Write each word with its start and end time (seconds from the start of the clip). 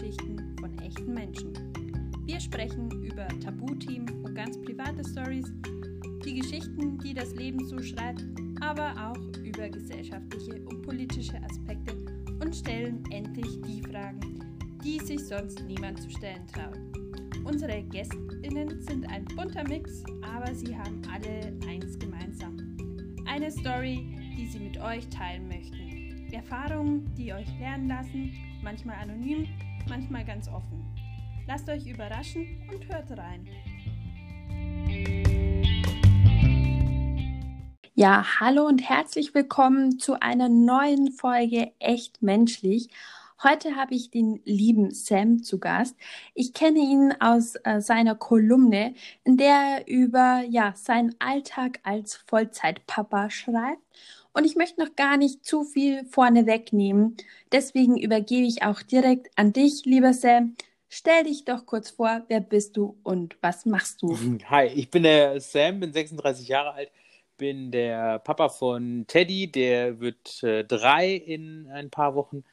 Lebensgeschichten 0.00 0.56
von 0.58 0.78
echten 0.78 1.14
Menschen. 1.14 1.52
Wir 2.26 2.40
sprechen 2.40 2.90
über 3.02 3.26
Tabuthemen 3.40 4.24
und 4.24 4.34
ganz 4.34 4.60
private 4.60 5.02
Stories, 5.08 5.52
die 6.24 6.34
Geschichten, 6.34 6.98
die 6.98 7.14
das 7.14 7.34
Leben 7.34 7.64
so 7.66 7.80
schreibt, 7.80 8.24
aber 8.60 8.92
auch 9.10 9.38
über 9.42 9.68
gesellschaftliche 9.68 10.62
und 10.66 10.82
politische 10.82 11.40
Aspekte 11.42 11.94
und 12.42 12.54
stellen 12.54 13.02
endlich 13.10 13.60
die 13.62 13.82
Fragen, 13.82 14.20
die 14.84 14.98
sich 14.98 15.24
sonst 15.24 15.62
niemand 15.64 16.02
zu 16.02 16.10
stellen 16.10 16.46
traut. 16.46 16.78
Unsere 17.44 17.82
GästInnen 17.84 18.82
sind 18.82 19.08
ein 19.08 19.24
bunter 19.36 19.66
Mix, 19.68 20.02
aber 20.22 20.54
sie 20.54 20.76
haben 20.76 21.00
alle 21.12 21.52
eins 21.68 21.98
gemeinsam. 21.98 22.56
Eine 23.26 23.50
Story, 23.50 24.06
die 24.36 24.46
sie 24.46 24.58
mit 24.58 24.78
euch 24.78 25.08
teilen 25.08 25.46
möchten. 25.48 26.32
Erfahrungen, 26.32 27.10
die 27.14 27.32
euch 27.32 27.48
lernen 27.58 27.88
lassen, 27.88 28.32
manchmal 28.62 28.96
anonym, 28.96 29.46
manchmal 29.88 30.24
ganz 30.24 30.48
offen. 30.48 30.84
Lasst 31.46 31.68
euch 31.68 31.86
überraschen 31.86 32.68
und 32.72 32.88
hört 32.92 33.10
rein. 33.16 33.46
Ja, 37.94 38.40
hallo 38.40 38.66
und 38.66 38.88
herzlich 38.88 39.34
willkommen 39.34 39.98
zu 39.98 40.20
einer 40.20 40.48
neuen 40.48 41.12
Folge 41.12 41.72
Echt 41.78 42.20
Menschlich. 42.20 42.90
Heute 43.42 43.76
habe 43.76 43.94
ich 43.94 44.10
den 44.10 44.40
lieben 44.44 44.92
Sam 44.92 45.42
zu 45.42 45.58
Gast. 45.58 45.94
Ich 46.34 46.52
kenne 46.52 46.78
ihn 46.78 47.14
aus 47.20 47.54
äh, 47.64 47.80
seiner 47.80 48.14
Kolumne, 48.14 48.94
in 49.24 49.36
der 49.36 49.54
er 49.54 49.88
über 49.88 50.42
ja, 50.48 50.72
seinen 50.74 51.14
Alltag 51.18 51.80
als 51.82 52.16
Vollzeitpapa 52.16 53.30
schreibt. 53.30 53.82
Und 54.36 54.44
ich 54.44 54.54
möchte 54.54 54.84
noch 54.84 54.94
gar 54.96 55.16
nicht 55.16 55.46
zu 55.46 55.64
viel 55.64 56.04
vorne 56.04 56.44
wegnehmen. 56.46 57.16
Deswegen 57.52 57.96
übergebe 57.96 58.46
ich 58.46 58.62
auch 58.62 58.82
direkt 58.82 59.30
an 59.36 59.54
dich, 59.54 59.86
lieber 59.86 60.12
Sam. 60.12 60.56
Stell 60.90 61.24
dich 61.24 61.46
doch 61.46 61.64
kurz 61.64 61.88
vor, 61.88 62.22
wer 62.28 62.40
bist 62.40 62.76
du 62.76 62.98
und 63.02 63.38
was 63.40 63.64
machst 63.64 64.02
du? 64.02 64.14
Hi, 64.50 64.66
ich 64.66 64.90
bin 64.90 65.04
der 65.04 65.40
Sam, 65.40 65.80
bin 65.80 65.90
36 65.90 66.48
Jahre 66.48 66.74
alt, 66.74 66.90
bin 67.38 67.70
der 67.70 68.18
Papa 68.18 68.50
von 68.50 69.06
Teddy, 69.06 69.50
der 69.50 70.00
wird 70.00 70.42
äh, 70.42 70.64
drei 70.64 71.14
in 71.14 71.70
ein 71.72 71.88
paar 71.88 72.14
Wochen 72.14 72.44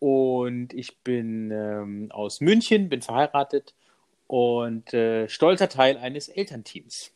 und 0.00 0.74
ich 0.74 0.98
bin 0.98 1.52
ähm, 1.52 2.08
aus 2.10 2.40
München, 2.40 2.88
bin 2.88 3.02
verheiratet 3.02 3.72
und 4.26 4.92
äh, 4.94 5.28
stolzer 5.28 5.68
Teil 5.68 5.96
eines 5.96 6.28
Elternteams. 6.28 7.12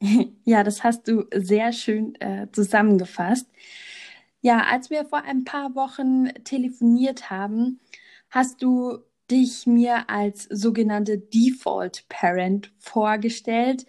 Ja, 0.44 0.62
das 0.62 0.84
hast 0.84 1.08
du 1.08 1.24
sehr 1.34 1.72
schön 1.72 2.14
äh, 2.20 2.46
zusammengefasst. 2.52 3.48
Ja, 4.42 4.64
als 4.70 4.90
wir 4.90 5.04
vor 5.04 5.22
ein 5.22 5.44
paar 5.44 5.74
Wochen 5.74 6.28
telefoniert 6.44 7.30
haben, 7.30 7.80
hast 8.30 8.62
du 8.62 8.98
dich 9.30 9.66
mir 9.66 10.08
als 10.08 10.44
sogenannte 10.44 11.18
Default 11.18 12.08
Parent 12.08 12.72
vorgestellt. 12.78 13.86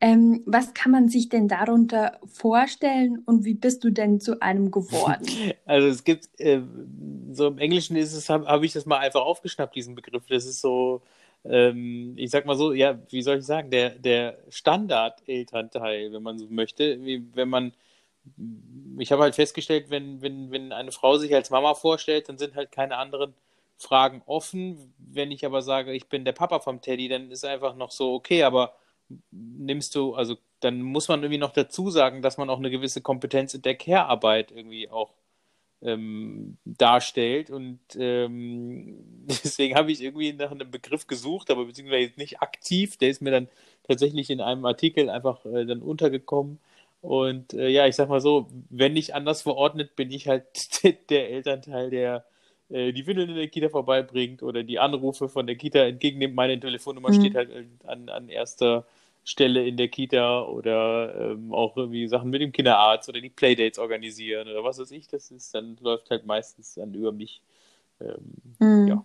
Ähm, 0.00 0.42
was 0.44 0.74
kann 0.74 0.92
man 0.92 1.08
sich 1.08 1.30
denn 1.30 1.48
darunter 1.48 2.20
vorstellen 2.26 3.22
und 3.24 3.44
wie 3.44 3.54
bist 3.54 3.82
du 3.82 3.90
denn 3.90 4.20
zu 4.20 4.40
einem 4.42 4.70
geworden? 4.70 5.26
Also 5.64 5.88
es 5.88 6.04
gibt, 6.04 6.28
äh, 6.38 6.60
so 7.32 7.48
im 7.48 7.58
Englischen 7.58 7.96
ist 7.96 8.12
es, 8.12 8.28
habe 8.28 8.46
hab 8.46 8.62
ich 8.62 8.74
das 8.74 8.86
mal 8.86 8.98
einfach 8.98 9.22
aufgeschnappt, 9.22 9.74
diesen 9.74 9.94
Begriff. 9.94 10.24
Das 10.28 10.44
ist 10.44 10.60
so, 10.60 11.02
ähm, 11.50 12.14
ich 12.16 12.30
sag 12.30 12.46
mal 12.46 12.56
so, 12.56 12.72
ja, 12.72 12.98
wie 13.10 13.22
soll 13.22 13.38
ich 13.38 13.46
sagen, 13.46 13.70
der, 13.70 13.90
der 13.90 14.38
Standard-Elternteil, 14.48 16.12
wenn 16.12 16.22
man 16.22 16.38
so 16.38 16.46
möchte, 16.48 17.04
wie, 17.04 17.24
wenn 17.34 17.48
man, 17.48 17.72
ich 18.98 19.12
habe 19.12 19.22
halt 19.22 19.34
festgestellt, 19.34 19.90
wenn, 19.90 20.22
wenn, 20.22 20.50
wenn 20.50 20.72
eine 20.72 20.92
Frau 20.92 21.16
sich 21.18 21.34
als 21.34 21.50
Mama 21.50 21.74
vorstellt, 21.74 22.28
dann 22.28 22.38
sind 22.38 22.54
halt 22.56 22.72
keine 22.72 22.96
anderen 22.96 23.34
Fragen 23.78 24.22
offen. 24.26 24.94
Wenn 24.98 25.30
ich 25.30 25.44
aber 25.46 25.62
sage, 25.62 25.92
ich 25.92 26.08
bin 26.08 26.24
der 26.24 26.32
Papa 26.32 26.60
vom 26.60 26.80
Teddy, 26.80 27.08
dann 27.08 27.30
ist 27.30 27.44
einfach 27.44 27.76
noch 27.76 27.90
so, 27.90 28.14
okay, 28.14 28.42
aber 28.42 28.74
nimmst 29.30 29.94
du, 29.94 30.14
also 30.14 30.36
dann 30.60 30.82
muss 30.82 31.08
man 31.08 31.22
irgendwie 31.22 31.38
noch 31.38 31.52
dazu 31.52 31.90
sagen, 31.90 32.22
dass 32.22 32.38
man 32.38 32.50
auch 32.50 32.58
eine 32.58 32.70
gewisse 32.70 33.02
Kompetenz 33.02 33.54
in 33.54 33.62
der 33.62 33.76
Care-Arbeit 33.76 34.50
irgendwie 34.52 34.88
auch 34.88 35.12
ähm, 35.86 36.58
darstellt. 36.64 37.50
Und 37.50 37.78
ähm, 37.96 38.98
deswegen 39.26 39.76
habe 39.76 39.92
ich 39.92 40.02
irgendwie 40.02 40.32
nach 40.32 40.50
einem 40.50 40.70
Begriff 40.70 41.06
gesucht, 41.06 41.50
aber 41.50 41.64
beziehungsweise 41.64 42.12
nicht 42.16 42.42
aktiv. 42.42 42.96
Der 42.98 43.08
ist 43.08 43.22
mir 43.22 43.30
dann 43.30 43.48
tatsächlich 43.86 44.28
in 44.30 44.40
einem 44.40 44.64
Artikel 44.66 45.08
einfach 45.08 45.44
äh, 45.46 45.64
dann 45.64 45.80
untergekommen. 45.80 46.58
Und 47.00 47.54
äh, 47.54 47.68
ja, 47.68 47.86
ich 47.86 47.94
sag 47.94 48.08
mal 48.08 48.20
so, 48.20 48.48
wenn 48.68 48.94
nicht 48.94 49.14
anders 49.14 49.42
verordnet, 49.42 49.96
bin 49.96 50.10
ich 50.10 50.28
halt 50.28 50.44
der 51.10 51.30
Elternteil, 51.30 51.90
der 51.90 52.24
äh, 52.68 52.92
die 52.92 53.06
Windeln 53.06 53.30
in 53.30 53.36
der 53.36 53.48
Kita 53.48 53.68
vorbeibringt 53.68 54.42
oder 54.42 54.64
die 54.64 54.80
Anrufe 54.80 55.28
von 55.28 55.46
der 55.46 55.56
Kita 55.56 55.78
entgegennimmt. 55.80 56.34
Meine 56.34 56.58
Telefonnummer 56.58 57.10
mhm. 57.10 57.20
steht 57.20 57.34
halt 57.36 57.50
an, 57.84 58.08
an 58.08 58.28
erster 58.28 58.80
Stelle 58.80 59.05
in 59.38 59.76
der 59.76 59.88
Kita 59.88 60.42
oder 60.42 61.32
ähm, 61.32 61.52
auch 61.52 61.76
irgendwie 61.76 62.06
Sachen 62.06 62.30
mit 62.30 62.40
dem 62.40 62.52
Kinderarzt 62.52 63.08
oder 63.08 63.20
die 63.20 63.30
Playdates 63.30 63.78
organisieren 63.78 64.48
oder 64.48 64.62
was 64.62 64.78
weiß 64.78 64.90
ich. 64.92 65.08
Das 65.08 65.30
ist, 65.30 65.54
dann 65.54 65.76
läuft 65.80 66.10
halt 66.10 66.26
meistens 66.26 66.74
dann 66.74 66.94
über 66.94 67.12
mich. 67.12 67.42
Ähm, 68.00 68.56
mhm. 68.60 68.88
Ja. 68.88 69.04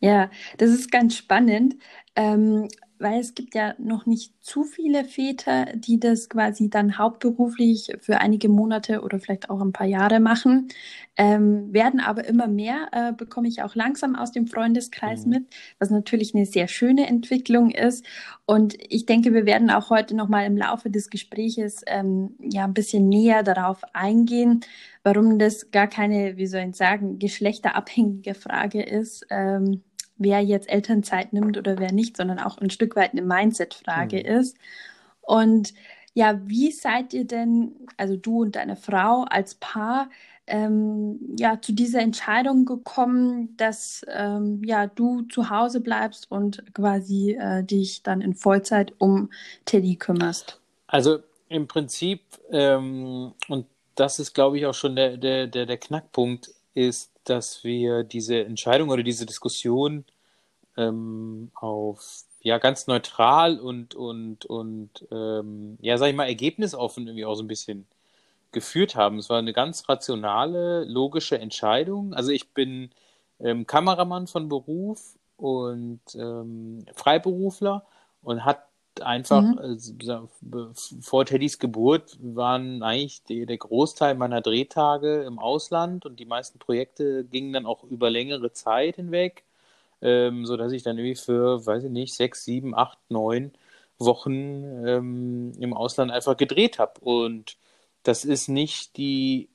Ja, 0.00 0.30
das 0.58 0.70
ist 0.70 0.90
ganz 0.90 1.16
spannend. 1.16 1.76
Ähm, 2.16 2.68
weil 3.02 3.20
es 3.20 3.34
gibt 3.34 3.54
ja 3.54 3.74
noch 3.78 4.06
nicht 4.06 4.32
zu 4.40 4.62
viele 4.62 5.04
Väter, 5.04 5.66
die 5.74 5.98
das 5.98 6.28
quasi 6.28 6.70
dann 6.70 6.98
hauptberuflich 6.98 7.96
für 8.00 8.18
einige 8.18 8.48
Monate 8.48 9.02
oder 9.02 9.18
vielleicht 9.18 9.50
auch 9.50 9.60
ein 9.60 9.72
paar 9.72 9.86
Jahre 9.86 10.20
machen, 10.20 10.68
ähm, 11.16 11.72
werden 11.72 12.00
aber 12.00 12.24
immer 12.24 12.46
mehr, 12.46 12.88
äh, 12.92 13.12
bekomme 13.12 13.48
ich 13.48 13.62
auch 13.62 13.74
langsam 13.74 14.14
aus 14.14 14.32
dem 14.32 14.46
Freundeskreis 14.46 15.24
mhm. 15.24 15.30
mit, 15.30 15.46
was 15.78 15.90
natürlich 15.90 16.34
eine 16.34 16.46
sehr 16.46 16.68
schöne 16.68 17.06
Entwicklung 17.06 17.70
ist. 17.70 18.06
Und 18.46 18.76
ich 18.78 19.04
denke, 19.04 19.34
wir 19.34 19.46
werden 19.46 19.70
auch 19.70 19.90
heute 19.90 20.16
nochmal 20.16 20.46
im 20.46 20.56
Laufe 20.56 20.88
des 20.88 21.10
Gespräches 21.10 21.82
ähm, 21.86 22.36
ja 22.40 22.64
ein 22.64 22.74
bisschen 22.74 23.08
näher 23.08 23.42
darauf 23.42 23.82
eingehen, 23.92 24.60
warum 25.02 25.38
das 25.38 25.70
gar 25.70 25.88
keine, 25.88 26.36
wie 26.36 26.46
soll 26.46 26.62
ich 26.68 26.76
sagen, 26.76 27.18
geschlechterabhängige 27.18 28.34
Frage 28.34 28.82
ist. 28.82 29.26
Ähm, 29.28 29.82
wer 30.22 30.40
jetzt 30.40 30.68
Elternzeit 30.68 31.32
nimmt 31.32 31.58
oder 31.58 31.78
wer 31.78 31.92
nicht, 31.92 32.16
sondern 32.16 32.38
auch 32.38 32.58
ein 32.58 32.70
Stück 32.70 32.96
weit 32.96 33.12
eine 33.12 33.22
Mindset-Frage 33.22 34.18
mhm. 34.18 34.40
ist. 34.40 34.56
Und 35.20 35.74
ja, 36.14 36.40
wie 36.44 36.70
seid 36.72 37.14
ihr 37.14 37.26
denn, 37.26 37.72
also 37.96 38.16
du 38.16 38.42
und 38.42 38.56
deine 38.56 38.76
Frau 38.76 39.24
als 39.28 39.54
Paar, 39.54 40.08
ähm, 40.46 41.18
ja, 41.38 41.60
zu 41.60 41.72
dieser 41.72 42.00
Entscheidung 42.00 42.64
gekommen, 42.64 43.56
dass 43.56 44.04
ähm, 44.08 44.62
ja, 44.64 44.86
du 44.88 45.22
zu 45.22 45.50
Hause 45.50 45.80
bleibst 45.80 46.30
und 46.30 46.74
quasi 46.74 47.38
äh, 47.40 47.62
dich 47.62 48.02
dann 48.02 48.20
in 48.20 48.34
Vollzeit 48.34 48.92
um 48.98 49.30
Teddy 49.64 49.96
kümmerst? 49.96 50.60
Also 50.88 51.20
im 51.48 51.68
Prinzip, 51.68 52.22
ähm, 52.50 53.32
und 53.48 53.66
das 53.94 54.18
ist, 54.18 54.34
glaube 54.34 54.58
ich, 54.58 54.66
auch 54.66 54.74
schon 54.74 54.96
der, 54.96 55.16
der, 55.16 55.46
der, 55.46 55.66
der 55.66 55.76
Knackpunkt, 55.76 56.50
ist, 56.74 57.12
dass 57.24 57.62
wir 57.64 58.02
diese 58.02 58.44
Entscheidung 58.44 58.88
oder 58.88 59.02
diese 59.02 59.26
Diskussion 59.26 60.04
ähm, 60.76 61.50
auf 61.54 62.24
ja 62.40 62.58
ganz 62.58 62.86
neutral 62.86 63.58
und 63.60 63.94
und 63.94 64.44
und 64.46 65.06
ähm, 65.10 65.78
ja 65.80 65.96
sag 65.98 66.08
ich 66.08 66.16
mal 66.16 66.26
ergebnisoffen 66.26 67.06
irgendwie 67.06 67.24
auch 67.24 67.34
so 67.34 67.42
ein 67.42 67.48
bisschen 67.48 67.86
geführt 68.52 68.96
haben. 68.96 69.18
Es 69.18 69.30
war 69.30 69.38
eine 69.38 69.52
ganz 69.52 69.88
rationale, 69.88 70.84
logische 70.84 71.38
Entscheidung. 71.38 72.14
Also 72.14 72.30
ich 72.30 72.50
bin 72.50 72.90
ähm, 73.40 73.66
Kameramann 73.66 74.26
von 74.26 74.48
Beruf 74.48 75.16
und 75.36 76.00
ähm, 76.14 76.84
Freiberufler 76.94 77.84
und 78.22 78.44
hat 78.44 78.64
einfach 79.00 79.42
mhm. 79.42 79.78
äh, 79.78 80.74
vor 81.00 81.24
Teddys 81.24 81.58
Geburt 81.58 82.18
waren 82.20 82.82
eigentlich 82.82 83.24
die, 83.24 83.46
der 83.46 83.56
Großteil 83.56 84.14
meiner 84.14 84.42
Drehtage 84.42 85.22
im 85.22 85.38
Ausland 85.38 86.04
und 86.04 86.20
die 86.20 86.26
meisten 86.26 86.58
Projekte 86.58 87.24
gingen 87.24 87.54
dann 87.54 87.64
auch 87.64 87.84
über 87.84 88.10
längere 88.10 88.52
Zeit 88.52 88.96
hinweg 88.96 89.44
ähm, 90.02 90.46
sodass 90.46 90.72
ich 90.72 90.82
dann 90.82 90.98
irgendwie 90.98 91.16
für, 91.16 91.64
weiß 91.64 91.84
ich 91.84 91.90
nicht, 91.90 92.14
sechs, 92.14 92.44
sieben, 92.44 92.74
acht, 92.74 92.98
neun 93.08 93.52
Wochen 93.98 94.86
ähm, 94.86 95.52
im 95.58 95.74
Ausland 95.74 96.10
einfach 96.10 96.36
gedreht 96.36 96.78
habe. 96.78 97.00
Und 97.00 97.56
das 98.02 98.24
ist 98.24 98.48
nicht 98.48 98.96
die 98.96 99.48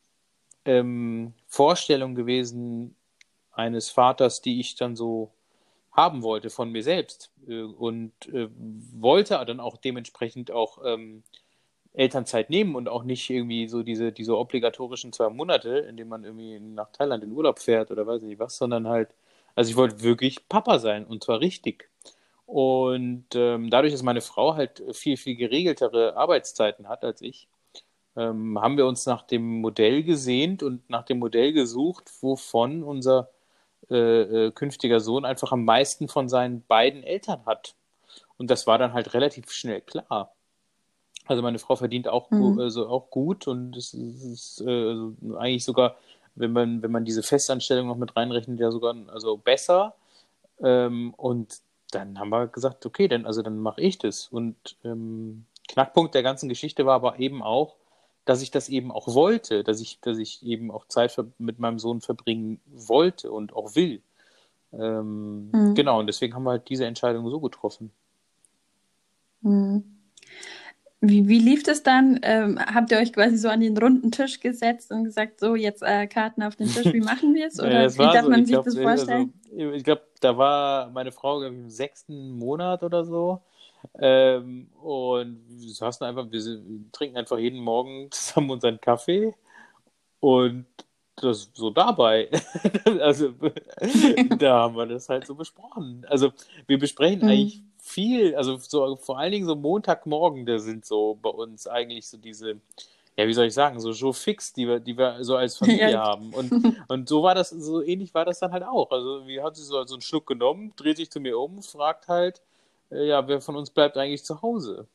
ähm, 0.66 1.34
Vorstellung 1.48 2.16
gewesen 2.16 2.96
eines 3.52 3.90
Vaters, 3.90 4.42
die 4.42 4.60
ich 4.60 4.76
dann 4.76 4.96
so 4.96 5.32
haben 5.92 6.22
wollte 6.22 6.50
von 6.50 6.72
mir 6.72 6.84
selbst 6.84 7.32
äh, 7.48 7.62
und 7.64 8.14
äh, 8.32 8.48
wollte 8.94 9.44
dann 9.46 9.60
auch 9.60 9.78
dementsprechend 9.78 10.52
auch 10.52 10.80
ähm, 10.86 11.24
Elternzeit 11.94 12.52
nehmen 12.52 12.76
und 12.76 12.88
auch 12.88 13.04
nicht 13.04 13.30
irgendwie 13.30 13.68
so 13.68 13.82
diese, 13.82 14.12
diese 14.12 14.38
obligatorischen 14.38 15.12
zwei 15.12 15.30
Monate, 15.30 15.80
in 15.80 15.98
denen 15.98 16.10
man 16.10 16.24
irgendwie 16.24 16.60
nach 16.60 16.92
Thailand 16.92 17.24
in 17.24 17.32
Urlaub 17.32 17.60
fährt 17.60 17.90
oder 17.90 18.06
weiß 18.06 18.22
nicht 18.22 18.40
was, 18.40 18.58
sondern 18.58 18.88
halt 18.88 19.10
also 19.58 19.72
ich 19.72 19.76
wollte 19.76 20.04
wirklich 20.04 20.48
Papa 20.48 20.78
sein 20.78 21.06
und 21.06 21.24
zwar 21.24 21.40
richtig. 21.40 21.90
Und 22.46 23.26
ähm, 23.34 23.72
dadurch, 23.72 23.92
dass 23.92 24.04
meine 24.04 24.22
Frau 24.22 24.56
halt 24.56 24.84
viel, 24.94 25.18
viel 25.18 25.36
geregeltere 25.36 26.16
Arbeitszeiten 26.16 26.88
hat 26.88 27.04
als 27.04 27.22
ich, 27.22 27.48
ähm, 28.16 28.62
haben 28.62 28.78
wir 28.78 28.86
uns 28.86 29.08
nach 29.08 29.24
dem 29.24 29.60
Modell 29.62 30.04
gesehnt 30.04 30.62
und 30.62 30.88
nach 30.92 31.04
dem 31.04 31.18
Modell 31.18 31.54
gesucht, 31.54 32.12
wovon 32.22 32.84
unser 32.84 33.32
äh, 33.90 33.96
äh, 34.48 34.52
künftiger 34.52 35.00
Sohn 35.00 35.26
einfach 35.26 35.52
am 35.52 35.66
meisten 35.66 36.08
von 36.08 36.30
seinen 36.30 36.64
beiden 36.68 37.02
Eltern 37.02 37.44
hat. 37.48 37.74
Und 38.38 38.52
das 38.52 38.68
war 38.68 38.78
dann 38.78 38.94
halt 38.94 39.16
relativ 39.16 39.52
schnell 39.52 39.82
klar. 39.82 40.36
Also 41.26 41.42
meine 41.42 41.58
Frau 41.58 41.76
verdient 41.76 42.08
auch, 42.08 42.30
mhm. 42.30 42.60
also 42.60 42.88
auch 42.88 43.10
gut 43.10 43.48
und 43.48 43.76
es 43.76 43.96
ist 43.96 44.62
äh, 44.62 44.70
also 44.70 45.16
eigentlich 45.38 45.66
sogar, 45.66 45.98
wenn 46.38 46.52
man, 46.52 46.82
wenn 46.82 46.92
man 46.92 47.06
diese 47.06 47.24
Festanstellung 47.24 47.88
noch 47.88 47.98
mit 47.98 48.16
reinrechnet, 48.16 48.60
ja 48.60 48.72
sogar 48.72 48.96
also 49.08 49.38
besser. 49.38 49.96
Ähm, 50.62 51.14
und 51.16 51.60
dann 51.92 52.20
haben 52.20 52.30
wir 52.30 52.48
gesagt, 52.48 52.86
okay, 52.86 53.08
dann, 53.08 53.26
also 53.26 53.42
dann 53.42 53.60
mache 53.60 53.82
ich 53.82 53.98
das. 53.98 54.28
Und 54.28 54.56
ähm, 54.84 55.46
Knackpunkt 55.68 56.16
der 56.16 56.24
ganzen 56.24 56.50
Geschichte 56.50 56.86
war 56.86 56.96
aber 56.96 57.20
eben 57.20 57.42
auch, 57.42 57.76
dass 58.26 58.42
ich 58.42 58.52
das 58.52 58.70
eben 58.70 58.92
auch 58.92 59.14
wollte, 59.14 59.64
dass 59.64 59.80
ich, 59.80 60.00
dass 60.02 60.18
ich 60.18 60.46
eben 60.46 60.70
auch 60.70 60.88
Zeit 60.88 61.18
mit 61.38 61.60
meinem 61.60 61.80
Sohn 61.80 62.02
verbringen 62.02 62.60
wollte 62.68 63.32
und 63.32 63.56
auch 63.56 63.76
will. 63.76 64.02
Ähm, 64.74 65.50
mhm. 65.52 65.76
Genau, 65.76 66.00
und 66.00 66.08
deswegen 66.08 66.34
haben 66.36 66.44
wir 66.44 66.52
halt 66.52 66.70
diese 66.70 66.86
Entscheidung 66.86 67.30
so 67.30 67.40
getroffen. 67.40 67.92
Mhm. 69.42 69.97
Wie, 71.00 71.28
wie 71.28 71.38
lief 71.38 71.62
das 71.62 71.84
dann? 71.84 72.20
Ähm, 72.24 72.60
habt 72.60 72.92
ihr 72.92 72.98
euch 72.98 73.14
quasi 73.14 73.38
so 73.38 73.50
an 73.50 73.62
den 73.62 73.78
runden 73.78 74.12
Tisch 74.12 74.40
gesetzt 74.40 74.92
und 74.92 75.04
gesagt, 75.04 75.40
so 75.40 75.56
jetzt 75.56 75.84
äh, 75.84 76.08
Karten 76.08 76.42
auf 76.42 76.56
den 76.56 76.68
Tisch, 76.68 76.92
wie 76.92 77.02
machen 77.02 77.36
wir 77.36 77.48
es? 77.48 77.60
Oder 77.60 77.84
ja, 77.84 77.94
wie 77.94 77.98
darf 77.98 78.24
so. 78.24 78.30
man 78.30 78.40
ich 78.42 78.48
sich 78.48 78.56
glaub, 78.56 78.66
das 78.66 78.78
vorstellen? 78.78 79.34
Also, 79.52 79.72
ich 79.74 79.84
glaube, 79.84 80.02
da 80.22 80.38
war 80.38 80.90
meine 80.90 81.12
Frau 81.12 81.44
ich, 81.44 81.50
im 81.50 81.70
sechsten 81.70 82.40
Monat 82.40 82.82
oder 82.82 83.06
so. 83.06 83.42
Ähm, 84.00 84.70
und 84.82 85.44
wir 85.48 85.74
saßen 85.74 86.06
einfach, 86.06 86.32
wir 86.32 86.42
trinken 86.92 87.18
einfach 87.18 87.38
jeden 87.38 87.60
Morgen 87.60 88.08
zusammen 88.12 88.50
unseren 88.50 88.82
Kaffee 88.82 89.36
und 90.20 90.66
das 91.16 91.52
so 91.54 91.70
dabei. 91.70 92.30
also 93.02 93.34
da 94.38 94.62
haben 94.62 94.76
wir 94.76 94.88
das 94.88 95.10
halt 95.10 95.28
so 95.28 95.36
besprochen. 95.36 96.06
Also 96.10 96.32
wir 96.66 96.80
besprechen 96.80 97.22
mhm. 97.22 97.28
eigentlich 97.28 97.64
viel, 97.98 98.36
also 98.36 98.58
so 98.58 98.96
vor 98.96 99.18
allen 99.18 99.32
Dingen 99.32 99.48
so 99.48 99.56
Montagmorgen, 99.56 100.46
da 100.46 100.60
sind 100.60 100.86
so 100.86 101.18
bei 101.20 101.32
uns 101.32 101.66
eigentlich 101.66 102.08
so 102.08 102.20
diese, 102.20 102.62
ja, 103.18 103.28
wie 103.28 103.34
soll 103.34 103.48
ich 103.48 103.56
sagen, 103.56 103.80
so 103.80 103.90
Joe 103.90 104.14
Fix, 104.14 104.54
die 104.54 104.68
wir, 104.68 104.80
die 104.80 104.96
wir 104.96 105.24
so 105.24 105.36
als 105.36 105.58
Familie 105.58 105.94
ja. 105.94 106.04
haben. 106.04 106.32
Und, 106.32 106.52
und 106.90 107.10
so 107.10 107.24
war 107.24 107.34
das, 107.34 107.50
so 107.50 107.82
ähnlich 107.82 108.14
war 108.14 108.24
das 108.24 108.38
dann 108.38 108.52
halt 108.52 108.64
auch. 108.64 108.92
Also 108.92 109.26
wir 109.26 109.44
hat 109.44 109.56
sie 109.56 109.64
so, 109.64 109.84
so 109.86 109.96
einen 109.96 110.04
Schluck 110.04 110.28
genommen, 110.28 110.74
dreht 110.76 110.98
sich 110.98 111.10
zu 111.10 111.20
mir 111.20 111.40
um, 111.40 111.64
fragt 111.64 112.08
halt, 112.08 112.44
äh, 112.92 113.08
ja, 113.08 113.28
wer 113.28 113.42
von 113.42 113.56
uns 113.56 113.72
bleibt 113.72 113.98
eigentlich 113.98 114.24
zu 114.24 114.44
Hause? 114.44 114.86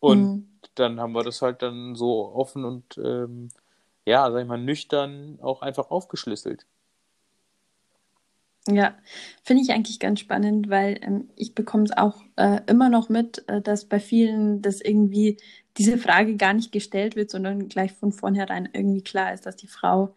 Und 0.00 0.20
mhm. 0.20 0.48
dann 0.74 0.98
haben 0.98 1.12
wir 1.12 1.22
das 1.22 1.42
halt 1.42 1.62
dann 1.62 1.94
so 1.94 2.32
offen 2.34 2.64
und 2.64 2.98
ähm, 2.98 3.50
ja, 4.04 4.28
sag 4.32 4.42
ich 4.42 4.48
mal, 4.48 4.58
nüchtern 4.58 5.38
auch 5.42 5.62
einfach 5.62 5.92
aufgeschlüsselt. 5.92 6.66
Ja, 8.70 8.94
finde 9.42 9.62
ich 9.62 9.70
eigentlich 9.70 9.98
ganz 9.98 10.20
spannend, 10.20 10.68
weil 10.68 10.98
ähm, 11.02 11.30
ich 11.36 11.54
bekomme 11.54 11.84
es 11.84 11.96
auch 11.96 12.22
äh, 12.36 12.60
immer 12.66 12.90
noch 12.90 13.08
mit, 13.08 13.48
äh, 13.48 13.62
dass 13.62 13.86
bei 13.86 13.98
vielen 13.98 14.60
das 14.60 14.80
irgendwie 14.80 15.38
diese 15.78 15.96
Frage 15.96 16.36
gar 16.36 16.52
nicht 16.52 16.72
gestellt 16.72 17.16
wird, 17.16 17.30
sondern 17.30 17.68
gleich 17.68 17.92
von 17.92 18.12
vornherein 18.12 18.68
irgendwie 18.72 19.02
klar 19.02 19.32
ist, 19.32 19.46
dass 19.46 19.56
die 19.56 19.68
Frau 19.68 20.14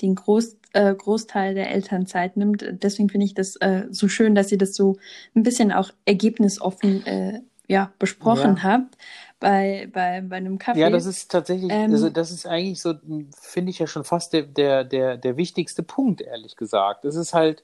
den 0.00 0.14
Groß, 0.14 0.56
äh, 0.72 0.94
Großteil 0.94 1.54
der 1.54 1.70
Elternzeit 1.70 2.36
nimmt. 2.36 2.64
Deswegen 2.82 3.08
finde 3.08 3.26
ich 3.26 3.34
das 3.34 3.56
äh, 3.56 3.84
so 3.90 4.08
schön, 4.08 4.34
dass 4.34 4.50
ihr 4.50 4.58
das 4.58 4.74
so 4.74 4.96
ein 5.36 5.42
bisschen 5.42 5.70
auch 5.70 5.90
ergebnisoffen 6.04 7.06
äh, 7.06 7.40
ja, 7.68 7.92
besprochen 7.98 8.56
ja. 8.56 8.62
habt 8.62 8.96
bei, 9.38 9.88
bei, 9.92 10.22
bei 10.22 10.36
einem 10.36 10.58
Kaffee. 10.58 10.80
Ja, 10.80 10.90
das 10.90 11.06
ist 11.06 11.30
tatsächlich, 11.30 11.70
ähm, 11.70 11.92
also 11.92 12.10
das 12.10 12.30
ist 12.30 12.46
eigentlich 12.46 12.80
so, 12.80 12.94
finde 13.38 13.70
ich 13.70 13.78
ja 13.78 13.86
schon 13.86 14.04
fast 14.04 14.32
der, 14.32 14.42
der, 14.42 14.84
der, 14.84 15.16
der 15.16 15.36
wichtigste 15.36 15.82
Punkt, 15.82 16.20
ehrlich 16.20 16.56
gesagt. 16.56 17.04
Es 17.04 17.16
ist 17.16 17.34
halt, 17.34 17.62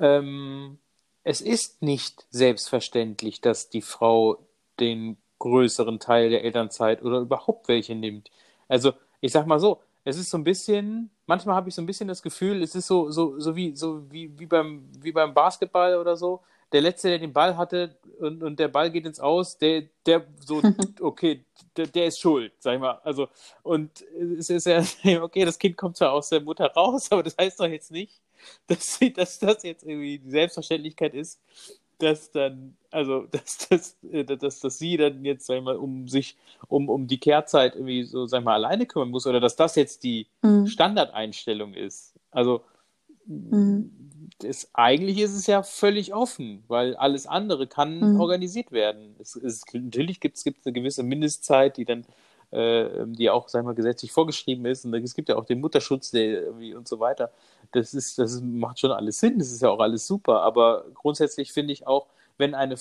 ähm, 0.00 0.78
es 1.22 1.40
ist 1.40 1.82
nicht 1.82 2.26
selbstverständlich, 2.30 3.40
dass 3.40 3.70
die 3.70 3.82
Frau 3.82 4.38
den 4.78 5.18
größeren 5.38 6.00
Teil 6.00 6.30
der 6.30 6.44
Elternzeit 6.44 7.02
oder 7.02 7.18
überhaupt 7.18 7.68
welche 7.68 7.94
nimmt. 7.94 8.30
Also, 8.68 8.92
ich 9.20 9.32
sag 9.32 9.46
mal 9.46 9.58
so, 9.58 9.80
es 10.04 10.16
ist 10.16 10.30
so 10.30 10.38
ein 10.38 10.44
bisschen, 10.44 11.10
manchmal 11.26 11.56
habe 11.56 11.68
ich 11.68 11.74
so 11.74 11.82
ein 11.82 11.86
bisschen 11.86 12.08
das 12.08 12.22
Gefühl, 12.22 12.62
es 12.62 12.74
ist 12.74 12.86
so, 12.86 13.10
so, 13.10 13.38
so 13.38 13.54
wie, 13.54 13.76
so 13.76 14.10
wie, 14.10 14.38
wie 14.38 14.46
beim, 14.46 14.88
wie 15.00 15.12
beim 15.12 15.34
Basketball 15.34 15.96
oder 15.96 16.16
so. 16.16 16.40
Der 16.72 16.80
Letzte, 16.82 17.08
der 17.08 17.18
den 17.18 17.32
Ball 17.32 17.56
hatte 17.56 17.96
und, 18.20 18.42
und 18.42 18.58
der 18.60 18.68
Ball 18.68 18.90
geht 18.90 19.04
ins 19.04 19.18
Aus, 19.18 19.58
der, 19.58 19.84
der 20.06 20.24
so, 20.38 20.62
okay, 21.00 21.44
der, 21.76 21.86
der 21.88 22.06
ist 22.06 22.20
schuld, 22.20 22.52
sag 22.58 22.74
ich 22.74 22.80
mal. 22.80 23.00
Also, 23.02 23.28
und 23.62 24.02
es 24.38 24.50
ist 24.50 24.66
ja, 24.66 24.82
okay, 25.22 25.44
das 25.44 25.58
Kind 25.58 25.76
kommt 25.76 25.96
zwar 25.96 26.12
aus 26.12 26.28
der 26.28 26.40
Mutter 26.40 26.66
raus, 26.72 27.10
aber 27.10 27.22
das 27.22 27.36
heißt 27.36 27.60
doch 27.60 27.66
jetzt 27.66 27.90
nicht, 27.90 28.20
dass, 28.66 28.98
dass 29.14 29.38
das 29.38 29.62
jetzt 29.62 29.84
irgendwie 29.84 30.18
die 30.18 30.30
Selbstverständlichkeit 30.30 31.14
ist, 31.14 31.40
dass 31.98 32.30
dann, 32.30 32.76
also, 32.90 33.26
dass, 33.30 33.68
dass, 33.68 33.96
äh, 34.10 34.24
dass, 34.24 34.60
dass 34.60 34.78
sie 34.78 34.96
dann 34.96 35.24
jetzt, 35.24 35.46
sag 35.46 35.58
ich 35.58 35.62
mal, 35.62 35.76
um 35.76 36.08
sich, 36.08 36.36
um, 36.68 36.88
um 36.88 37.06
die 37.06 37.18
Kehrzeit 37.18 37.74
irgendwie 37.74 38.04
so, 38.04 38.26
sag 38.26 38.40
ich 38.40 38.44
mal, 38.44 38.54
alleine 38.54 38.86
kümmern 38.86 39.10
muss 39.10 39.26
oder 39.26 39.40
dass 39.40 39.56
das 39.56 39.76
jetzt 39.76 40.02
die 40.02 40.26
mhm. 40.42 40.66
Standardeinstellung 40.66 41.74
ist. 41.74 42.14
Also, 42.30 42.62
mhm. 43.26 43.90
das, 44.38 44.70
eigentlich 44.72 45.18
ist 45.18 45.34
es 45.34 45.46
ja 45.46 45.62
völlig 45.62 46.14
offen, 46.14 46.64
weil 46.68 46.96
alles 46.96 47.26
andere 47.26 47.66
kann 47.66 48.14
mhm. 48.14 48.20
organisiert 48.20 48.72
werden. 48.72 49.14
Es, 49.18 49.36
es, 49.36 49.62
natürlich 49.72 50.20
gibt 50.20 50.36
es 50.36 50.44
eine 50.46 50.72
gewisse 50.72 51.02
Mindestzeit, 51.02 51.76
die 51.76 51.84
dann 51.84 52.04
äh, 52.50 53.06
die 53.06 53.30
auch, 53.30 53.48
sagen 53.48 53.66
wir, 53.66 53.74
gesetzlich 53.74 54.12
vorgeschrieben 54.12 54.66
ist. 54.66 54.84
Und 54.84 54.94
es 54.94 55.14
gibt 55.14 55.28
ja 55.28 55.36
auch 55.36 55.44
den 55.44 55.60
Mutterschutz 55.60 56.10
der, 56.10 56.48
und 56.52 56.88
so 56.88 57.00
weiter. 57.00 57.30
Das 57.72 57.94
ist, 57.94 58.18
das 58.18 58.40
macht 58.40 58.80
schon 58.80 58.92
alles 58.92 59.20
Sinn, 59.20 59.38
das 59.38 59.52
ist 59.52 59.62
ja 59.62 59.70
auch 59.70 59.80
alles 59.80 60.06
super. 60.06 60.42
Aber 60.42 60.84
grundsätzlich 60.94 61.52
finde 61.52 61.72
ich 61.72 61.86
auch, 61.86 62.06
wenn 62.38 62.54
eine, 62.54 62.76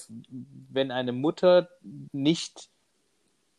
wenn 0.71 0.91
eine 0.91 1.11
Mutter 1.11 1.69
nicht 2.11 2.69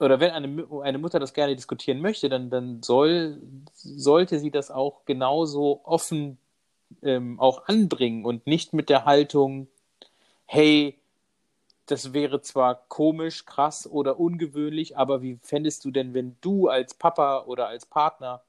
oder 0.01 0.19
wenn 0.19 0.31
eine, 0.31 0.67
eine 0.83 0.99
Mutter 0.99 1.21
das 1.21 1.35
gerne 1.35 1.55
diskutieren 1.55 2.01
möchte, 2.01 2.31
dann, 2.31 2.49
dann 2.49 2.83
soll, 2.83 3.39
sollte 3.75 4.39
sie 4.39 4.51
das 4.51 4.71
auch 4.71 5.05
genauso 5.05 5.83
offen 5.85 6.39
ähm, 7.03 7.39
auch 7.39 7.67
anbringen 7.67 8.25
und 8.25 8.47
nicht 8.47 8.73
mit 8.73 8.89
der 8.89 9.05
Haltung, 9.05 9.69
hey, 10.47 11.00
das 11.91 12.13
wäre 12.13 12.41
zwar 12.41 12.87
komisch, 12.89 13.47
krass 13.47 13.87
oder 13.87 14.21
ungewöhnlich, 14.21 14.97
aber 14.97 15.23
wie 15.23 15.39
fändest 15.43 15.85
du 15.85 15.91
denn, 15.91 16.15
wenn 16.15 16.37
du 16.41 16.69
als 16.69 16.95
Papa 16.95 17.45
oder 17.47 17.67
als 17.69 17.87
Partner 17.87 18.43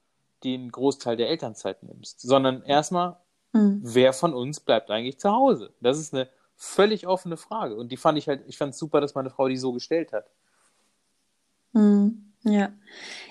den 0.44 0.70
Großteil 0.70 1.16
der 1.16 1.28
Elternzeit 1.28 1.82
nimmst? 1.82 2.20
Sondern 2.20 2.62
erstmal, 2.62 3.16
mhm. 3.52 3.80
wer 3.82 4.12
von 4.12 4.34
uns 4.34 4.60
bleibt 4.60 4.90
eigentlich 4.90 5.18
zu 5.18 5.30
Hause? 5.30 5.72
Das 5.80 5.98
ist 5.98 6.14
eine 6.14 6.28
völlig 6.56 7.06
offene 7.06 7.36
Frage. 7.36 7.76
Und 7.76 7.90
die 7.90 7.96
fand 7.96 8.18
ich 8.18 8.28
halt, 8.28 8.42
ich 8.46 8.56
fand 8.56 8.74
es 8.74 8.78
super, 8.78 9.00
dass 9.00 9.14
meine 9.14 9.30
Frau 9.30 9.48
die 9.48 9.56
so 9.56 9.72
gestellt 9.72 10.12
hat. 10.12 10.26
Mhm. 11.72 12.32
Ja, 12.44 12.72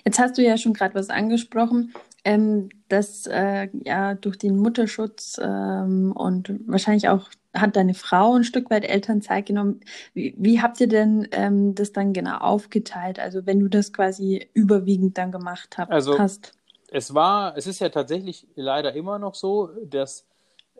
jetzt 0.05 0.19
hast 0.19 0.37
du 0.37 0.41
ja 0.41 0.57
schon 0.57 0.73
gerade 0.73 0.95
was 0.95 1.09
angesprochen, 1.09 1.93
ähm, 2.23 2.69
dass 2.87 3.27
äh, 3.27 3.67
ja 3.83 4.15
durch 4.15 4.37
den 4.37 4.57
Mutterschutz 4.57 5.37
ähm, 5.41 6.13
und 6.13 6.53
wahrscheinlich 6.65 7.09
auch 7.09 7.29
hat 7.53 7.75
deine 7.75 7.93
Frau 7.93 8.33
ein 8.35 8.43
Stück 8.43 8.69
weit 8.69 8.85
Elternzeit 8.85 9.45
genommen. 9.45 9.81
Wie, 10.13 10.33
wie 10.37 10.61
habt 10.61 10.79
ihr 10.79 10.87
denn 10.87 11.27
ähm, 11.31 11.75
das 11.75 11.91
dann 11.91 12.13
genau 12.13 12.37
aufgeteilt? 12.37 13.19
Also 13.19 13.45
wenn 13.45 13.59
du 13.59 13.67
das 13.67 13.91
quasi 13.93 14.49
überwiegend 14.53 15.17
dann 15.17 15.31
gemacht 15.31 15.77
hab, 15.77 15.91
also, 15.91 16.17
hast. 16.17 16.53
Es 16.89 17.13
war, 17.13 17.57
es 17.57 17.67
ist 17.67 17.79
ja 17.79 17.89
tatsächlich 17.89 18.47
leider 18.55 18.93
immer 18.93 19.19
noch 19.19 19.35
so, 19.35 19.69
dass 19.85 20.27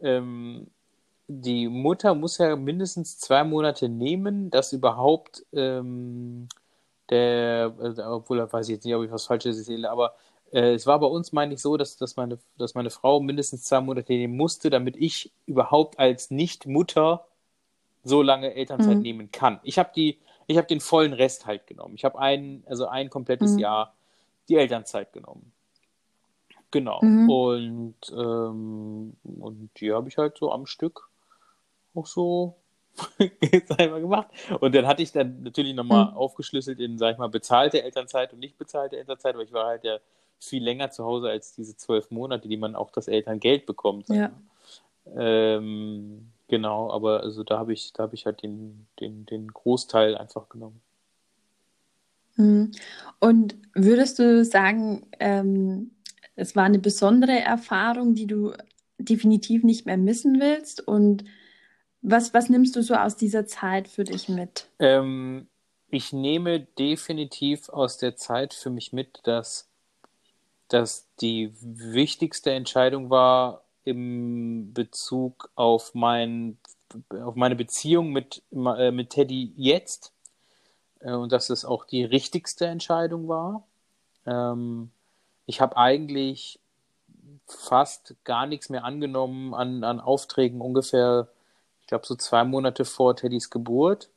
ähm, 0.01 0.67
die 1.27 1.67
Mutter 1.67 2.15
muss 2.15 2.37
ja 2.37 2.55
mindestens 2.55 3.17
zwei 3.17 3.43
Monate 3.43 3.87
nehmen, 3.87 4.49
dass 4.49 4.73
überhaupt 4.73 5.45
ähm, 5.53 6.47
der, 7.09 7.73
äh, 7.79 8.01
obwohl 8.01 8.39
weiß 8.51 8.67
ich 8.67 8.75
jetzt 8.75 8.85
nicht, 8.85 8.95
ob 8.95 9.03
ich 9.03 9.11
was 9.11 9.25
Falsches 9.25 9.57
erzähle, 9.57 9.89
aber 9.89 10.13
äh, 10.51 10.73
es 10.73 10.85
war 10.87 10.99
bei 10.99 11.07
uns, 11.07 11.31
meine 11.31 11.53
ich, 11.53 11.61
so, 11.61 11.77
dass, 11.77 11.97
dass, 11.97 12.15
meine, 12.15 12.37
dass 12.57 12.75
meine 12.75 12.89
Frau 12.89 13.19
mindestens 13.19 13.63
zwei 13.63 13.81
Monate 13.81 14.13
nehmen 14.13 14.35
musste, 14.35 14.69
damit 14.69 14.95
ich 14.97 15.31
überhaupt 15.45 15.99
als 15.99 16.31
Nicht-Mutter 16.31 17.25
so 18.03 18.21
lange 18.21 18.53
Elternzeit 18.53 18.97
mhm. 18.97 19.01
nehmen 19.01 19.31
kann. 19.31 19.59
Ich 19.63 19.77
habe 19.77 19.91
die, 19.95 20.19
ich 20.47 20.57
habe 20.57 20.67
den 20.67 20.79
vollen 20.79 21.13
Rest 21.13 21.45
halt 21.45 21.67
genommen. 21.67 21.95
Ich 21.95 22.03
habe 22.03 22.19
ein, 22.19 22.63
also 22.65 22.87
ein 22.87 23.09
komplettes 23.09 23.53
mhm. 23.53 23.59
Jahr 23.59 23.93
die 24.49 24.55
Elternzeit 24.55 25.13
genommen. 25.13 25.51
Genau. 26.71 26.99
Mhm. 27.01 27.29
Und, 27.29 27.95
ähm, 28.11 29.15
und 29.23 29.69
die 29.77 29.91
habe 29.91 30.09
ich 30.09 30.17
halt 30.17 30.37
so 30.37 30.51
am 30.51 30.65
Stück 30.65 31.09
auch 31.93 32.07
so 32.07 32.55
einmal 33.77 34.01
gemacht. 34.01 34.27
Und 34.59 34.73
dann 34.73 34.87
hatte 34.87 35.03
ich 35.03 35.11
dann 35.11 35.43
natürlich 35.43 35.75
nochmal 35.75 36.11
mhm. 36.11 36.17
aufgeschlüsselt 36.17 36.79
in, 36.79 36.97
sag 36.97 37.13
ich 37.13 37.17
mal, 37.17 37.29
bezahlte 37.29 37.83
Elternzeit 37.83 38.33
und 38.33 38.39
nicht 38.39 38.57
bezahlte 38.57 38.97
Elternzeit, 38.97 39.35
weil 39.35 39.45
ich 39.45 39.53
war 39.53 39.67
halt 39.67 39.83
ja 39.83 39.99
viel 40.41 40.63
länger 40.63 40.91
zu 40.91 41.05
Hause 41.05 41.29
als 41.29 41.53
diese 41.53 41.77
zwölf 41.77 42.11
Monate, 42.11 42.47
die 42.47 42.57
man 42.57 42.75
auch 42.75 42.91
das 42.91 43.07
Elterngeld 43.07 43.65
bekommt. 43.65 44.09
Ja. 44.09 44.31
Ähm, 45.15 46.27
genau, 46.47 46.91
aber 46.91 47.21
also 47.21 47.43
da 47.43 47.59
habe 47.59 47.73
ich, 47.73 47.93
da 47.93 48.03
habe 48.03 48.15
ich 48.15 48.25
halt 48.25 48.43
den, 48.43 48.87
den, 48.99 49.25
den 49.25 49.47
Großteil 49.47 50.17
einfach 50.17 50.49
genommen. 50.49 50.81
Mhm. 52.37 52.71
Und 53.19 53.55
würdest 53.73 54.19
du 54.19 54.43
sagen, 54.43 55.05
ähm, 55.19 55.91
es 56.35 56.55
war 56.55 56.63
eine 56.63 56.79
besondere 56.79 57.39
Erfahrung, 57.39 58.15
die 58.15 58.27
du 58.27 58.53
definitiv 58.97 59.63
nicht 59.63 59.85
mehr 59.85 59.97
missen 59.97 60.39
willst? 60.39 60.85
Und 60.87 61.23
was, 62.01 62.33
was 62.33 62.49
nimmst 62.49 62.75
du 62.75 62.81
so 62.81 62.95
aus 62.95 63.15
dieser 63.15 63.45
Zeit 63.45 63.87
für 63.87 64.03
dich 64.03 64.29
mit? 64.29 64.67
Ähm, 64.79 65.47
ich 65.89 66.13
nehme 66.13 66.61
definitiv 66.61 67.69
aus 67.69 67.97
der 67.97 68.15
Zeit 68.15 68.53
für 68.53 68.69
mich 68.69 68.93
mit, 68.93 69.19
dass, 69.23 69.70
dass 70.71 71.05
die 71.19 71.53
wichtigste 71.61 72.51
Entscheidung 72.51 73.09
war 73.09 73.63
im 73.83 74.73
Bezug 74.73 75.49
auf, 75.55 75.93
mein, 75.93 76.57
auf 77.09 77.35
meine 77.35 77.55
Beziehung 77.55 78.11
mit, 78.11 78.41
äh, 78.53 78.91
mit 78.91 79.09
Teddy 79.09 79.53
jetzt 79.57 80.13
äh, 81.01 81.11
und 81.11 81.33
dass 81.33 81.49
es 81.49 81.65
auch 81.65 81.83
die 81.83 82.05
richtigste 82.05 82.67
Entscheidung 82.67 83.27
war. 83.27 83.67
Ähm, 84.25 84.91
ich 85.45 85.59
habe 85.59 85.75
eigentlich 85.75 86.59
fast 87.47 88.15
gar 88.23 88.45
nichts 88.45 88.69
mehr 88.69 88.85
angenommen 88.85 89.53
an, 89.53 89.83
an 89.83 89.99
Aufträgen, 89.99 90.61
ungefähr, 90.61 91.27
ich 91.81 91.87
glaube, 91.87 92.05
so 92.05 92.15
zwei 92.15 92.45
Monate 92.45 92.85
vor 92.85 93.17
Teddys 93.17 93.49
Geburt. 93.49 94.09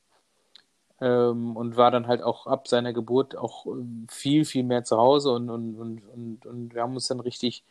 Ähm, 1.05 1.55
und 1.55 1.77
war 1.77 1.91
dann 1.91 2.07
halt 2.07 2.23
auch 2.23 2.47
ab 2.47 2.67
seiner 2.67 2.95
Geburt 2.95 3.37
auch 3.37 3.67
ähm, 3.67 4.07
viel, 4.09 4.47
viel 4.47 4.63
mehr 4.63 4.85
zu 4.85 4.97
Hause 4.97 5.33
und, 5.33 5.51
und, 5.51 5.75
und, 5.75 6.03
und, 6.09 6.47
und 6.47 6.75
wir 6.75 6.81
haben 6.81 6.95
uns 6.95 7.09
dann 7.09 7.21
richtig, 7.21 7.63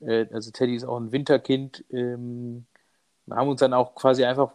äh, 0.00 0.26
also 0.32 0.50
Teddy 0.50 0.74
ist 0.74 0.82
auch 0.82 0.96
ein 0.96 1.12
Winterkind, 1.12 1.84
ähm, 1.90 2.66
wir 3.26 3.36
haben 3.36 3.48
uns 3.48 3.60
dann 3.60 3.74
auch 3.74 3.94
quasi 3.94 4.24
einfach 4.24 4.54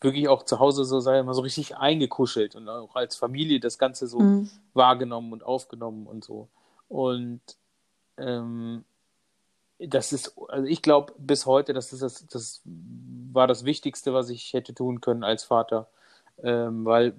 wirklich 0.00 0.26
auch 0.26 0.42
zu 0.42 0.58
Hause 0.58 0.84
so, 0.84 0.98
sagen 0.98 1.18
wir 1.18 1.22
mal, 1.22 1.34
so 1.34 1.42
richtig 1.42 1.76
eingekuschelt 1.76 2.56
und 2.56 2.68
auch 2.68 2.96
als 2.96 3.14
Familie 3.14 3.60
das 3.60 3.78
Ganze 3.78 4.08
so 4.08 4.18
mhm. 4.18 4.50
wahrgenommen 4.74 5.32
und 5.32 5.44
aufgenommen 5.44 6.08
und 6.08 6.24
so. 6.24 6.48
Und 6.88 7.42
ähm, 8.18 8.84
das 9.78 10.12
ist, 10.12 10.36
also 10.48 10.66
ich 10.66 10.82
glaube 10.82 11.12
bis 11.16 11.46
heute, 11.46 11.74
das, 11.74 11.90
das, 11.90 12.26
das 12.26 12.62
war 12.64 13.46
das 13.46 13.64
Wichtigste, 13.64 14.12
was 14.12 14.30
ich 14.30 14.52
hätte 14.52 14.74
tun 14.74 15.00
können 15.00 15.22
als 15.22 15.44
Vater. 15.44 15.86
Ähm, 16.44 16.84
weil, 16.84 17.14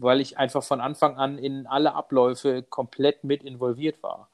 weil 0.00 0.20
ich 0.20 0.38
einfach 0.38 0.62
von 0.62 0.80
Anfang 0.80 1.16
an 1.16 1.38
in 1.38 1.66
alle 1.66 1.94
Abläufe 1.94 2.62
komplett 2.62 3.22
mit 3.22 3.42
involviert 3.42 4.02
war. 4.02 4.28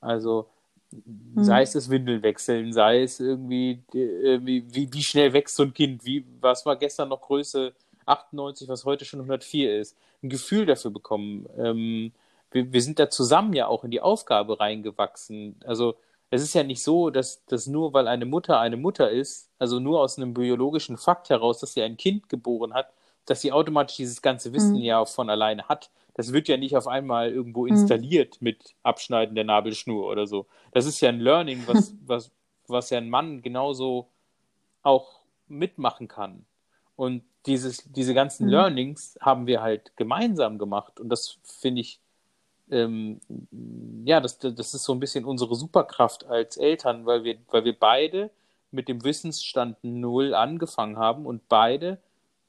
Also 0.00 0.48
mhm. 0.90 1.44
sei 1.44 1.62
es 1.62 1.72
das 1.72 1.88
Windeln 1.88 2.22
wechseln, 2.22 2.72
sei 2.72 3.02
es 3.02 3.20
irgendwie, 3.20 3.82
irgendwie 3.92 4.64
wie, 4.74 4.92
wie 4.92 5.02
schnell 5.02 5.32
wächst 5.32 5.56
so 5.56 5.62
ein 5.62 5.74
Kind, 5.74 6.04
wie, 6.04 6.24
was 6.40 6.66
war 6.66 6.76
gestern 6.76 7.10
noch 7.10 7.20
Größe 7.20 7.72
98, 8.06 8.68
was 8.68 8.84
heute 8.84 9.04
schon 9.04 9.20
104 9.20 9.78
ist, 9.80 9.96
ein 10.22 10.30
Gefühl 10.30 10.66
dafür 10.66 10.90
bekommen. 10.90 11.46
Ähm, 11.58 12.12
wir, 12.50 12.72
wir 12.72 12.82
sind 12.82 12.98
da 12.98 13.10
zusammen 13.10 13.52
ja 13.52 13.66
auch 13.66 13.84
in 13.84 13.90
die 13.90 14.00
Aufgabe 14.00 14.58
reingewachsen. 14.60 15.56
Also 15.64 15.96
es 16.30 16.42
ist 16.42 16.54
ja 16.54 16.62
nicht 16.62 16.82
so, 16.82 17.10
dass, 17.10 17.44
dass 17.46 17.66
nur 17.66 17.92
weil 17.92 18.08
eine 18.08 18.26
Mutter 18.26 18.58
eine 18.60 18.76
Mutter 18.76 19.10
ist, 19.10 19.50
also 19.58 19.78
nur 19.78 20.00
aus 20.00 20.18
einem 20.18 20.34
biologischen 20.34 20.96
Fakt 20.96 21.30
heraus, 21.30 21.60
dass 21.60 21.74
sie 21.74 21.82
ein 21.82 21.96
Kind 21.96 22.28
geboren 22.28 22.74
hat, 22.74 22.92
dass 23.26 23.40
sie 23.40 23.52
automatisch 23.52 23.96
dieses 23.96 24.22
ganze 24.22 24.52
Wissen 24.52 24.76
mhm. 24.76 24.82
ja 24.82 25.04
von 25.04 25.30
alleine 25.30 25.68
hat. 25.68 25.90
Das 26.14 26.32
wird 26.32 26.48
ja 26.48 26.56
nicht 26.56 26.76
auf 26.76 26.86
einmal 26.86 27.30
irgendwo 27.30 27.62
mhm. 27.62 27.68
installiert 27.68 28.40
mhm. 28.40 28.44
mit 28.44 28.74
Abschneiden 28.82 29.34
der 29.34 29.44
Nabelschnur 29.44 30.08
oder 30.08 30.26
so. 30.26 30.46
Das 30.72 30.86
ist 30.86 31.00
ja 31.00 31.10
ein 31.10 31.20
Learning, 31.20 31.62
was, 31.66 31.94
was, 32.06 32.30
was 32.66 32.90
ja 32.90 32.98
ein 32.98 33.10
Mann 33.10 33.42
genauso 33.42 34.08
auch 34.82 35.20
mitmachen 35.48 36.08
kann. 36.08 36.46
Und 36.96 37.22
dieses, 37.44 37.84
diese 37.92 38.14
ganzen 38.14 38.46
mhm. 38.46 38.52
Learnings 38.52 39.18
haben 39.20 39.46
wir 39.46 39.60
halt 39.60 39.96
gemeinsam 39.96 40.58
gemacht. 40.58 40.98
Und 40.98 41.10
das 41.10 41.38
finde 41.42 41.82
ich 41.82 42.00
ähm, 42.70 43.20
ja, 44.04 44.20
das, 44.20 44.38
das 44.38 44.74
ist 44.74 44.84
so 44.84 44.92
ein 44.92 45.00
bisschen 45.00 45.24
unsere 45.24 45.54
Superkraft 45.54 46.26
als 46.26 46.56
Eltern, 46.56 47.06
weil 47.06 47.24
wir, 47.24 47.38
weil 47.50 47.64
wir 47.64 47.78
beide 47.78 48.30
mit 48.70 48.88
dem 48.88 49.04
Wissensstand 49.04 49.76
null 49.82 50.34
angefangen 50.34 50.96
haben 50.96 51.26
und 51.26 51.48
beide 51.48 51.98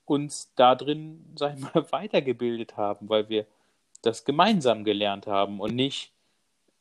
uns 0.10 0.52
da 0.56 0.76
drin, 0.76 1.26
sag 1.36 1.58
ich 1.58 1.62
mal, 1.62 1.86
weitergebildet 1.92 2.78
haben, 2.78 3.10
weil 3.10 3.30
wir 3.30 3.46
das 4.02 4.26
gemeinsam 4.26 4.84
gelernt 4.84 5.28
haben 5.28 5.60
und 5.60 5.76
nicht, 5.76 6.12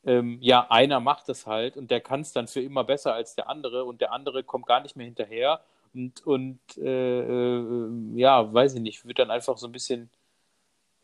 ähm, 0.04 0.38
ja, 0.40 0.66
einer 0.70 1.00
macht 1.00 1.28
es 1.28 1.46
halt 1.46 1.76
und 1.76 1.90
der 1.90 2.00
kann 2.00 2.20
es 2.20 2.32
dann 2.32 2.46
für 2.46 2.60
immer 2.60 2.84
besser 2.84 3.14
als 3.14 3.34
der 3.34 3.48
andere 3.48 3.84
und 3.84 4.00
der 4.00 4.12
andere 4.12 4.44
kommt 4.44 4.66
gar 4.66 4.80
nicht 4.80 4.96
mehr 4.96 5.06
hinterher 5.06 5.60
und, 5.94 6.26
und 6.26 6.60
äh, 6.78 7.20
äh, 7.20 7.90
ja, 8.14 8.52
weiß 8.52 8.74
ich 8.74 8.80
nicht, 8.80 9.06
wird 9.06 9.18
dann 9.18 9.30
einfach 9.30 9.56
so 9.58 9.66
ein 9.66 9.72
bisschen 9.72 10.10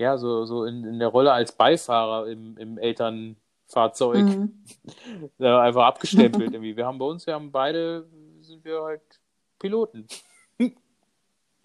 ja, 0.02 0.18
so, 0.18 0.44
so 0.44 0.64
in, 0.64 0.84
in 0.84 0.98
der 0.98 1.08
Rolle 1.08 1.32
als 1.32 1.52
Beifahrer 1.52 2.26
im, 2.28 2.56
im 2.58 2.78
Elternfahrzeug 2.78 4.24
mhm. 4.24 4.64
einfach 5.38 5.84
abgestempelt 5.84 6.52
irgendwie. 6.52 6.76
Wir 6.76 6.86
haben 6.86 6.98
bei 6.98 7.04
uns, 7.04 7.26
wir 7.26 7.34
haben 7.34 7.52
beide, 7.52 8.06
sind 8.40 8.64
wir 8.64 8.82
halt 8.82 9.02
Piloten. 9.58 10.06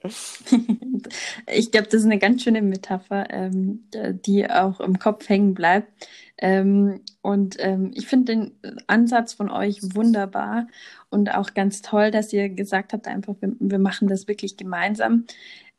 ich 1.48 1.72
glaube, 1.72 1.88
das 1.88 2.02
ist 2.02 2.06
eine 2.06 2.20
ganz 2.20 2.44
schöne 2.44 2.62
Metapher, 2.62 3.30
ähm, 3.30 3.90
die 4.26 4.50
auch 4.50 4.80
im 4.80 5.00
Kopf 5.00 5.28
hängen 5.28 5.54
bleibt. 5.54 5.92
Ähm, 6.38 7.02
und 7.22 7.56
ähm, 7.60 7.92
ich 7.96 8.08
finde 8.08 8.36
den 8.36 8.52
Ansatz 8.86 9.34
von 9.34 9.50
euch 9.50 9.80
wunderbar 9.96 10.68
und 11.10 11.34
auch 11.34 11.54
ganz 11.56 11.82
toll, 11.82 12.12
dass 12.12 12.32
ihr 12.32 12.50
gesagt 12.50 12.94
habt, 12.94 13.08
einfach, 13.08 13.36
wir, 13.40 13.54
wir 13.60 13.80
machen 13.80 14.08
das 14.08 14.28
wirklich 14.28 14.56
gemeinsam. 14.56 15.26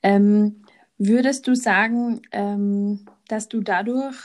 Ähm, 0.02 0.62
Würdest 0.98 1.46
du 1.46 1.54
sagen, 1.54 2.22
ähm, 2.32 3.06
dass 3.28 3.48
du 3.48 3.60
dadurch 3.60 4.16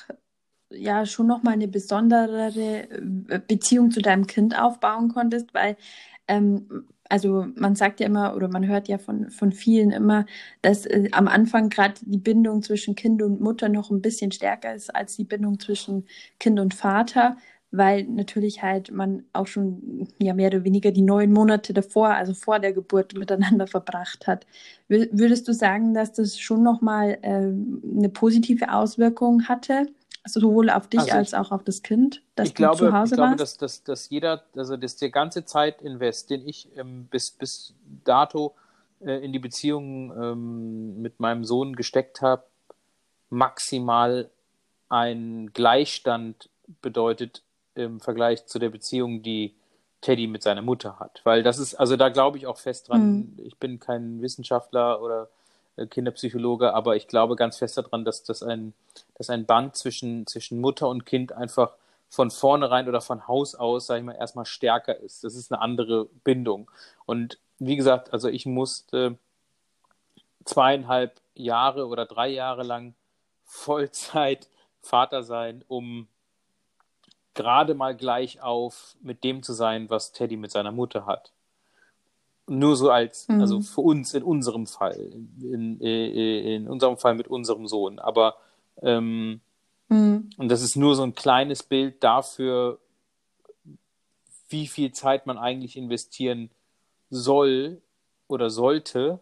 ja 0.72 1.06
schon 1.06 1.28
noch 1.28 1.44
mal 1.44 1.52
eine 1.52 1.68
besondere 1.68 2.48
äh, 2.48 3.40
Beziehung 3.48 3.92
zu 3.92 4.02
deinem 4.02 4.26
Kind 4.26 4.60
aufbauen 4.60 5.10
konntest, 5.10 5.54
weil 5.54 5.78
ähm, 6.28 6.88
also 7.10 7.48
man 7.56 7.76
sagt 7.76 8.00
ja 8.00 8.08
immer 8.08 8.36
oder 8.36 8.48
man 8.48 8.68
hört 8.68 8.88
ja 8.88 8.98
von, 8.98 9.30
von 9.30 9.52
vielen 9.52 9.92
immer, 9.92 10.26
dass 10.62 10.86
äh, 10.86 11.10
am 11.12 11.28
Anfang 11.28 11.70
gerade 11.70 11.96
die 12.02 12.18
Bindung 12.18 12.62
zwischen 12.64 12.96
Kind 12.96 13.22
und 13.22 13.42
Mutter 13.42 13.70
noch 13.70 13.92
ein 13.92 14.02
bisschen 14.02 14.32
stärker 14.32 14.74
ist 14.74 14.96
als 14.96 15.16
die 15.16 15.26
Bindung 15.26 15.60
zwischen 15.60 16.08
Kind 16.40 16.60
und 16.60 16.74
Vater 16.74 17.38
weil 17.74 18.04
natürlich 18.04 18.62
halt 18.62 18.92
man 18.92 19.26
auch 19.34 19.48
schon 19.48 20.08
ja 20.20 20.36
mehr 20.36 20.48
oder 20.50 20.64
weniger 20.64 20.92
die 20.92 21.02
neun 21.02 21.34
Monate 21.34 21.74
davor, 21.74 22.10
also 22.10 22.36
vor 22.36 22.60
der 22.60 22.72
Geburt 22.72 23.16
miteinander 23.18 23.66
verbracht 23.66 24.28
hat. 24.28 24.46
Würdest 24.88 25.48
du 25.48 25.54
sagen, 25.54 25.96
dass 25.96 26.14
das 26.14 26.40
schon 26.40 26.62
nochmal 26.62 27.18
äh, 27.24 27.52
eine 27.98 28.10
positive 28.10 28.72
Auswirkung 28.72 29.48
hatte? 29.48 29.88
Sowohl 30.26 30.70
auf 30.70 30.88
dich 30.88 31.02
also 31.02 31.14
als 31.14 31.34
auch 31.34 31.52
auf 31.52 31.64
das 31.64 31.82
Kind, 31.82 32.22
dass 32.36 32.48
ich 32.48 32.54
du 32.54 32.64
glaube, 32.64 32.78
zu 32.78 32.94
Hause 32.94 33.16
ich 33.16 33.18
glaube, 33.18 33.36
dass, 33.36 33.58
dass, 33.58 33.84
dass 33.84 34.10
jeder, 34.10 34.44
also 34.56 34.78
dass 34.78 34.96
der 34.96 35.10
ganze 35.10 35.44
Zeitinvest, 35.44 36.30
den 36.30 36.48
ich 36.48 36.70
ähm, 36.78 37.08
bis, 37.12 37.32
bis 37.32 37.74
dato 38.06 38.56
äh, 39.02 39.24
in 39.24 39.34
die 39.34 39.40
Beziehung 39.40 40.12
ähm, 40.12 41.02
mit 41.02 41.20
meinem 41.20 41.44
Sohn 41.44 41.76
gesteckt 41.76 42.22
habe, 42.22 42.44
maximal 43.30 44.30
ein 44.88 45.52
Gleichstand 45.54 46.50
bedeutet 46.82 47.44
im 47.76 48.00
Vergleich 48.00 48.46
zu 48.46 48.60
der 48.60 48.70
Beziehung, 48.70 49.24
die 49.24 49.56
Teddy 50.02 50.28
mit 50.28 50.44
seiner 50.44 50.62
Mutter 50.62 51.00
hat. 51.00 51.22
Weil 51.24 51.44
das 51.44 51.58
ist, 51.58 51.76
also 51.76 51.98
da 51.98 52.10
glaube 52.10 52.38
ich 52.38 52.48
auch 52.48 52.60
fest 52.60 52.90
dran, 52.90 53.34
mhm. 53.36 53.38
ich 53.44 53.58
bin 53.58 53.80
kein 53.80 54.22
Wissenschaftler 54.22 55.02
oder 55.02 55.30
Kinderpsychologe, 55.90 56.74
aber 56.74 56.96
ich 56.96 57.08
glaube 57.08 57.36
ganz 57.36 57.58
fest 57.58 57.78
daran, 57.78 58.06
dass, 58.06 58.24
dass, 58.24 58.44
ein, 58.44 58.74
dass 59.16 59.30
ein 59.30 59.46
Band 59.46 59.76
zwischen, 59.76 60.28
zwischen 60.28 60.62
Mutter 60.62 60.88
und 60.88 61.06
Kind 61.06 61.32
einfach 61.32 61.74
von 62.10 62.30
vornherein 62.30 62.88
oder 62.88 63.02
von 63.02 63.28
Haus 63.28 63.56
aus, 63.56 63.88
sage 63.88 64.02
ich 64.02 64.06
mal, 64.06 64.14
erstmal 64.14 64.46
stärker 64.46 64.98
ist. 64.98 65.24
Das 65.24 65.36
ist 65.36 65.52
eine 65.52 65.62
andere 65.62 66.06
Bindung. 66.24 66.70
Und 67.06 67.40
wie 67.58 67.76
gesagt, 67.76 68.14
also 68.14 68.30
ich 68.30 68.46
musste 68.46 69.18
zweieinhalb 70.46 71.20
Jahre 71.34 71.88
oder 71.88 72.06
drei 72.06 72.28
Jahre 72.28 72.64
lang 72.64 72.94
Vollzeit 73.46 74.48
Vater 74.82 75.24
sein, 75.24 75.64
um 75.68 76.08
gerade 77.34 77.74
mal 77.74 77.96
gleich 77.96 78.42
auf 78.42 78.96
mit 79.02 79.24
dem 79.24 79.42
zu 79.42 79.54
sein, 79.54 79.90
was 79.90 80.12
Teddy 80.12 80.38
mit 80.38 80.52
seiner 80.52 80.72
Mutter 80.72 81.06
hat. 81.06 81.32
Nur 82.48 82.76
so 82.76 82.90
als, 82.90 83.28
mhm. 83.28 83.42
also 83.42 83.62
für 83.62 83.82
uns 83.82 84.14
in 84.14 84.24
unserem 84.24 84.68
Fall, 84.68 85.12
in, 85.42 85.80
in, 85.80 86.46
in 86.46 86.68
unserem 86.68 86.98
Fall 86.98 87.16
mit 87.16 87.28
unserem 87.28 87.68
Sohn. 87.68 88.00
Aber 88.00 88.36
ähm, 88.82 89.40
mhm. 89.90 90.30
und 90.38 90.50
das 90.50 90.62
ist 90.62 90.76
nur 90.76 90.96
so 90.96 91.04
ein 91.04 91.16
kleines 91.16 91.64
Bild 91.64 92.04
dafür, 92.04 92.80
wie 94.50 94.68
viel 94.68 94.92
Zeit 94.92 95.26
man 95.26 95.38
eigentlich 95.38 95.78
investieren 95.78 96.50
soll 97.10 97.82
oder 98.28 98.50
sollte, 98.50 99.20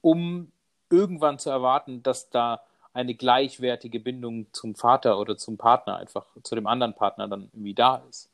um 0.00 0.50
irgendwann 0.90 1.38
zu 1.38 1.50
erwarten, 1.50 2.02
dass 2.02 2.30
da 2.30 2.60
eine 2.92 3.14
gleichwertige 3.14 4.00
Bindung 4.00 4.46
zum 4.52 4.74
Vater 4.74 5.18
oder 5.18 5.36
zum 5.36 5.58
Partner 5.58 5.96
einfach, 5.96 6.24
zu 6.42 6.54
dem 6.54 6.66
anderen 6.66 6.94
Partner 6.94 7.28
dann 7.28 7.50
irgendwie 7.52 7.74
da 7.74 7.96
ist. 8.08 8.30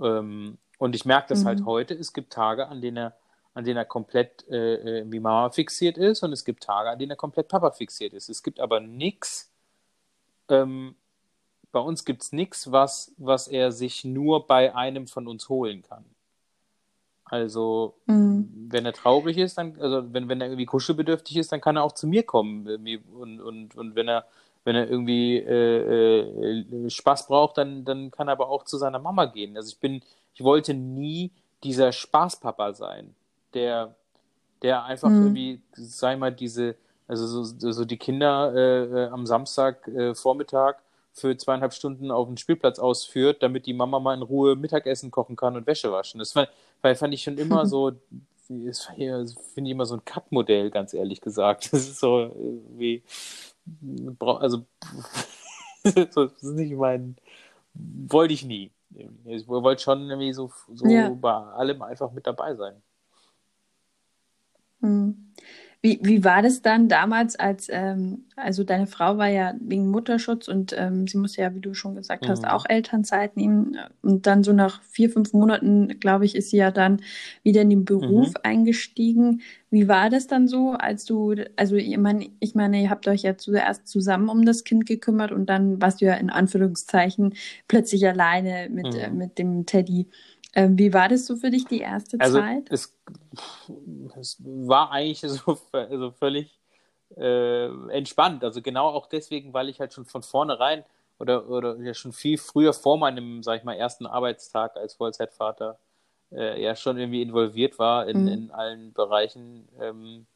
Ähm, 0.00 0.58
und 0.78 0.94
ich 0.94 1.04
merke 1.04 1.28
das 1.30 1.44
halt 1.44 1.60
mhm. 1.60 1.66
halt 1.66 1.66
heute. 1.66 1.94
Es 1.94 2.12
gibt 2.12 2.32
Tage, 2.32 2.68
an 2.68 2.80
denen 2.80 2.96
er, 2.96 3.16
an 3.58 3.64
denen 3.64 3.76
er 3.76 3.86
komplett 3.86 4.48
äh, 4.48 5.02
wie 5.10 5.18
Mama 5.18 5.50
fixiert 5.50 5.98
ist 5.98 6.22
und 6.22 6.32
es 6.32 6.44
gibt 6.44 6.62
Tage, 6.62 6.90
an 6.90 6.98
denen 7.00 7.10
er 7.10 7.16
komplett 7.16 7.48
Papa 7.48 7.72
fixiert 7.72 8.14
ist. 8.14 8.28
Es 8.28 8.44
gibt 8.44 8.60
aber 8.60 8.78
nichts, 8.78 9.50
ähm, 10.48 10.94
bei 11.72 11.80
uns 11.80 12.04
gibt 12.04 12.22
es 12.22 12.30
nichts, 12.30 12.70
was, 12.70 13.12
was 13.16 13.48
er 13.48 13.72
sich 13.72 14.04
nur 14.04 14.46
bei 14.46 14.76
einem 14.76 15.08
von 15.08 15.26
uns 15.26 15.48
holen 15.48 15.82
kann. 15.82 16.04
Also, 17.24 17.96
mhm. 18.06 18.68
wenn 18.70 18.86
er 18.86 18.92
traurig 18.92 19.36
ist, 19.36 19.58
dann, 19.58 19.76
also 19.80 20.04
wenn, 20.14 20.28
wenn 20.28 20.40
er 20.40 20.46
irgendwie 20.46 20.64
kuschelbedürftig 20.64 21.38
ist, 21.38 21.50
dann 21.50 21.60
kann 21.60 21.74
er 21.74 21.82
auch 21.82 21.92
zu 21.92 22.06
mir 22.06 22.22
kommen. 22.22 22.64
Und, 23.12 23.40
und, 23.40 23.76
und 23.76 23.96
wenn 23.96 24.06
er, 24.06 24.24
wenn 24.62 24.76
er 24.76 24.88
irgendwie 24.88 25.36
äh, 25.36 26.60
äh, 26.60 26.88
Spaß 26.90 27.26
braucht, 27.26 27.58
dann, 27.58 27.84
dann 27.84 28.12
kann 28.12 28.28
er 28.28 28.32
aber 28.32 28.50
auch 28.50 28.62
zu 28.62 28.78
seiner 28.78 29.00
Mama 29.00 29.24
gehen. 29.24 29.56
Also 29.56 29.70
ich 29.70 29.80
bin, 29.80 30.00
ich 30.32 30.44
wollte 30.44 30.74
nie 30.74 31.32
dieser 31.64 31.90
Spaßpapa 31.90 32.72
sein, 32.74 33.16
der, 33.58 33.94
der 34.62 34.84
einfach 34.84 35.10
mhm. 35.10 35.22
irgendwie, 35.22 35.60
sei 35.72 36.16
mal, 36.16 36.32
diese, 36.32 36.76
also 37.06 37.26
so, 37.26 37.72
so 37.72 37.84
die 37.84 37.96
Kinder 37.96 38.52
äh, 38.54 38.84
äh 38.84 39.08
am 39.08 39.26
Samstag 39.26 39.88
äh, 39.88 40.14
Vormittag 40.14 40.80
für 41.12 41.36
zweieinhalb 41.36 41.74
Stunden 41.74 42.10
auf 42.10 42.28
dem 42.28 42.36
Spielplatz 42.36 42.78
ausführt, 42.78 43.42
damit 43.42 43.66
die 43.66 43.74
Mama 43.74 43.98
mal 43.98 44.14
in 44.14 44.22
Ruhe 44.22 44.54
Mittagessen 44.54 45.10
kochen 45.10 45.34
kann 45.34 45.56
und 45.56 45.66
Wäsche 45.66 45.90
waschen. 45.90 46.18
Das 46.20 46.32
fand, 46.32 46.48
weil 46.80 46.94
fand 46.94 47.12
ich 47.12 47.22
schon 47.22 47.38
immer 47.38 47.66
so, 47.74 47.90
das 48.48 48.84
finde 48.84 49.68
ich 49.68 49.70
immer 49.70 49.86
so 49.86 49.96
ein 49.96 50.04
Kackmodell, 50.04 50.70
ganz 50.70 50.94
ehrlich 50.94 51.20
gesagt. 51.20 51.72
Das 51.72 51.80
ist 51.80 51.98
so 51.98 52.30
wie, 52.76 53.02
also, 54.18 54.64
das 55.82 56.16
ist 56.16 56.42
nicht 56.42 56.74
mein, 56.76 57.16
wollte 57.74 58.34
ich 58.34 58.44
nie. 58.44 58.70
Ich 59.26 59.46
wollte 59.46 59.82
schon 59.82 60.08
irgendwie 60.08 60.32
so, 60.32 60.50
so 60.72 60.86
ja. 60.86 61.10
bei 61.10 61.32
allem 61.32 61.82
einfach 61.82 62.10
mit 62.12 62.26
dabei 62.26 62.54
sein. 62.54 62.80
Mhm. 64.80 65.28
Wie, 65.80 66.00
wie 66.02 66.24
war 66.24 66.42
das 66.42 66.60
dann 66.60 66.88
damals, 66.88 67.36
als, 67.36 67.68
ähm, 67.70 68.24
also 68.34 68.64
deine 68.64 68.88
Frau 68.88 69.16
war 69.16 69.28
ja 69.28 69.54
wegen 69.60 69.88
Mutterschutz 69.92 70.48
und 70.48 70.74
ähm, 70.76 71.06
sie 71.06 71.18
musste 71.18 71.42
ja, 71.42 71.54
wie 71.54 71.60
du 71.60 71.72
schon 71.72 71.94
gesagt 71.94 72.24
mhm. 72.24 72.30
hast, 72.30 72.48
auch 72.48 72.66
Elternzeit 72.68 73.36
nehmen. 73.36 73.76
Und 74.02 74.26
dann 74.26 74.42
so 74.42 74.52
nach 74.52 74.82
vier, 74.82 75.08
fünf 75.08 75.32
Monaten, 75.32 76.00
glaube 76.00 76.24
ich, 76.24 76.34
ist 76.34 76.50
sie 76.50 76.56
ja 76.56 76.72
dann 76.72 77.00
wieder 77.44 77.62
in 77.62 77.70
den 77.70 77.84
Beruf 77.84 78.30
mhm. 78.30 78.40
eingestiegen. 78.42 79.42
Wie 79.70 79.86
war 79.86 80.10
das 80.10 80.26
dann 80.26 80.48
so, 80.48 80.72
als 80.72 81.04
du, 81.04 81.36
also 81.54 81.76
ich 81.76 81.96
meine, 81.96 82.28
ich 82.40 82.56
meine, 82.56 82.82
ihr 82.82 82.90
habt 82.90 83.06
euch 83.06 83.22
ja 83.22 83.36
zuerst 83.36 83.86
zusammen 83.86 84.30
um 84.30 84.44
das 84.44 84.64
Kind 84.64 84.84
gekümmert 84.84 85.30
und 85.30 85.46
dann 85.46 85.80
warst 85.80 86.00
du 86.00 86.06
ja 86.06 86.14
in 86.14 86.30
Anführungszeichen 86.30 87.34
plötzlich 87.68 88.04
alleine 88.08 88.68
mit, 88.68 88.94
mhm. 88.94 88.98
äh, 88.98 89.10
mit 89.10 89.38
dem 89.38 89.64
Teddy. 89.64 90.08
Ähm, 90.54 90.78
wie 90.78 90.92
war 90.92 91.08
das 91.08 91.26
so 91.26 91.36
für 91.36 91.50
dich 91.50 91.66
die 91.66 91.80
erste 91.80 92.18
also 92.20 92.40
Zeit? 92.40 92.70
Es, 92.70 92.96
es 94.18 94.36
war 94.40 94.90
eigentlich 94.90 95.20
so 95.26 95.58
also 95.72 96.10
völlig 96.12 96.58
äh, 97.16 97.66
entspannt. 97.90 98.44
Also 98.44 98.62
genau 98.62 98.88
auch 98.88 99.06
deswegen, 99.06 99.52
weil 99.52 99.68
ich 99.68 99.80
halt 99.80 99.92
schon 99.92 100.04
von 100.04 100.22
vornherein 100.22 100.84
oder, 101.18 101.48
oder 101.48 101.76
ja 101.78 101.94
schon 101.94 102.12
viel 102.12 102.38
früher 102.38 102.72
vor 102.72 102.96
meinem, 102.98 103.42
sag 103.42 103.58
ich 103.58 103.64
mal, 103.64 103.74
ersten 103.74 104.06
Arbeitstag 104.06 104.76
als 104.76 104.94
Vollzeitvater 104.94 105.78
äh, 106.32 106.62
ja 106.62 106.76
schon 106.76 106.98
irgendwie 106.98 107.22
involviert 107.22 107.78
war 107.78 108.06
in, 108.06 108.22
mhm. 108.22 108.28
in 108.28 108.50
allen 108.50 108.92
Bereichen, 108.92 109.68
ähm, 109.80 110.26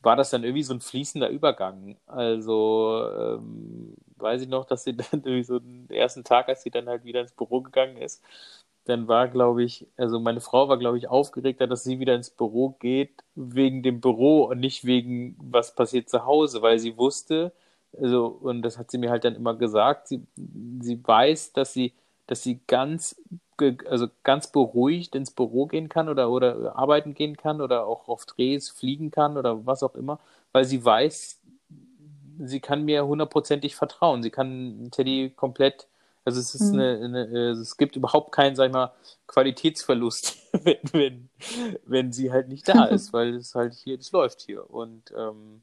war 0.00 0.16
das 0.16 0.30
dann 0.30 0.44
irgendwie 0.44 0.62
so 0.62 0.74
ein 0.74 0.80
fließender 0.80 1.28
Übergang. 1.28 1.96
Also 2.06 3.08
ähm, 3.18 3.94
weiß 4.16 4.42
ich 4.42 4.48
noch, 4.48 4.64
dass 4.64 4.84
sie 4.84 4.96
dann 4.96 5.06
irgendwie 5.12 5.44
so 5.44 5.58
den 5.58 5.88
ersten 5.90 6.24
Tag, 6.24 6.48
als 6.48 6.62
sie 6.62 6.70
dann 6.70 6.88
halt 6.88 7.04
wieder 7.04 7.20
ins 7.20 7.32
Büro 7.32 7.60
gegangen 7.60 7.96
ist, 7.96 8.22
dann 8.84 9.08
war, 9.08 9.28
glaube 9.28 9.64
ich, 9.64 9.86
also 9.96 10.20
meine 10.20 10.40
Frau 10.40 10.68
war, 10.68 10.78
glaube 10.78 10.98
ich, 10.98 11.08
aufgeregter, 11.08 11.66
dass 11.66 11.84
sie 11.84 12.00
wieder 12.00 12.14
ins 12.14 12.30
Büro 12.30 12.70
geht, 12.80 13.24
wegen 13.34 13.82
dem 13.82 14.00
Büro 14.00 14.44
und 14.44 14.60
nicht 14.60 14.84
wegen, 14.84 15.36
was 15.40 15.74
passiert 15.74 16.08
zu 16.10 16.24
Hause, 16.26 16.62
weil 16.62 16.78
sie 16.78 16.96
wusste, 16.98 17.52
also, 17.98 18.26
und 18.26 18.62
das 18.62 18.78
hat 18.78 18.90
sie 18.90 18.98
mir 18.98 19.10
halt 19.10 19.24
dann 19.24 19.36
immer 19.36 19.54
gesagt, 19.54 20.08
sie, 20.08 20.26
sie 20.80 21.00
weiß, 21.02 21.52
dass 21.52 21.72
sie, 21.72 21.92
dass 22.26 22.42
sie 22.42 22.60
ganz, 22.66 23.16
also 23.88 24.08
ganz 24.24 24.48
beruhigt 24.48 25.14
ins 25.14 25.30
Büro 25.30 25.66
gehen 25.66 25.88
kann 25.88 26.08
oder, 26.08 26.30
oder 26.30 26.76
arbeiten 26.76 27.14
gehen 27.14 27.36
kann 27.36 27.60
oder 27.60 27.86
auch 27.86 28.08
auf 28.08 28.24
Drehs 28.26 28.68
fliegen 28.70 29.10
kann 29.10 29.36
oder 29.36 29.64
was 29.66 29.82
auch 29.82 29.94
immer, 29.94 30.18
weil 30.52 30.64
sie 30.64 30.84
weiß, 30.84 31.40
sie 32.40 32.60
kann 32.60 32.84
mir 32.84 33.06
hundertprozentig 33.06 33.76
vertrauen. 33.76 34.22
Sie 34.22 34.30
kann 34.30 34.88
Teddy 34.90 35.32
komplett 35.36 35.86
also 36.24 36.40
es 36.40 36.54
ist 36.54 36.72
mhm. 36.72 36.80
eine, 36.80 37.04
eine, 37.04 37.26
äh, 37.26 37.50
es 37.50 37.76
gibt 37.76 37.96
überhaupt 37.96 38.32
keinen, 38.32 38.56
sag 38.56 38.66
ich 38.66 38.72
mal, 38.72 38.92
Qualitätsverlust, 39.26 40.36
wenn, 40.64 40.78
wenn, 40.92 41.28
wenn 41.84 42.12
sie 42.12 42.32
halt 42.32 42.48
nicht 42.48 42.68
da 42.68 42.84
ist, 42.84 43.12
weil 43.12 43.34
es 43.34 43.54
halt 43.54 43.74
hier, 43.74 43.96
das 43.96 44.10
läuft 44.12 44.40
hier. 44.40 44.70
Und 44.70 45.12
ähm, 45.16 45.62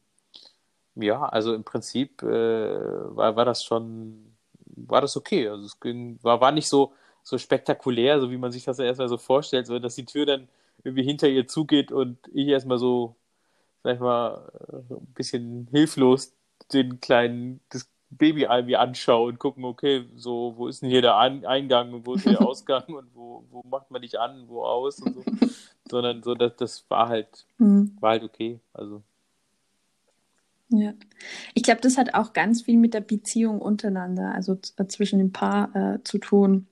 ja, 0.95 1.26
also 1.26 1.54
im 1.54 1.63
Prinzip 1.63 2.21
äh, 2.21 2.28
war, 2.28 3.36
war 3.36 3.45
das 3.45 3.63
schon, 3.63 4.36
war 4.65 5.02
das 5.02 5.17
okay. 5.17 5.47
Also 5.50 5.65
es 5.65 5.80
ging, 5.80 6.19
war, 6.21 6.41
war 6.41 6.52
nicht 6.52 6.67
so, 6.67 6.93
so 7.24 7.38
spektakulär, 7.38 8.19
so 8.19 8.30
wie 8.30 8.38
man 8.38 8.52
sich 8.52 8.63
das 8.63 8.78
ja 8.78 8.86
erstmal 8.86 9.10
so 9.10 9.17
vorstellt, 9.17 9.67
so 9.67 9.80
dass 9.80 9.95
die 9.95 10.06
Tür 10.06 10.26
dann 10.26 10.47
irgendwie 10.84 11.04
hinter 11.04 11.28
ihr 11.28 11.47
zugeht 11.47 11.91
und 11.91 12.17
ich 12.34 12.47
erstmal 12.47 12.80
so, 12.80 13.15
sag 13.84 13.95
ich 13.95 14.00
mal, 14.00 14.52
äh, 14.69 14.93
ein 14.93 15.13
bisschen 15.15 15.67
hilflos 15.71 16.34
den 16.74 17.00
kleinen, 17.00 17.62
das 17.69 17.90
Baby 18.12 18.43
irgendwie 18.43 18.76
anschaue 18.76 19.30
und 19.30 19.39
gucken, 19.39 19.63
okay, 19.63 20.06
so, 20.15 20.54
wo 20.58 20.67
ist 20.67 20.82
denn 20.82 20.89
hier 20.89 21.02
der 21.02 21.17
Eingang 21.17 21.93
und 21.93 22.06
wo 22.06 22.15
ist 22.15 22.26
der 22.26 22.41
Ausgang 22.45 22.84
und 22.88 23.08
wo, 23.15 23.43
wo 23.50 23.63
macht 23.69 23.89
man 23.89 24.02
dich 24.02 24.19
an, 24.19 24.43
wo 24.47 24.63
aus 24.63 25.00
und 25.00 25.15
so. 25.15 25.24
Sondern 25.89 26.21
so, 26.21 26.36
das, 26.36 26.56
das 26.58 26.86
war 26.89 27.10
halt, 27.10 27.45
mhm. 27.58 27.95
war 28.00 28.12
halt 28.12 28.24
okay. 28.24 28.60
Also. 28.74 29.02
Ja. 30.69 30.93
Ich 31.54 31.63
glaube, 31.63 31.82
das 31.82 31.97
hat 31.97 32.13
auch 32.13 32.34
ganz 32.34 32.62
viel 32.62 32.78
mit 32.78 32.93
der 32.93 33.02
Beziehung 33.02 33.62
untereinander, 33.62 34.34
also 34.34 34.58
äh, 34.78 34.86
zwischen 34.88 35.19
dem 35.19 35.32
Paar 35.32 35.76
äh, 35.76 36.04
zu 36.04 36.17
tun. 36.17 36.67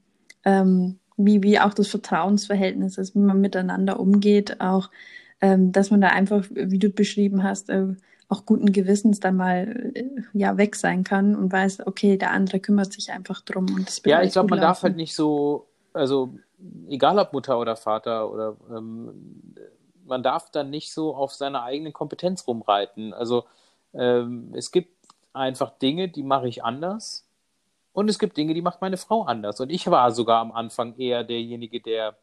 Ähm, 0.46 1.00
wie, 1.18 1.44
wie 1.44 1.60
auch 1.60 1.74
das 1.74 1.90
Vertrauensverhältnis 1.90 2.98
ist, 2.98 3.14
wie 3.14 3.20
man 3.20 3.42
miteinander 3.42 4.00
umgeht, 4.00 4.62
auch, 4.62 4.90
ähm, 5.42 5.74
dass 5.74 5.92
man 5.92 6.00
da 6.00 6.10
einfach, 6.10 6.46
wie 6.50 6.80
du 6.80 6.90
beschrieben 6.90 7.44
hast, 7.44 7.70
äh, 7.70 7.88
auch 8.30 8.46
guten 8.46 8.72
Gewissens 8.72 9.20
dann 9.20 9.36
mal 9.36 9.92
äh, 9.96 10.06
ja 10.34 10.58
weg 10.58 10.76
sein 10.76 11.04
kann 11.04 11.36
und 11.36 11.52
weiß, 11.52 11.86
okay, 11.88 12.18
der 12.18 12.32
andere 12.32 12.60
kümmert 12.60 12.94
sich 12.94 13.12
einfach 13.12 13.42
drum 13.42 13.66
und 13.74 13.88
das 13.88 14.02
Ja, 14.06 14.22
ich 14.22 14.32
glaube, 14.32 14.52
man 14.52 14.62
darf 14.62 14.84
halt 14.84 14.96
nicht 14.96 15.16
so, 15.16 15.68
also 15.94 16.36
egal 16.88 17.18
ob 17.18 17.34
Mutter 17.34 17.60
oder 17.60 17.76
Vater 17.76 18.32
oder 18.32 18.56
ähm, 18.70 19.54
man 20.06 20.24
darf 20.24 20.52
dann 20.52 20.70
nicht 20.70 20.94
so 20.94 21.16
auf 21.16 21.34
seine 21.34 21.64
eigene 21.64 21.92
Kompetenz 21.92 22.48
rumreiten. 22.48 23.14
Also 23.14 23.46
ähm, 23.94 24.52
es 24.56 24.72
gibt 24.72 24.94
einfach 25.34 25.72
Dinge, 25.80 26.08
die 26.08 26.24
mache 26.24 26.48
ich 26.48 26.64
anders 26.64 27.26
und 27.94 28.10
es 28.10 28.20
gibt 28.20 28.38
Dinge, 28.38 28.54
die 28.54 28.62
macht 28.62 28.82
meine 28.82 28.98
Frau 28.98 29.24
anders. 29.24 29.60
Und 29.60 29.72
ich 29.72 29.90
war 29.90 30.12
sogar 30.12 30.40
am 30.40 30.52
Anfang 30.52 30.96
eher 30.98 31.24
derjenige, 31.24 31.82
der, 31.82 32.16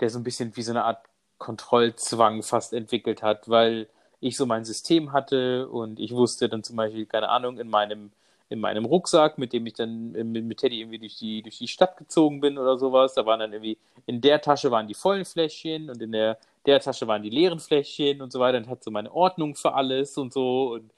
der 0.00 0.10
so 0.10 0.18
ein 0.18 0.24
bisschen 0.24 0.56
wie 0.56 0.62
so 0.62 0.72
eine 0.72 0.84
Art 0.84 1.04
Kontrollzwang 1.38 2.42
fast 2.42 2.72
entwickelt 2.72 3.22
hat, 3.22 3.48
weil 3.48 3.88
ich 4.22 4.36
so 4.36 4.46
mein 4.46 4.64
System 4.64 5.12
hatte 5.12 5.68
und 5.68 5.98
ich 5.98 6.12
wusste 6.12 6.48
dann 6.48 6.62
zum 6.62 6.76
Beispiel, 6.76 7.06
keine 7.06 7.28
Ahnung, 7.28 7.58
in 7.58 7.68
meinem, 7.68 8.12
in 8.48 8.60
meinem 8.60 8.84
Rucksack, 8.84 9.36
mit 9.36 9.52
dem 9.52 9.66
ich 9.66 9.74
dann 9.74 10.12
mit, 10.12 10.44
mit 10.44 10.58
Teddy 10.58 10.80
irgendwie 10.80 11.00
durch 11.00 11.16
die, 11.16 11.42
durch 11.42 11.58
die 11.58 11.66
Stadt 11.66 11.96
gezogen 11.96 12.40
bin 12.40 12.56
oder 12.56 12.78
sowas, 12.78 13.14
da 13.14 13.26
waren 13.26 13.40
dann 13.40 13.52
irgendwie, 13.52 13.78
in 14.06 14.20
der 14.20 14.40
Tasche 14.40 14.70
waren 14.70 14.86
die 14.86 14.94
vollen 14.94 15.24
Fläschchen 15.24 15.90
und 15.90 16.00
in 16.00 16.12
der, 16.12 16.38
der 16.66 16.78
Tasche 16.80 17.08
waren 17.08 17.22
die 17.22 17.30
leeren 17.30 17.58
Fläschchen 17.58 18.22
und 18.22 18.30
so 18.32 18.38
weiter. 18.38 18.58
Und 18.58 18.68
hat 18.68 18.84
so 18.84 18.92
meine 18.92 19.12
Ordnung 19.12 19.56
für 19.56 19.74
alles 19.74 20.16
und 20.16 20.32
so. 20.32 20.74
Und 20.74 20.92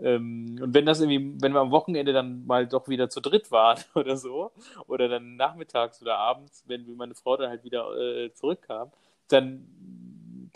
ähm, 0.00 0.58
und 0.62 0.74
wenn 0.74 0.86
das 0.86 1.00
irgendwie, 1.00 1.34
wenn 1.42 1.52
wir 1.52 1.60
am 1.60 1.72
Wochenende 1.72 2.12
dann 2.12 2.46
mal 2.46 2.68
doch 2.68 2.88
wieder 2.88 3.10
zu 3.10 3.20
dritt 3.20 3.50
waren 3.50 3.82
oder 3.96 4.16
so, 4.16 4.52
oder 4.86 5.08
dann 5.08 5.36
nachmittags 5.36 6.00
oder 6.00 6.18
abends, 6.18 6.64
wenn 6.68 6.96
meine 6.96 7.14
Frau 7.16 7.36
dann 7.36 7.50
halt 7.50 7.64
wieder 7.64 7.96
äh, 7.96 8.32
zurückkam, 8.34 8.92
dann 9.28 9.66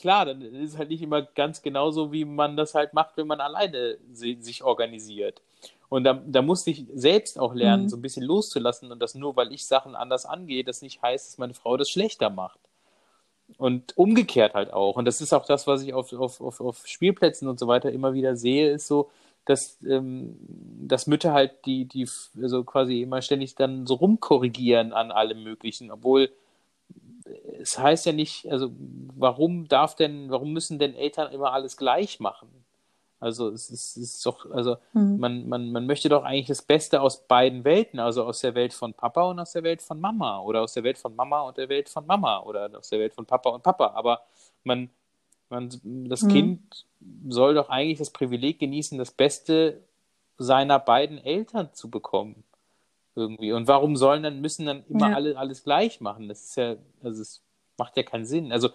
klar, 0.03 0.27
dann 0.27 0.43
ist 0.43 0.73
es 0.73 0.79
halt 0.79 0.91
nicht 0.91 1.01
immer 1.01 1.23
ganz 1.23 1.63
genauso, 1.63 2.13
wie 2.13 2.27
man 2.27 2.57
das 2.57 2.75
halt 2.75 2.93
macht, 2.93 3.17
wenn 3.17 3.29
man 3.29 3.41
alleine 3.41 3.97
sich 4.13 4.63
organisiert. 4.63 5.41
Und 5.89 6.05
da, 6.05 6.21
da 6.27 6.43
musste 6.43 6.71
ich 6.71 6.85
selbst 6.93 7.39
auch 7.39 7.55
lernen, 7.55 7.85
mhm. 7.85 7.89
so 7.89 7.97
ein 7.97 8.03
bisschen 8.03 8.25
loszulassen 8.25 8.91
und 8.91 9.01
das 9.01 9.15
nur, 9.15 9.37
weil 9.37 9.53
ich 9.53 9.67
Sachen 9.67 9.95
anders 9.95 10.27
angehe, 10.27 10.65
das 10.65 10.83
nicht 10.83 11.01
heißt, 11.03 11.29
dass 11.29 11.39
meine 11.39 11.55
Frau 11.55 11.77
das 11.77 11.89
schlechter 11.89 12.31
macht. 12.31 12.59
Und 13.59 13.97
umgekehrt 13.97 14.55
halt 14.55 14.73
auch. 14.73 14.97
Und 14.97 15.05
das 15.05 15.21
ist 15.21 15.33
auch 15.33 15.47
das, 15.47 15.67
was 15.67 15.83
ich 15.83 15.95
auf, 15.95 16.13
auf, 16.13 16.41
auf, 16.41 16.61
auf 16.61 16.87
Spielplätzen 16.87 17.47
und 17.47 17.61
so 17.61 17.69
weiter 17.69 17.93
immer 17.93 18.13
wieder 18.13 18.37
sehe, 18.37 18.73
ist 18.73 18.89
so, 18.89 19.11
dass, 19.45 19.79
ähm, 19.85 20.37
dass 20.81 21.07
Mütter 21.07 21.33
halt 21.33 21.65
die, 21.65 21.85
die 21.85 22.09
also 22.41 22.65
quasi 22.65 23.03
immer 23.03 23.23
ständig 23.23 23.55
dann 23.55 23.87
so 23.87 23.95
rumkorrigieren 23.95 24.93
an 24.93 25.11
allem 25.13 25.45
Möglichen, 25.45 25.91
obwohl 25.91 26.31
es 27.61 27.79
heißt 27.79 28.07
ja 28.07 28.13
nicht, 28.13 28.51
also 28.51 28.71
warum 29.17 29.69
darf 29.69 29.95
denn, 29.95 30.31
warum 30.31 30.53
müssen 30.53 30.79
denn 30.79 30.95
Eltern 30.95 31.33
immer 31.33 31.53
alles 31.53 31.77
gleich 31.77 32.21
machen? 32.21 32.49
Also 33.23 33.51
es 33.51 33.71
ist, 33.71 33.97
es 33.97 34.15
ist 34.15 34.27
doch, 34.27 34.51
also 34.51 34.79
mhm. 34.95 35.19
man, 35.21 35.49
man, 35.49 35.71
man 35.71 35.87
möchte 35.87 36.09
doch 36.09 36.25
eigentlich 36.25 36.49
das 36.49 36.63
Beste 36.63 37.01
aus 37.01 37.25
beiden 37.29 37.65
Welten, 37.65 38.01
also 38.01 38.25
aus 38.25 38.41
der 38.41 38.57
Welt 38.57 38.73
von 38.73 38.95
Papa 38.95 39.23
und 39.23 39.39
aus 39.39 39.53
der 39.53 39.63
Welt 39.63 39.81
von 39.81 40.01
Mama 40.01 40.41
oder 40.41 40.63
aus 40.63 40.73
der 40.73 40.83
Welt 40.83 40.99
von 40.99 41.15
Mama 41.15 41.43
und 41.43 41.57
der 41.57 41.69
Welt 41.69 41.89
von 41.89 42.05
Mama 42.05 42.41
oder 42.41 42.69
aus 42.77 42.89
der 42.89 42.99
Welt 42.99 43.15
von 43.15 43.25
Papa 43.25 43.51
und 43.51 43.63
Papa. 43.63 43.93
Aber 43.95 44.23
man, 44.65 44.91
man 45.51 45.69
das 46.09 46.23
mhm. 46.23 46.29
Kind 46.31 46.87
soll 47.29 47.55
doch 47.55 47.69
eigentlich 47.69 47.99
das 47.99 48.11
Privileg 48.11 48.59
genießen, 48.59 48.99
das 48.99 49.13
Beste 49.13 49.83
seiner 50.39 50.81
beiden 50.81 51.19
Eltern 51.19 51.73
zu 51.75 51.91
bekommen. 51.91 52.43
Irgendwie. 53.15 53.53
Und 53.53 53.69
warum 53.69 53.97
sollen 53.97 54.23
dann, 54.23 54.41
müssen 54.41 54.67
dann 54.67 54.85
immer 54.89 55.11
Ja. 55.11 55.17
alle 55.17 55.37
alles 55.37 55.65
gleich 55.65 56.01
machen? 56.01 56.29
Das 56.29 56.43
ist 56.45 56.57
ja, 56.57 56.77
also 57.03 57.23
es 57.23 57.43
macht 57.79 57.97
ja 57.97 58.03
keinen 58.03 58.25
Sinn. 58.27 58.53
Also 58.53 58.71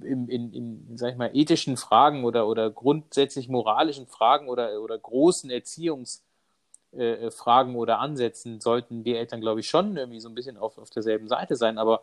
in, 0.00 0.28
in, 0.28 0.52
in 0.52 0.96
sag 0.98 1.12
ich 1.12 1.16
mal, 1.16 1.30
ethischen 1.34 1.76
Fragen 1.76 2.24
oder, 2.24 2.48
oder 2.48 2.70
grundsätzlich 2.70 3.48
moralischen 3.48 4.06
Fragen 4.06 4.48
oder, 4.48 4.80
oder 4.80 4.98
großen 4.98 5.50
Erziehungsfragen 5.50 6.24
äh, 6.92 7.30
Fragen 7.30 7.76
oder 7.76 7.98
Ansätzen 7.98 8.60
sollten 8.60 9.04
wir 9.04 9.18
Eltern, 9.18 9.40
glaube 9.40 9.60
ich, 9.60 9.68
schon 9.68 9.96
irgendwie 9.96 10.20
so 10.20 10.28
ein 10.28 10.34
bisschen 10.34 10.56
auf, 10.56 10.78
auf 10.78 10.90
derselben 10.90 11.28
Seite 11.28 11.56
sein. 11.56 11.78
Aber 11.78 12.02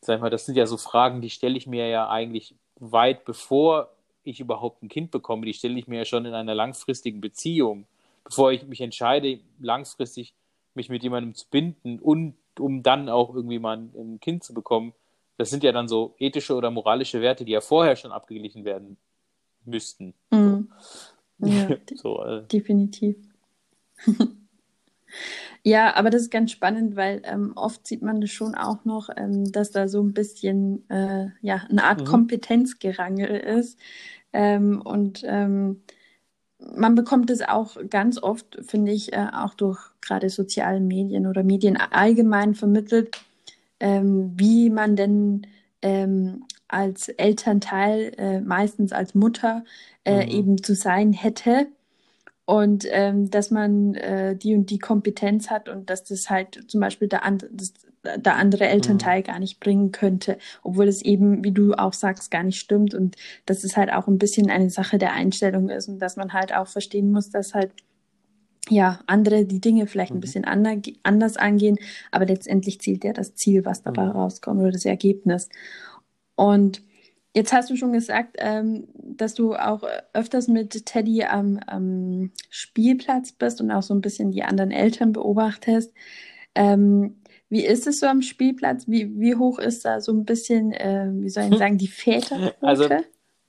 sag 0.00 0.16
ich 0.16 0.20
mal, 0.22 0.30
das 0.30 0.46
sind 0.46 0.56
ja 0.56 0.66
so 0.66 0.76
Fragen, 0.76 1.20
die 1.20 1.30
stelle 1.30 1.56
ich 1.56 1.66
mir 1.66 1.88
ja 1.88 2.08
eigentlich 2.08 2.54
weit 2.78 3.24
bevor 3.24 3.90
ich 4.24 4.40
überhaupt 4.40 4.82
ein 4.82 4.88
Kind 4.88 5.10
bekomme. 5.10 5.46
Die 5.46 5.54
stelle 5.54 5.78
ich 5.78 5.86
mir 5.86 5.98
ja 5.98 6.04
schon 6.04 6.24
in 6.26 6.34
einer 6.34 6.54
langfristigen 6.54 7.20
Beziehung, 7.20 7.86
bevor 8.24 8.52
ich 8.52 8.64
mich 8.66 8.80
entscheide, 8.80 9.40
langfristig 9.60 10.34
mich 10.76 10.88
mit 10.88 11.02
jemandem 11.02 11.34
zu 11.34 11.46
binden 11.50 11.98
und 11.98 12.34
um 12.58 12.82
dann 12.82 13.08
auch 13.08 13.34
irgendwie 13.34 13.58
mal 13.58 13.76
ein, 13.76 14.18
Kind 14.20 14.44
zu 14.44 14.54
bekommen. 14.54 14.92
Das 15.38 15.50
sind 15.50 15.62
ja 15.62 15.72
dann 15.72 15.88
so 15.88 16.14
ethische 16.18 16.54
oder 16.54 16.70
moralische 16.70 17.20
Werte, 17.20 17.44
die 17.44 17.52
ja 17.52 17.60
vorher 17.60 17.96
schon 17.96 18.12
abgeglichen 18.12 18.64
werden 18.64 18.96
müssten. 19.64 20.14
Mhm. 20.30 20.68
Ja, 21.38 21.68
So, 21.96 22.24
äh, 22.24 22.46
definitiv. 22.46 23.16
Ja, 25.62 25.94
aber 25.96 26.10
das 26.10 26.22
ist 26.22 26.30
ganz 26.30 26.52
spannend, 26.52 26.94
weil 26.96 27.22
ähm, 27.24 27.52
oft 27.56 27.86
sieht 27.86 28.02
man 28.02 28.20
das 28.20 28.30
schon 28.30 28.54
auch 28.54 28.84
noch, 28.84 29.08
ähm, 29.16 29.50
dass 29.50 29.70
da 29.72 29.88
so 29.88 30.02
ein 30.02 30.14
bisschen 30.14 30.88
äh, 30.90 31.26
ja, 31.40 31.66
eine 31.68 31.84
Art 31.84 32.00
Mhm. 32.00 32.04
Kompetenzgerangel 32.04 33.36
ist. 33.36 33.78
Ähm, 34.32 34.80
und 34.82 35.22
ähm, 35.26 35.82
man 36.74 36.94
bekommt 36.94 37.30
es 37.30 37.42
auch 37.42 37.76
ganz 37.90 38.22
oft, 38.22 38.58
finde 38.66 38.92
ich, 38.92 39.12
äh, 39.12 39.26
auch 39.32 39.54
durch 39.54 39.78
gerade 40.00 40.30
soziale 40.30 40.80
Medien 40.80 41.26
oder 41.26 41.42
Medien 41.42 41.76
allgemein 41.76 42.54
vermittelt, 42.54 43.16
ähm, 43.80 44.32
wie 44.36 44.70
man 44.70 44.96
denn 44.96 45.46
ähm, 45.82 46.44
als 46.68 47.08
Elternteil, 47.08 48.12
äh, 48.18 48.40
meistens 48.40 48.92
als 48.92 49.14
Mutter, 49.14 49.64
äh, 50.04 50.24
Mhm. 50.24 50.30
eben 50.30 50.62
zu 50.62 50.74
sein 50.74 51.12
hätte. 51.12 51.66
Und 52.44 52.86
ähm, 52.90 53.28
dass 53.30 53.50
man 53.50 53.94
äh, 53.96 54.36
die 54.36 54.54
und 54.54 54.70
die 54.70 54.78
Kompetenz 54.78 55.50
hat 55.50 55.68
und 55.68 55.90
dass 55.90 56.04
das 56.04 56.30
halt 56.30 56.64
zum 56.68 56.80
Beispiel 56.80 57.08
der, 57.08 57.22
das, 57.50 57.74
der 58.16 58.36
andere 58.36 58.66
Elternteil 58.66 59.22
gar 59.22 59.38
nicht 59.38 59.60
bringen 59.60 59.92
könnte, 59.92 60.38
obwohl 60.62 60.88
es 60.88 61.02
eben, 61.02 61.44
wie 61.44 61.52
du 61.52 61.74
auch 61.74 61.92
sagst, 61.92 62.30
gar 62.30 62.42
nicht 62.42 62.58
stimmt 62.58 62.94
und 62.94 63.16
dass 63.46 63.64
es 63.64 63.76
halt 63.76 63.92
auch 63.92 64.06
ein 64.08 64.18
bisschen 64.18 64.50
eine 64.50 64.70
Sache 64.70 64.98
der 64.98 65.12
Einstellung 65.12 65.68
ist 65.68 65.88
und 65.88 65.98
dass 65.98 66.16
man 66.16 66.32
halt 66.32 66.54
auch 66.54 66.66
verstehen 66.68 67.10
muss, 67.12 67.30
dass 67.30 67.54
halt 67.54 67.72
ja 68.68 69.00
andere 69.06 69.44
die 69.44 69.60
Dinge 69.60 69.86
vielleicht 69.86 70.12
ein 70.12 70.16
Mhm. 70.16 70.20
bisschen 70.20 70.44
ander, 70.44 70.76
anders 71.02 71.36
angehen, 71.36 71.78
aber 72.10 72.26
letztendlich 72.26 72.80
zielt 72.80 73.04
ja 73.04 73.12
das 73.12 73.34
Ziel, 73.34 73.64
was 73.64 73.82
dabei 73.82 74.04
Mhm. 74.04 74.10
rauskommt 74.10 74.60
oder 74.60 74.72
das 74.72 74.84
Ergebnis. 74.84 75.48
Und 76.34 76.82
Jetzt 77.34 77.52
hast 77.52 77.68
du 77.68 77.76
schon 77.76 77.92
gesagt, 77.92 78.36
ähm, 78.38 78.88
dass 78.94 79.34
du 79.34 79.54
auch 79.54 79.82
öfters 80.14 80.48
mit 80.48 80.86
Teddy 80.86 81.24
am, 81.24 81.60
am 81.66 82.30
Spielplatz 82.48 83.32
bist 83.32 83.60
und 83.60 83.70
auch 83.70 83.82
so 83.82 83.92
ein 83.92 84.00
bisschen 84.00 84.30
die 84.30 84.42
anderen 84.42 84.70
Eltern 84.70 85.12
beobachtest. 85.12 85.92
Ähm, 86.54 87.16
wie 87.48 87.64
ist 87.64 87.86
es 87.86 88.00
so 88.00 88.06
am 88.06 88.22
Spielplatz? 88.22 88.86
Wie, 88.88 89.18
wie 89.20 89.36
hoch 89.36 89.58
ist 89.58 89.84
da 89.84 90.00
so 90.00 90.12
ein 90.12 90.24
bisschen, 90.24 90.72
äh, 90.72 91.08
wie 91.12 91.28
soll 91.28 91.44
ich 91.44 91.50
sagen, 91.58 91.78
die 91.78 91.88
Väterquote? 91.88 92.58
Also 92.62 92.88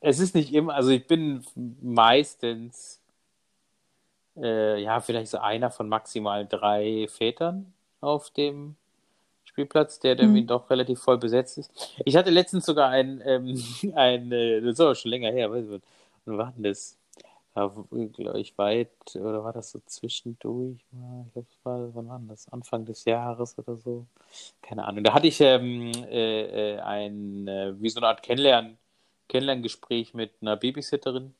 es 0.01 0.19
ist 0.19 0.35
nicht 0.35 0.53
immer, 0.53 0.75
also 0.75 0.91
ich 0.91 1.07
bin 1.07 1.43
meistens 1.81 3.01
äh, 4.37 4.81
ja 4.81 4.99
vielleicht 4.99 5.31
so 5.31 5.39
einer 5.39 5.71
von 5.71 5.89
maximal 5.89 6.45
drei 6.47 7.07
Vätern 7.09 7.73
auf 8.01 8.29
dem 8.31 8.75
Spielplatz, 9.45 9.99
der 9.99 10.15
dann 10.15 10.27
Mhm. 10.27 10.35
irgendwie 10.37 10.47
doch 10.47 10.69
relativ 10.71 11.01
voll 11.01 11.19
besetzt 11.19 11.57
ist. 11.59 11.71
Ich 12.05 12.17
hatte 12.17 12.31
letztens 12.31 12.65
sogar 12.67 12.89
ein, 12.91 13.21
ähm, 13.25 13.57
ein 13.95 14.31
äh, 14.33 14.61
das 14.61 14.73
ist 14.73 14.81
aber 14.81 14.95
schon 14.95 15.11
länger 15.11 15.31
her, 15.31 15.51
weiß 15.51 15.65
ich, 15.69 15.81
wann 16.25 16.39
war 16.39 16.53
denn 16.57 16.63
das? 16.65 16.96
Glaube 17.57 18.39
ich, 18.39 18.57
weit, 18.57 18.91
oder 19.15 19.43
war 19.43 19.53
das 19.53 19.71
so 19.71 19.79
zwischendurch? 19.85 20.85
mal? 20.91 21.25
Ich 21.27 21.33
glaube, 21.33 21.47
es 21.49 21.65
war, 21.65 21.95
wann 21.95 22.07
war 22.09 22.21
das? 22.27 22.47
Anfang 22.49 22.85
des 22.85 23.05
Jahres 23.05 23.57
oder 23.57 23.75
so? 23.77 24.05
Keine 24.61 24.85
Ahnung. 24.85 25.03
Da 25.03 25.13
hatte 25.13 25.27
ich 25.27 25.41
ähm, 25.41 25.91
äh, 26.09 26.75
äh, 26.75 26.79
ein, 26.79 27.47
äh, 27.47 27.73
wie 27.81 27.89
so 27.89 27.99
eine 27.99 28.07
Art 28.07 28.23
Kennenlernen, 28.23 28.77
Kennenlerngespräch 29.29 30.13
mit 30.13 30.31
einer 30.41 30.55
Babysitterin. 30.55 31.33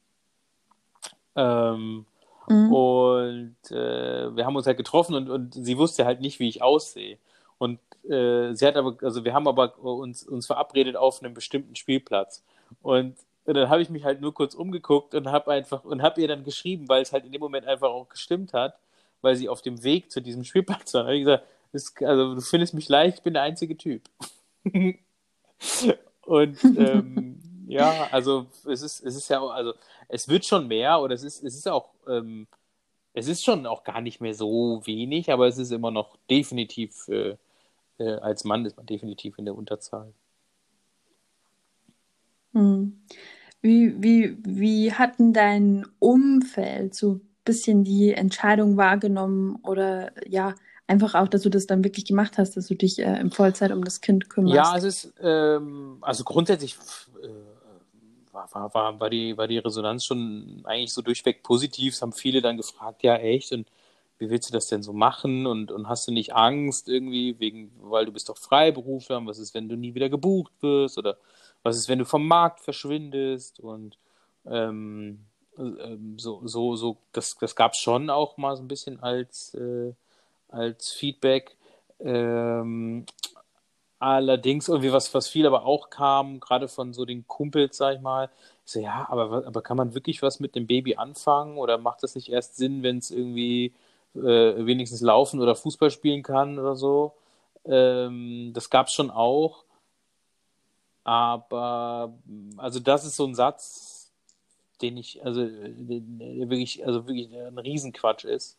Ähm, 1.35 2.05
Mhm. 2.49 2.73
und 2.73 3.57
äh, 3.71 4.35
wir 4.35 4.45
haben 4.45 4.55
uns 4.55 4.67
halt 4.67 4.77
getroffen 4.77 5.15
und, 5.15 5.29
und 5.29 5.53
sie 5.53 5.77
wusste 5.77 6.05
halt 6.05 6.21
nicht, 6.21 6.39
wie 6.39 6.47
ich 6.47 6.61
aussehe. 6.61 7.17
Und 7.57 7.79
äh, 8.09 8.53
sie 8.53 8.65
hat 8.65 8.77
aber, 8.77 8.95
also 9.01 9.25
wir 9.25 9.33
haben 9.33 9.47
aber 9.47 9.77
uns, 9.79 10.23
uns 10.23 10.47
verabredet 10.47 10.95
auf 10.95 11.21
einem 11.21 11.33
bestimmten 11.33 11.75
Spielplatz. 11.75 12.43
Und, 12.81 13.17
und 13.47 13.53
dann 13.53 13.69
habe 13.69 13.81
ich 13.81 13.89
mich 13.89 14.03
halt 14.03 14.19
nur 14.19 14.33
kurz 14.33 14.53
umgeguckt 14.53 15.15
und 15.15 15.27
habe 15.31 15.51
einfach 15.51 15.85
und 15.85 16.01
habe 16.01 16.19
ihr 16.19 16.27
dann 16.27 16.43
geschrieben, 16.43 16.89
weil 16.89 17.01
es 17.01 17.13
halt 17.13 17.25
in 17.25 17.31
dem 17.31 17.39
Moment 17.39 17.65
einfach 17.65 17.87
auch 17.87 18.09
gestimmt 18.09 18.51
hat, 18.53 18.77
weil 19.21 19.37
sie 19.37 19.47
auf 19.47 19.61
dem 19.61 19.83
Weg 19.83 20.11
zu 20.11 20.21
diesem 20.21 20.43
Spielplatz 20.43 20.93
war. 20.93 21.03
Da 21.03 21.07
habe 21.07 21.15
ich 21.15 21.23
gesagt, 21.23 21.45
das, 21.71 21.93
also 22.01 22.35
du 22.35 22.41
findest 22.41 22.73
mich 22.73 22.89
leicht, 22.89 23.19
ich 23.19 23.23
bin 23.23 23.33
der 23.33 23.43
einzige 23.43 23.77
Typ. 23.77 24.03
und 26.25 26.63
ähm, 26.63 27.41
ja, 27.67 28.09
also 28.11 28.47
es 28.65 28.81
ist, 28.81 28.99
es 28.99 29.15
ist 29.15 29.29
ja 29.29 29.41
also 29.41 29.73
es 30.09 30.27
wird 30.27 30.45
schon 30.45 30.67
mehr 30.67 30.99
oder 30.99 31.15
es 31.15 31.23
ist, 31.23 31.41
es 31.41 31.55
ist 31.55 31.69
auch, 31.69 31.93
ähm, 32.05 32.47
es 33.13 33.29
ist 33.29 33.45
schon 33.45 33.65
auch 33.65 33.85
gar 33.85 34.01
nicht 34.01 34.19
mehr 34.19 34.33
so 34.33 34.81
wenig, 34.83 35.31
aber 35.31 35.47
es 35.47 35.57
ist 35.57 35.71
immer 35.71 35.91
noch 35.91 36.17
definitiv, 36.29 37.07
äh, 37.07 37.37
äh, 37.97 38.15
als 38.15 38.43
Mann 38.43 38.65
ist 38.65 38.75
man 38.75 38.85
definitiv 38.85 39.37
in 39.37 39.45
der 39.45 39.55
Unterzahl. 39.55 40.11
Hm. 42.51 42.99
Wie, 43.61 44.01
wie, 44.01 44.37
wie 44.43 44.93
hat 44.93 45.19
denn 45.19 45.33
dein 45.33 45.85
Umfeld 45.99 46.93
so 46.95 47.13
ein 47.13 47.21
bisschen 47.43 47.83
die 47.83 48.13
Entscheidung 48.13 48.77
wahrgenommen 48.77 49.57
oder 49.63 50.11
ja, 50.27 50.53
einfach 50.87 51.15
auch, 51.15 51.27
dass 51.27 51.41
du 51.41 51.49
das 51.49 51.67
dann 51.67 51.83
wirklich 51.83 52.05
gemacht 52.05 52.37
hast, 52.37 52.55
dass 52.55 52.67
du 52.67 52.75
dich 52.75 52.99
äh, 52.99 53.19
in 53.19 53.31
Vollzeit 53.31 53.71
um 53.71 53.83
das 53.83 54.01
Kind 54.01 54.29
kümmerst? 54.29 54.55
Ja, 54.55 54.77
es 54.77 54.83
ist, 54.83 55.13
ähm, 55.21 55.97
also 56.01 56.23
grundsätzlich 56.23 56.77
äh, 57.21 57.27
war, 58.31 58.49
war, 58.53 58.73
war, 58.73 58.99
war, 58.99 59.09
die, 59.09 59.37
war 59.37 59.47
die 59.47 59.57
Resonanz 59.57 60.05
schon 60.05 60.61
eigentlich 60.63 60.93
so 60.93 61.01
durchweg 61.01 61.43
positiv. 61.43 61.93
Es 61.93 62.01
haben 62.01 62.13
viele 62.13 62.41
dann 62.41 62.57
gefragt, 62.57 63.03
ja 63.03 63.15
echt, 63.17 63.51
und 63.51 63.67
wie 64.19 64.29
willst 64.29 64.49
du 64.49 64.53
das 64.53 64.67
denn 64.67 64.81
so 64.81 64.93
machen? 64.93 65.45
Und, 65.45 65.71
und 65.71 65.87
hast 65.89 66.07
du 66.07 66.11
nicht 66.11 66.33
Angst 66.33 66.87
irgendwie, 66.87 67.39
wegen, 67.39 67.71
weil 67.81 68.05
du 68.05 68.11
bist 68.11 68.29
doch 68.29 68.37
Freiberufler, 68.37 69.17
und 69.17 69.27
was 69.27 69.39
ist, 69.39 69.53
wenn 69.53 69.69
du 69.69 69.75
nie 69.75 69.93
wieder 69.93 70.09
gebucht 70.09 70.53
wirst? 70.61 70.97
Oder 70.97 71.17
was 71.67 71.77
ist, 71.77 71.89
wenn 71.89 71.99
du 71.99 72.05
vom 72.05 72.27
Markt 72.27 72.61
verschwindest? 72.61 73.59
Und 73.59 73.97
ähm, 74.45 75.25
ähm, 75.57 76.17
so, 76.17 76.41
so, 76.45 76.75
so, 76.75 76.97
das, 77.13 77.37
das 77.37 77.55
gab 77.55 77.73
es 77.73 77.79
schon 77.79 78.09
auch 78.09 78.37
mal 78.37 78.55
so 78.55 78.63
ein 78.63 78.67
bisschen 78.67 79.01
als, 79.01 79.53
äh, 79.55 79.93
als 80.49 80.91
Feedback. 80.91 81.55
Ähm, 81.99 83.05
allerdings 83.99 84.67
irgendwie 84.67 84.93
was, 84.93 85.13
was 85.13 85.27
viel 85.27 85.47
aber 85.47 85.65
auch 85.65 85.89
kam, 85.89 86.39
gerade 86.39 86.67
von 86.67 86.93
so 86.93 87.05
den 87.05 87.27
Kumpels, 87.27 87.77
sag 87.77 87.95
ich 87.95 88.01
mal. 88.01 88.29
Ich 88.65 88.71
so, 88.73 88.79
ja, 88.79 89.07
aber, 89.09 89.45
aber 89.47 89.61
kann 89.61 89.77
man 89.77 89.93
wirklich 89.95 90.21
was 90.21 90.39
mit 90.39 90.55
dem 90.55 90.67
Baby 90.67 90.95
anfangen 90.95 91.57
oder 91.57 91.77
macht 91.77 92.03
das 92.03 92.15
nicht 92.15 92.29
erst 92.29 92.57
Sinn, 92.57 92.83
wenn 92.83 92.99
es 92.99 93.11
irgendwie 93.11 93.73
äh, 94.15 94.19
wenigstens 94.65 95.01
laufen 95.01 95.39
oder 95.41 95.55
Fußball 95.55 95.91
spielen 95.91 96.23
kann 96.23 96.59
oder 96.59 96.75
so? 96.75 97.13
Ähm, 97.65 98.51
das 98.53 98.69
gab 98.69 98.87
es 98.87 98.93
schon 98.93 99.09
auch. 99.11 99.63
Aber 101.07 102.13
also 102.57 102.81
das 102.81 103.05
ist 103.05 103.17
so 103.17 103.25
ein 103.27 103.35
Satz, 103.35 104.11
den 104.81 104.97
ich, 104.97 105.25
also 105.25 105.45
der 105.45 106.49
wirklich, 106.49 106.85
also 106.87 107.07
wirklich 107.07 107.29
ein 107.35 107.59
Riesenquatsch 107.59 108.25
ist. 108.25 108.57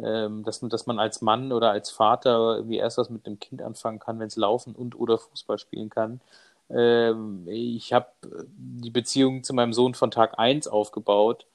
Ähm, 0.00 0.44
dass, 0.44 0.60
dass 0.60 0.86
man 0.86 0.98
als 1.00 1.22
Mann 1.22 1.52
oder 1.52 1.70
als 1.72 1.90
Vater 1.90 2.56
irgendwie 2.58 2.78
erst 2.78 2.98
was 2.98 3.10
mit 3.10 3.26
dem 3.26 3.40
Kind 3.40 3.62
anfangen 3.62 4.00
kann, 4.00 4.18
wenn 4.20 4.28
es 4.28 4.36
laufen 4.36 4.74
und 4.74 4.98
oder 4.98 5.18
Fußball 5.18 5.58
spielen 5.58 5.90
kann. 5.90 6.20
Ähm, 6.70 7.46
ich 7.48 7.92
habe 7.94 8.08
die 8.56 8.90
Beziehung 8.90 9.44
zu 9.44 9.54
meinem 9.54 9.72
Sohn 9.74 9.94
von 9.94 10.10
Tag 10.10 10.38
1 10.38 10.68
aufgebaut 10.68 11.46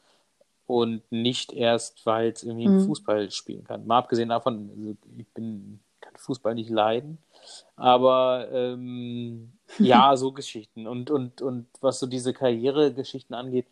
und 0.68 1.02
nicht 1.12 1.54
erst, 1.54 2.06
weil 2.06 2.30
es 2.32 2.44
irgendwie 2.44 2.70
Mhm. 2.70 2.78
Fußball 2.78 3.32
spielen 3.32 3.64
kann. 3.64 3.88
Mal 3.88 4.00
abgesehen 4.00 4.30
davon, 4.30 4.70
also 4.78 4.96
ich 5.18 5.28
bin, 5.34 5.80
kann 6.02 6.16
Fußball 6.18 6.56
nicht 6.56 6.70
leiden. 6.70 7.18
Aber 7.76 8.48
ähm, 8.52 9.54
ja, 9.80 10.16
so 10.18 10.32
Geschichten. 10.32 10.88
Und, 10.88 11.12
und, 11.12 11.42
und 11.42 11.68
was 11.82 12.00
so 12.00 12.08
diese 12.08 12.34
Karrieregeschichten 12.34 13.36
angeht, 13.36 13.68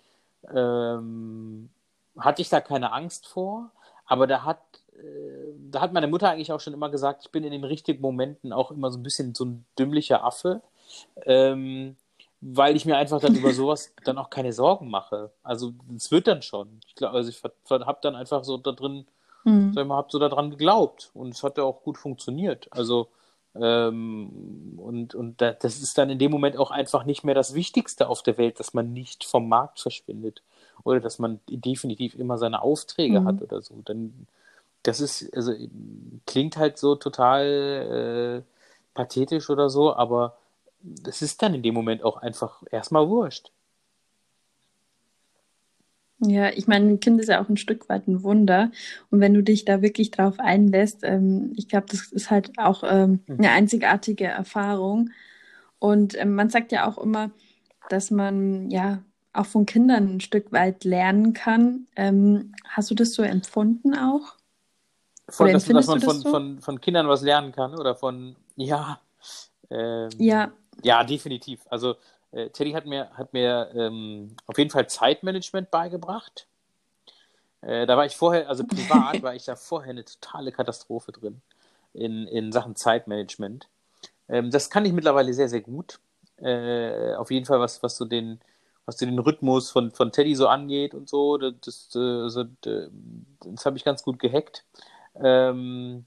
ähm, 0.54 1.70
hatte 2.18 2.42
ich 2.42 2.50
da 2.50 2.62
keine 2.62 2.92
Angst 2.92 3.28
vor. 3.28 3.72
Aber 4.06 4.28
da 4.28 4.44
hat, 4.44 4.62
äh, 4.98 5.54
da 5.72 5.82
hat 5.82 5.94
meine 5.94 6.08
Mutter 6.08 6.30
eigentlich 6.30 6.52
auch 6.52 6.60
schon 6.60 6.74
immer 6.74 6.90
gesagt, 6.90 7.24
ich 7.26 7.32
bin 7.32 7.44
in 7.44 7.52
den 7.52 7.64
richtigen 7.64 8.02
Momenten 8.02 8.54
auch 8.54 8.72
immer 8.72 8.92
so 8.92 9.00
ein 9.00 9.04
bisschen 9.04 9.34
so 9.34 9.46
ein 9.46 9.66
dümmlicher 9.78 10.24
Affe. 10.24 10.62
Ähm, 11.26 11.96
weil 12.42 12.76
ich 12.76 12.86
mir 12.86 12.98
einfach 12.98 13.20
dann 13.20 13.36
über 13.36 13.52
sowas 13.54 13.94
dann 14.04 14.18
auch 14.18 14.30
keine 14.30 14.54
Sorgen 14.54 14.90
mache. 14.90 15.32
Also 15.42 15.74
es 15.96 16.12
wird 16.12 16.28
dann 16.28 16.42
schon. 16.42 16.80
Ich 16.88 16.96
glaube, 16.96 17.16
also 17.16 17.30
ich 17.30 17.42
habe 17.44 18.00
dann 18.02 18.16
einfach 18.16 18.44
so 18.44 18.58
da 18.58 18.72
drin 18.72 19.06
mhm. 19.46 19.74
sag 19.74 19.88
mal, 19.88 19.96
habe 19.96 20.12
so 20.12 20.20
daran 20.20 20.50
geglaubt 20.50 21.12
und 21.14 21.34
es 21.34 21.44
hat 21.44 21.58
ja 21.58 21.64
auch 21.64 21.82
gut 21.84 21.98
funktioniert. 21.98 22.68
Also 22.72 23.08
ähm, 23.60 24.78
und, 24.78 25.16
und 25.16 25.42
das 25.42 25.82
ist 25.82 25.98
dann 25.98 26.10
in 26.10 26.20
dem 26.20 26.32
Moment 26.32 26.58
auch 26.58 26.72
einfach 26.72 27.06
nicht 27.06 27.24
mehr 27.24 27.36
das 27.36 27.54
Wichtigste 27.54 28.10
auf 28.10 28.22
der 28.22 28.38
Welt, 28.38 28.60
dass 28.60 28.74
man 28.74 28.94
nicht 28.94 29.24
vom 29.24 29.48
Markt 29.48 29.80
verschwindet 29.80 30.42
oder 30.84 31.00
dass 31.00 31.20
man 31.20 31.40
definitiv 31.48 32.16
immer 32.16 32.38
seine 32.38 32.62
Aufträge 32.62 33.22
mhm. 33.22 33.28
hat 33.28 33.42
oder 33.42 33.62
so. 33.62 33.76
Dann, 33.86 34.28
das 34.84 35.00
ist, 35.00 35.36
also 35.36 35.54
klingt 36.26 36.58
halt 36.58 36.78
so 36.78 36.96
total 36.96 38.44
äh, 38.44 38.94
pathetisch 38.94 39.50
oder 39.50 39.70
so, 39.70 39.96
aber 39.96 40.38
es 41.08 41.22
ist 41.22 41.42
dann 41.42 41.56
in 41.56 41.64
dem 41.64 41.74
Moment 41.74 42.04
auch 42.04 42.18
einfach 42.18 42.62
erstmal 42.72 43.10
wurscht. 43.10 43.52
Ja, 46.20 46.50
ich 46.50 46.68
meine, 46.68 46.90
ein 46.90 47.00
Kind 47.00 47.20
ist 47.20 47.28
ja 47.28 47.44
auch 47.44 47.50
ein 47.50 47.58
Stück 47.58 47.90
weit 47.90 48.08
ein 48.08 48.24
Wunder. 48.24 48.72
Und 49.10 49.20
wenn 49.20 49.34
du 49.34 49.44
dich 49.44 49.66
da 49.66 49.82
wirklich 49.82 50.12
drauf 50.12 50.40
einlässt, 50.40 51.04
ähm, 51.04 51.54
ich 51.58 51.68
glaube, 51.68 51.88
das 51.90 52.12
ist 52.12 52.32
halt 52.32 52.58
auch 52.58 52.84
ähm, 52.86 53.20
mhm. 53.28 53.38
eine 53.40 53.52
einzigartige 53.52 54.26
Erfahrung. 54.26 55.10
Und 55.80 56.18
ähm, 56.18 56.36
man 56.36 56.50
sagt 56.50 56.72
ja 56.72 56.88
auch 56.88 56.98
immer, 56.98 57.32
dass 57.90 58.12
man 58.12 58.70
ja 58.72 59.04
auch 59.34 59.46
von 59.46 59.66
Kindern 59.66 60.16
ein 60.16 60.22
Stück 60.22 60.52
weit 60.54 60.86
lernen 60.86 61.34
kann. 61.34 61.88
Ähm, 61.98 62.54
hast 62.68 62.90
du 62.92 62.96
das 62.96 63.14
so 63.14 63.22
empfunden 63.22 63.94
auch? 63.94 64.36
Von, 65.28 65.52
dass, 65.52 65.66
dass, 65.66 65.88
man 65.88 66.02
von, 66.02 66.20
so? 66.20 66.30
von, 66.30 66.60
von 66.62 66.82
Kindern 66.82 67.08
was 67.08 67.22
lernen 67.24 67.52
kann 67.52 67.78
oder 67.78 67.96
von, 67.96 68.36
ja. 68.56 69.02
Ähm, 69.70 70.10
ja. 70.18 70.52
Ja, 70.84 71.04
definitiv. 71.04 71.62
Also 71.70 71.96
äh, 72.36 72.50
Teddy 72.50 72.74
hat 72.74 72.86
mir, 72.86 73.10
hat 73.12 73.34
mir 73.34 73.72
ähm, 73.74 74.36
auf 74.46 74.58
jeden 74.58 74.70
Fall 74.70 74.88
Zeitmanagement 74.88 75.72
beigebracht. 75.72 76.48
Äh, 77.62 77.86
da 77.86 77.96
war 77.96 78.06
ich 78.06 78.16
vorher, 78.16 78.50
also 78.50 78.66
privat 78.66 79.22
war 79.24 79.34
ich 79.34 79.46
da 79.46 79.56
vorher 79.56 79.92
eine 79.92 80.04
totale 80.04 80.52
Katastrophe 80.52 81.14
drin 81.14 81.42
in, 81.94 82.28
in 82.28 82.52
Sachen 82.52 82.76
Zeitmanagement. 82.76 83.70
Ähm, 84.28 84.52
das 84.52 84.70
kann 84.70 84.86
ich 84.86 84.92
mittlerweile 84.92 85.34
sehr, 85.34 85.50
sehr 85.50 85.62
gut. 85.62 86.00
Äh, 86.38 87.16
auf 87.16 87.32
jeden 87.32 87.46
Fall, 87.46 87.62
was, 87.62 87.82
was 87.82 87.96
so 87.96 88.04
den, 88.04 88.42
was 88.86 88.98
so 88.98 89.06
den 89.06 89.20
Rhythmus 89.20 89.72
von, 89.72 89.92
von 89.92 90.12
Teddy 90.12 90.36
so 90.36 90.50
angeht 90.50 90.94
und 90.94 91.08
so, 91.08 91.38
das, 91.38 91.54
das, 91.62 91.96
also, 91.96 92.44
das 92.62 93.66
habe 93.66 93.78
ich 93.78 93.86
ganz 93.86 94.04
gut 94.04 94.20
gehackt. 94.20 94.66
Ähm, 95.24 96.06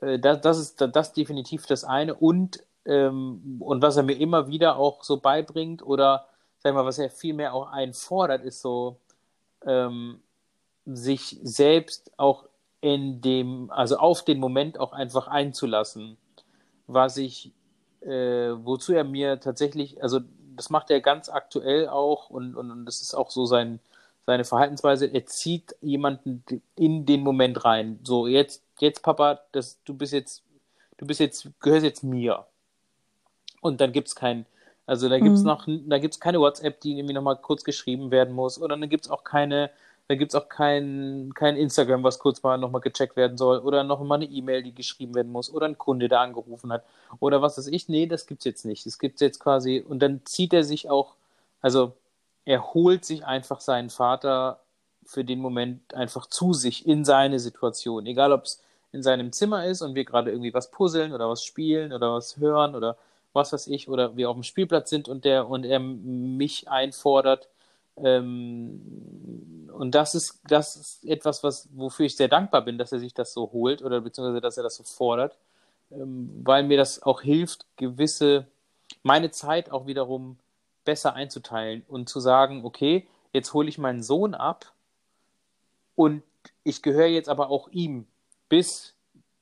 äh, 0.00 0.18
das, 0.18 0.40
das 0.40 0.58
ist 0.58 0.80
das 0.80 1.12
definitiv 1.12 1.66
das 1.66 1.84
eine. 1.84 2.14
Und 2.14 2.64
ähm, 2.84 3.58
und 3.60 3.82
was 3.82 3.96
er 3.96 4.02
mir 4.02 4.18
immer 4.18 4.48
wieder 4.48 4.76
auch 4.76 5.04
so 5.04 5.18
beibringt 5.18 5.82
oder, 5.84 6.26
sag 6.58 6.74
mal, 6.74 6.84
was 6.84 6.98
er 6.98 7.10
viel 7.10 7.34
mehr 7.34 7.54
auch 7.54 7.70
einfordert, 7.70 8.42
ist 8.42 8.60
so, 8.60 8.98
ähm, 9.66 10.20
sich 10.86 11.38
selbst 11.42 12.12
auch 12.16 12.44
in 12.80 13.20
dem, 13.20 13.70
also 13.70 13.98
auf 13.98 14.24
den 14.24 14.38
Moment 14.38 14.78
auch 14.78 14.92
einfach 14.92 15.28
einzulassen, 15.28 16.16
was 16.86 17.16
ich, 17.16 17.52
äh, 18.00 18.52
wozu 18.52 18.92
er 18.92 19.04
mir 19.04 19.40
tatsächlich, 19.40 20.02
also 20.02 20.20
das 20.56 20.70
macht 20.70 20.90
er 20.90 21.00
ganz 21.00 21.28
aktuell 21.28 21.88
auch 21.88 22.30
und, 22.30 22.54
und, 22.56 22.70
und 22.70 22.86
das 22.86 23.00
ist 23.02 23.14
auch 23.14 23.30
so 23.30 23.46
sein, 23.46 23.80
seine 24.26 24.44
Verhaltensweise, 24.44 25.06
er 25.06 25.24
zieht 25.26 25.74
jemanden 25.80 26.44
in 26.76 27.06
den 27.06 27.22
Moment 27.22 27.64
rein. 27.64 27.98
So, 28.04 28.26
jetzt, 28.26 28.62
jetzt, 28.78 29.02
Papa, 29.02 29.40
das, 29.52 29.82
du 29.84 29.94
bist 29.94 30.12
jetzt, 30.12 30.42
du 30.98 31.06
bist 31.06 31.20
jetzt, 31.20 31.48
gehörst 31.60 31.84
jetzt 31.84 32.04
mir. 32.04 32.44
Und 33.60 33.80
dann 33.80 33.92
gibt 33.92 34.08
es 34.08 34.14
kein, 34.14 34.46
also 34.86 35.08
da 35.08 35.18
gibt 35.18 35.34
es 35.34 35.40
mhm. 35.40 35.46
noch, 35.46 35.66
da 35.66 35.98
gibt 35.98 36.14
es 36.14 36.20
keine 36.20 36.40
WhatsApp, 36.40 36.80
die 36.80 36.98
irgendwie 36.98 37.14
nochmal 37.14 37.36
kurz 37.36 37.64
geschrieben 37.64 38.10
werden 38.10 38.34
muss. 38.34 38.60
Oder 38.60 38.76
dann 38.76 38.88
gibt 38.88 39.06
es 39.06 39.10
auch 39.10 39.24
keine, 39.24 39.70
da 40.08 40.14
gibt 40.14 40.32
es 40.32 40.34
auch 40.34 40.48
kein, 40.48 41.32
kein 41.34 41.56
Instagram, 41.56 42.02
was 42.02 42.18
kurz 42.18 42.42
mal 42.42 42.56
nochmal 42.56 42.80
gecheckt 42.80 43.16
werden 43.16 43.36
soll. 43.36 43.58
Oder 43.58 43.84
nochmal 43.84 44.16
eine 44.18 44.26
E-Mail, 44.26 44.62
die 44.62 44.74
geschrieben 44.74 45.14
werden 45.14 45.30
muss. 45.32 45.52
Oder 45.52 45.66
ein 45.66 45.78
Kunde, 45.78 46.08
der 46.08 46.20
angerufen 46.20 46.72
hat. 46.72 46.84
Oder 47.20 47.42
was 47.42 47.58
weiß 47.58 47.66
ich. 47.68 47.88
Nee, 47.88 48.06
das 48.06 48.26
gibt's 48.26 48.44
jetzt 48.44 48.64
nicht. 48.64 48.86
Das 48.86 48.98
gibt's 48.98 49.20
jetzt 49.20 49.40
quasi. 49.40 49.84
Und 49.86 50.00
dann 50.00 50.22
zieht 50.24 50.52
er 50.52 50.64
sich 50.64 50.88
auch, 50.88 51.14
also 51.60 51.92
er 52.44 52.72
holt 52.72 53.04
sich 53.04 53.26
einfach 53.26 53.60
seinen 53.60 53.90
Vater 53.90 54.60
für 55.04 55.24
den 55.24 55.40
Moment 55.40 55.94
einfach 55.94 56.26
zu 56.26 56.52
sich 56.54 56.86
in 56.86 57.04
seine 57.04 57.40
Situation. 57.40 58.06
Egal, 58.06 58.32
ob 58.32 58.44
es 58.44 58.62
in 58.92 59.02
seinem 59.02 59.32
Zimmer 59.32 59.66
ist 59.66 59.82
und 59.82 59.94
wir 59.94 60.04
gerade 60.04 60.30
irgendwie 60.30 60.54
was 60.54 60.70
puzzeln 60.70 61.12
oder 61.12 61.28
was 61.28 61.44
spielen 61.44 61.92
oder 61.92 62.14
was 62.14 62.38
hören 62.38 62.74
oder 62.74 62.96
was 63.38 63.52
weiß 63.52 63.68
ich, 63.68 63.88
oder 63.88 64.16
wir 64.16 64.28
auf 64.28 64.36
dem 64.36 64.42
Spielplatz 64.42 64.90
sind 64.90 65.08
und 65.08 65.24
der 65.24 65.48
und 65.48 65.64
er 65.64 65.78
mich 65.80 66.68
einfordert. 66.68 67.48
Ähm, 67.96 69.70
und 69.72 69.94
das 69.94 70.14
ist, 70.14 70.40
das 70.48 70.76
ist 70.76 71.04
etwas, 71.04 71.42
was, 71.42 71.68
wofür 71.72 72.06
ich 72.06 72.16
sehr 72.16 72.28
dankbar 72.28 72.62
bin, 72.62 72.78
dass 72.78 72.92
er 72.92 72.98
sich 72.98 73.14
das 73.14 73.32
so 73.32 73.50
holt 73.52 73.82
oder 73.82 74.00
beziehungsweise 74.00 74.40
dass 74.40 74.56
er 74.56 74.64
das 74.64 74.76
so 74.76 74.84
fordert, 74.84 75.38
ähm, 75.90 76.42
weil 76.44 76.64
mir 76.64 76.76
das 76.76 77.02
auch 77.02 77.22
hilft, 77.22 77.64
gewisse, 77.76 78.46
meine 79.02 79.30
Zeit 79.30 79.70
auch 79.70 79.86
wiederum 79.86 80.36
besser 80.84 81.14
einzuteilen 81.14 81.84
und 81.88 82.08
zu 82.08 82.20
sagen, 82.20 82.64
okay, 82.64 83.06
jetzt 83.32 83.54
hole 83.54 83.68
ich 83.68 83.78
meinen 83.78 84.02
Sohn 84.02 84.34
ab 84.34 84.72
und 85.94 86.22
ich 86.64 86.82
gehöre 86.82 87.06
jetzt 87.06 87.28
aber 87.28 87.50
auch 87.50 87.68
ihm 87.68 88.06
bis 88.48 88.94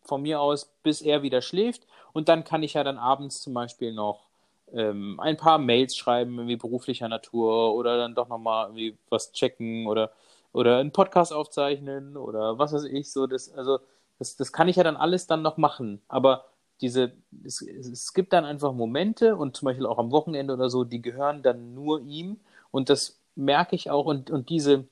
von 0.02 0.22
mir 0.22 0.40
aus, 0.40 0.70
bis 0.82 1.02
er 1.02 1.22
wieder 1.22 1.42
schläft 1.42 1.86
und 2.16 2.30
dann 2.30 2.44
kann 2.44 2.62
ich 2.62 2.72
ja 2.72 2.82
dann 2.82 2.96
abends 2.96 3.42
zum 3.42 3.52
Beispiel 3.52 3.92
noch 3.92 4.26
ähm, 4.72 5.20
ein 5.20 5.36
paar 5.36 5.58
Mails 5.58 5.94
schreiben, 5.94 6.38
irgendwie 6.38 6.56
beruflicher 6.56 7.08
Natur 7.08 7.74
oder 7.74 7.98
dann 7.98 8.14
doch 8.14 8.28
nochmal 8.28 8.68
irgendwie 8.68 8.96
was 9.10 9.32
checken 9.32 9.86
oder, 9.86 10.12
oder 10.52 10.78
einen 10.78 10.92
Podcast 10.92 11.34
aufzeichnen 11.34 12.16
oder 12.16 12.58
was 12.58 12.72
weiß 12.72 12.84
ich 12.84 13.12
so. 13.12 13.26
Das, 13.26 13.52
also, 13.52 13.80
das, 14.18 14.34
das 14.36 14.50
kann 14.50 14.66
ich 14.66 14.76
ja 14.76 14.82
dann 14.82 14.96
alles 14.96 15.26
dann 15.26 15.42
noch 15.42 15.58
machen. 15.58 16.00
Aber 16.08 16.46
diese, 16.80 17.12
es, 17.44 17.60
es 17.60 18.14
gibt 18.14 18.32
dann 18.32 18.46
einfach 18.46 18.72
Momente 18.72 19.36
und 19.36 19.54
zum 19.54 19.66
Beispiel 19.66 19.84
auch 19.84 19.98
am 19.98 20.10
Wochenende 20.10 20.54
oder 20.54 20.70
so, 20.70 20.84
die 20.84 21.02
gehören 21.02 21.42
dann 21.42 21.74
nur 21.74 22.00
ihm. 22.00 22.40
Und 22.70 22.88
das 22.88 23.20
merke 23.34 23.76
ich 23.76 23.90
auch 23.90 24.06
und, 24.06 24.30
und 24.30 24.48
diese, 24.48 24.88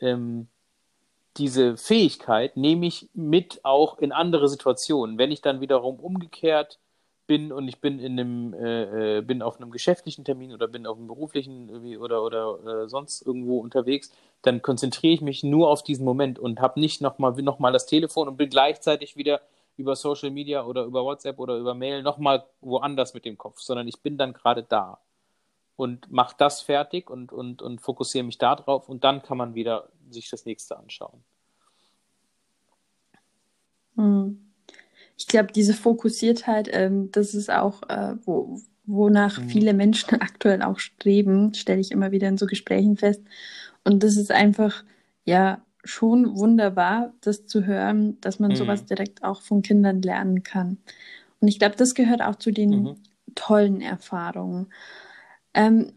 ähm, 0.00 0.48
diese 1.38 1.76
Fähigkeit 1.76 2.56
nehme 2.56 2.86
ich 2.86 3.08
mit 3.14 3.64
auch 3.64 3.98
in 3.98 4.12
andere 4.12 4.48
Situationen. 4.48 5.18
Wenn 5.18 5.30
ich 5.30 5.40
dann 5.40 5.60
wiederum 5.60 6.00
umgekehrt 6.00 6.78
bin 7.26 7.52
und 7.52 7.68
ich 7.68 7.80
bin 7.80 8.00
in 8.00 8.18
einem, 8.18 8.54
äh, 8.54 9.18
äh 9.18 9.22
bin 9.22 9.42
auf 9.42 9.60
einem 9.60 9.70
geschäftlichen 9.70 10.24
Termin 10.24 10.52
oder 10.52 10.66
bin 10.68 10.86
auf 10.86 10.96
einem 10.96 11.06
beruflichen 11.06 11.96
oder 11.98 12.24
oder 12.24 12.84
äh, 12.84 12.88
sonst 12.88 13.22
irgendwo 13.26 13.58
unterwegs, 13.60 14.10
dann 14.42 14.62
konzentriere 14.62 15.14
ich 15.14 15.20
mich 15.20 15.42
nur 15.44 15.70
auf 15.70 15.82
diesen 15.82 16.04
Moment 16.04 16.38
und 16.38 16.60
habe 16.60 16.80
nicht 16.80 17.00
nochmal 17.00 17.32
noch 17.42 17.58
mal 17.58 17.72
das 17.72 17.86
Telefon 17.86 18.28
und 18.28 18.36
bin 18.36 18.50
gleichzeitig 18.50 19.16
wieder 19.16 19.40
über 19.76 19.94
Social 19.94 20.30
Media 20.30 20.64
oder 20.64 20.84
über 20.84 21.04
WhatsApp 21.04 21.38
oder 21.38 21.56
über 21.56 21.74
Mail 21.74 22.02
nochmal 22.02 22.44
woanders 22.60 23.14
mit 23.14 23.24
dem 23.24 23.38
Kopf, 23.38 23.60
sondern 23.60 23.86
ich 23.88 24.00
bin 24.02 24.18
dann 24.18 24.32
gerade 24.32 24.62
da 24.62 24.98
und 25.78 26.10
mache 26.10 26.34
das 26.36 26.60
fertig 26.60 27.08
und, 27.08 27.32
und, 27.32 27.62
und 27.62 27.80
fokussiere 27.80 28.24
mich 28.24 28.36
da 28.36 28.56
drauf 28.56 28.88
und 28.88 29.04
dann 29.04 29.22
kann 29.22 29.38
man 29.38 29.54
wieder 29.54 29.88
sich 30.10 30.28
das 30.28 30.44
nächste 30.44 30.76
anschauen. 30.76 31.22
Hm. 33.94 34.50
Ich 35.16 35.28
glaube, 35.28 35.52
diese 35.52 35.74
Fokussiertheit, 35.74 36.68
ähm, 36.72 37.12
das 37.12 37.32
ist 37.32 37.48
auch, 37.48 37.84
äh, 37.88 38.16
wo, 38.24 38.60
wonach 38.86 39.38
mhm. 39.38 39.48
viele 39.48 39.72
Menschen 39.72 40.14
aktuell 40.20 40.62
auch 40.62 40.80
streben, 40.80 41.54
stelle 41.54 41.80
ich 41.80 41.92
immer 41.92 42.10
wieder 42.10 42.26
in 42.26 42.38
so 42.38 42.46
Gesprächen 42.46 42.96
fest. 42.96 43.22
Und 43.84 44.02
das 44.02 44.16
ist 44.16 44.32
einfach, 44.32 44.82
ja, 45.24 45.62
schon 45.84 46.36
wunderbar, 46.36 47.12
das 47.20 47.46
zu 47.46 47.66
hören, 47.66 48.20
dass 48.20 48.40
man 48.40 48.50
mhm. 48.50 48.56
sowas 48.56 48.84
direkt 48.84 49.22
auch 49.22 49.42
von 49.42 49.62
Kindern 49.62 50.02
lernen 50.02 50.42
kann. 50.42 50.78
Und 51.38 51.46
ich 51.46 51.60
glaube, 51.60 51.76
das 51.76 51.94
gehört 51.94 52.20
auch 52.20 52.34
zu 52.34 52.50
den 52.50 52.82
mhm. 52.82 52.96
tollen 53.36 53.80
Erfahrungen. 53.80 54.66
Ähm, 55.58 55.92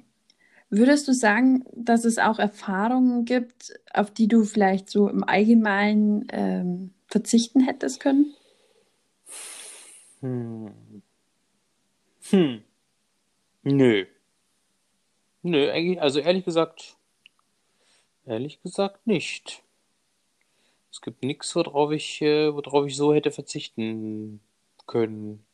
würdest 0.72 1.08
du 1.08 1.14
sagen, 1.14 1.64
dass 1.76 2.04
es 2.04 2.18
auch 2.18 2.40
Erfahrungen 2.40 3.26
gibt, 3.26 3.74
auf 3.94 4.10
die 4.10 4.28
du 4.28 4.44
vielleicht 4.44 4.90
so 4.90 5.08
im 5.08 5.24
Allgemeinen 5.24 6.26
ähm, 6.32 6.94
verzichten 7.06 7.62
hättest 7.62 8.00
können? 8.00 8.34
Hm. 10.22 11.04
Hm. 12.32 12.64
Nö. 13.64 14.06
Nö, 15.44 15.72
eigentlich, 15.72 16.02
also 16.02 16.20
ehrlich 16.20 16.46
gesagt, 16.46 16.98
ehrlich 18.26 18.62
gesagt 18.64 19.06
nicht. 19.06 19.62
Es 20.92 21.02
gibt 21.02 21.24
nichts, 21.24 21.56
worauf 21.56 21.92
ich, 21.92 22.20
äh, 22.24 22.52
worauf 22.54 22.88
ich 22.88 22.96
so 22.96 23.14
hätte 23.14 23.30
verzichten 23.30 24.40
können 24.88 25.46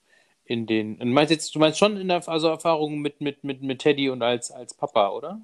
in 0.48 0.66
den. 0.66 0.98
Du 0.98 1.06
meinst 1.06 1.32
jetzt, 1.32 1.54
du 1.54 1.60
meinst 1.60 1.78
schon 1.78 1.98
in 1.98 2.08
der 2.08 2.28
also 2.28 2.48
Erfahrung 2.48 3.00
mit, 3.00 3.22
mit, 3.22 3.44
mit, 3.44 3.62
mit 3.62 3.80
Teddy 3.80 4.10
und 4.10 4.22
als, 4.24 4.52
als 4.52 4.74
Papa, 4.74 5.10
oder? 5.10 5.42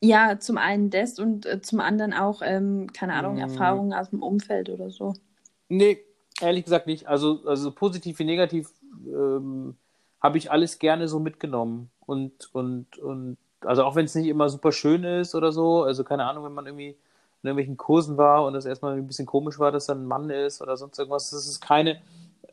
Ja, 0.00 0.38
zum 0.38 0.58
einen 0.58 0.90
das 0.90 1.18
und 1.18 1.44
äh, 1.46 1.60
zum 1.60 1.80
anderen 1.80 2.12
auch, 2.12 2.40
ähm, 2.44 2.92
keine 2.92 3.14
Ahnung, 3.14 3.36
mm. 3.36 3.40
Erfahrungen 3.40 3.92
aus 3.92 4.10
dem 4.10 4.22
Umfeld 4.22 4.68
oder 4.68 4.90
so. 4.90 5.14
Nee, 5.68 5.98
ehrlich 6.40 6.64
gesagt 6.64 6.86
nicht. 6.86 7.08
Also, 7.08 7.40
also 7.46 7.72
positiv 7.72 8.18
wie 8.20 8.24
negativ 8.24 8.70
ähm, 9.06 9.76
habe 10.20 10.38
ich 10.38 10.52
alles 10.52 10.78
gerne 10.78 11.08
so 11.08 11.18
mitgenommen. 11.18 11.90
Und, 12.06 12.54
und, 12.54 12.98
und 12.98 13.38
also 13.60 13.84
auch 13.84 13.96
wenn 13.96 14.04
es 14.04 14.14
nicht 14.14 14.28
immer 14.28 14.48
super 14.48 14.70
schön 14.70 15.02
ist 15.02 15.34
oder 15.34 15.50
so, 15.50 15.82
also 15.82 16.04
keine 16.04 16.26
Ahnung, 16.26 16.44
wenn 16.44 16.54
man 16.54 16.66
irgendwie 16.66 16.96
in 17.42 17.48
irgendwelchen 17.48 17.76
Kursen 17.76 18.16
war 18.16 18.44
und 18.44 18.54
es 18.54 18.64
erstmal 18.64 18.96
ein 18.96 19.06
bisschen 19.06 19.26
komisch 19.26 19.58
war, 19.58 19.70
dass 19.70 19.88
er 19.88 19.94
ein 19.94 20.06
Mann 20.06 20.30
ist 20.30 20.60
oder 20.60 20.76
sonst 20.76 20.98
irgendwas. 20.98 21.30
Das 21.30 21.46
ist 21.46 21.60
keine, 21.60 22.00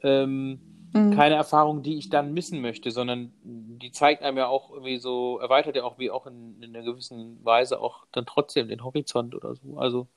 ähm, 0.06 0.60
mhm. 0.94 1.12
keine 1.12 1.36
Erfahrung, 1.36 1.84
die 1.84 1.98
ich 1.98 2.10
dann 2.10 2.34
missen 2.34 2.62
möchte, 2.62 2.92
sondern 2.92 3.34
die 3.44 3.92
zeigt 3.92 4.22
einem 4.22 4.38
ja 4.38 4.48
auch 4.48 4.72
irgendwie 4.72 4.98
so, 4.98 5.40
erweitert 5.40 5.76
ja 5.76 5.84
auch 5.84 6.00
wie 6.00 6.12
auch 6.12 6.28
in, 6.28 6.62
in 6.62 6.76
einer 6.76 6.86
gewissen 6.86 7.44
Weise 7.44 7.80
auch 7.80 8.06
dann 8.12 8.26
trotzdem 8.26 8.68
den 8.68 8.84
Horizont 8.84 9.36
oder 9.36 9.56
so. 9.56 9.78
Also, 9.78 10.08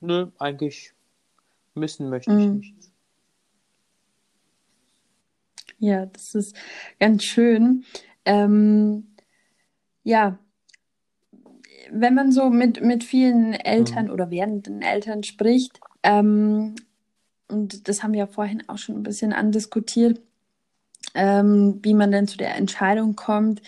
nö, 0.00 0.28
eigentlich 0.38 0.92
missen 1.74 2.10
möchte 2.10 2.30
ich 2.32 2.46
mhm. 2.46 2.56
nichts. 2.58 2.90
Ja, 5.78 6.06
das 6.06 6.34
ist 6.34 6.56
ganz 7.00 7.24
schön. 7.24 7.84
Ähm, 8.24 9.08
ja, 10.02 10.38
wenn 11.90 12.14
man 12.14 12.32
so 12.32 12.50
mit, 12.50 12.82
mit 12.82 13.04
vielen 13.04 13.52
Eltern 13.52 14.06
mhm. 14.06 14.12
oder 14.12 14.30
werdenden 14.30 14.82
Eltern 14.82 15.22
spricht, 15.22 15.80
ähm, 16.02 16.74
und 17.48 17.88
das 17.88 18.02
haben 18.02 18.12
wir 18.12 18.20
ja 18.20 18.26
vorhin 18.26 18.62
auch 18.68 18.78
schon 18.78 18.96
ein 18.96 19.02
bisschen 19.02 19.32
andiskutiert, 19.32 20.20
ähm, 21.14 21.80
wie 21.82 21.94
man 21.94 22.10
denn 22.10 22.26
zu 22.26 22.38
der 22.38 22.56
Entscheidung 22.56 23.16
kommt, 23.16 23.62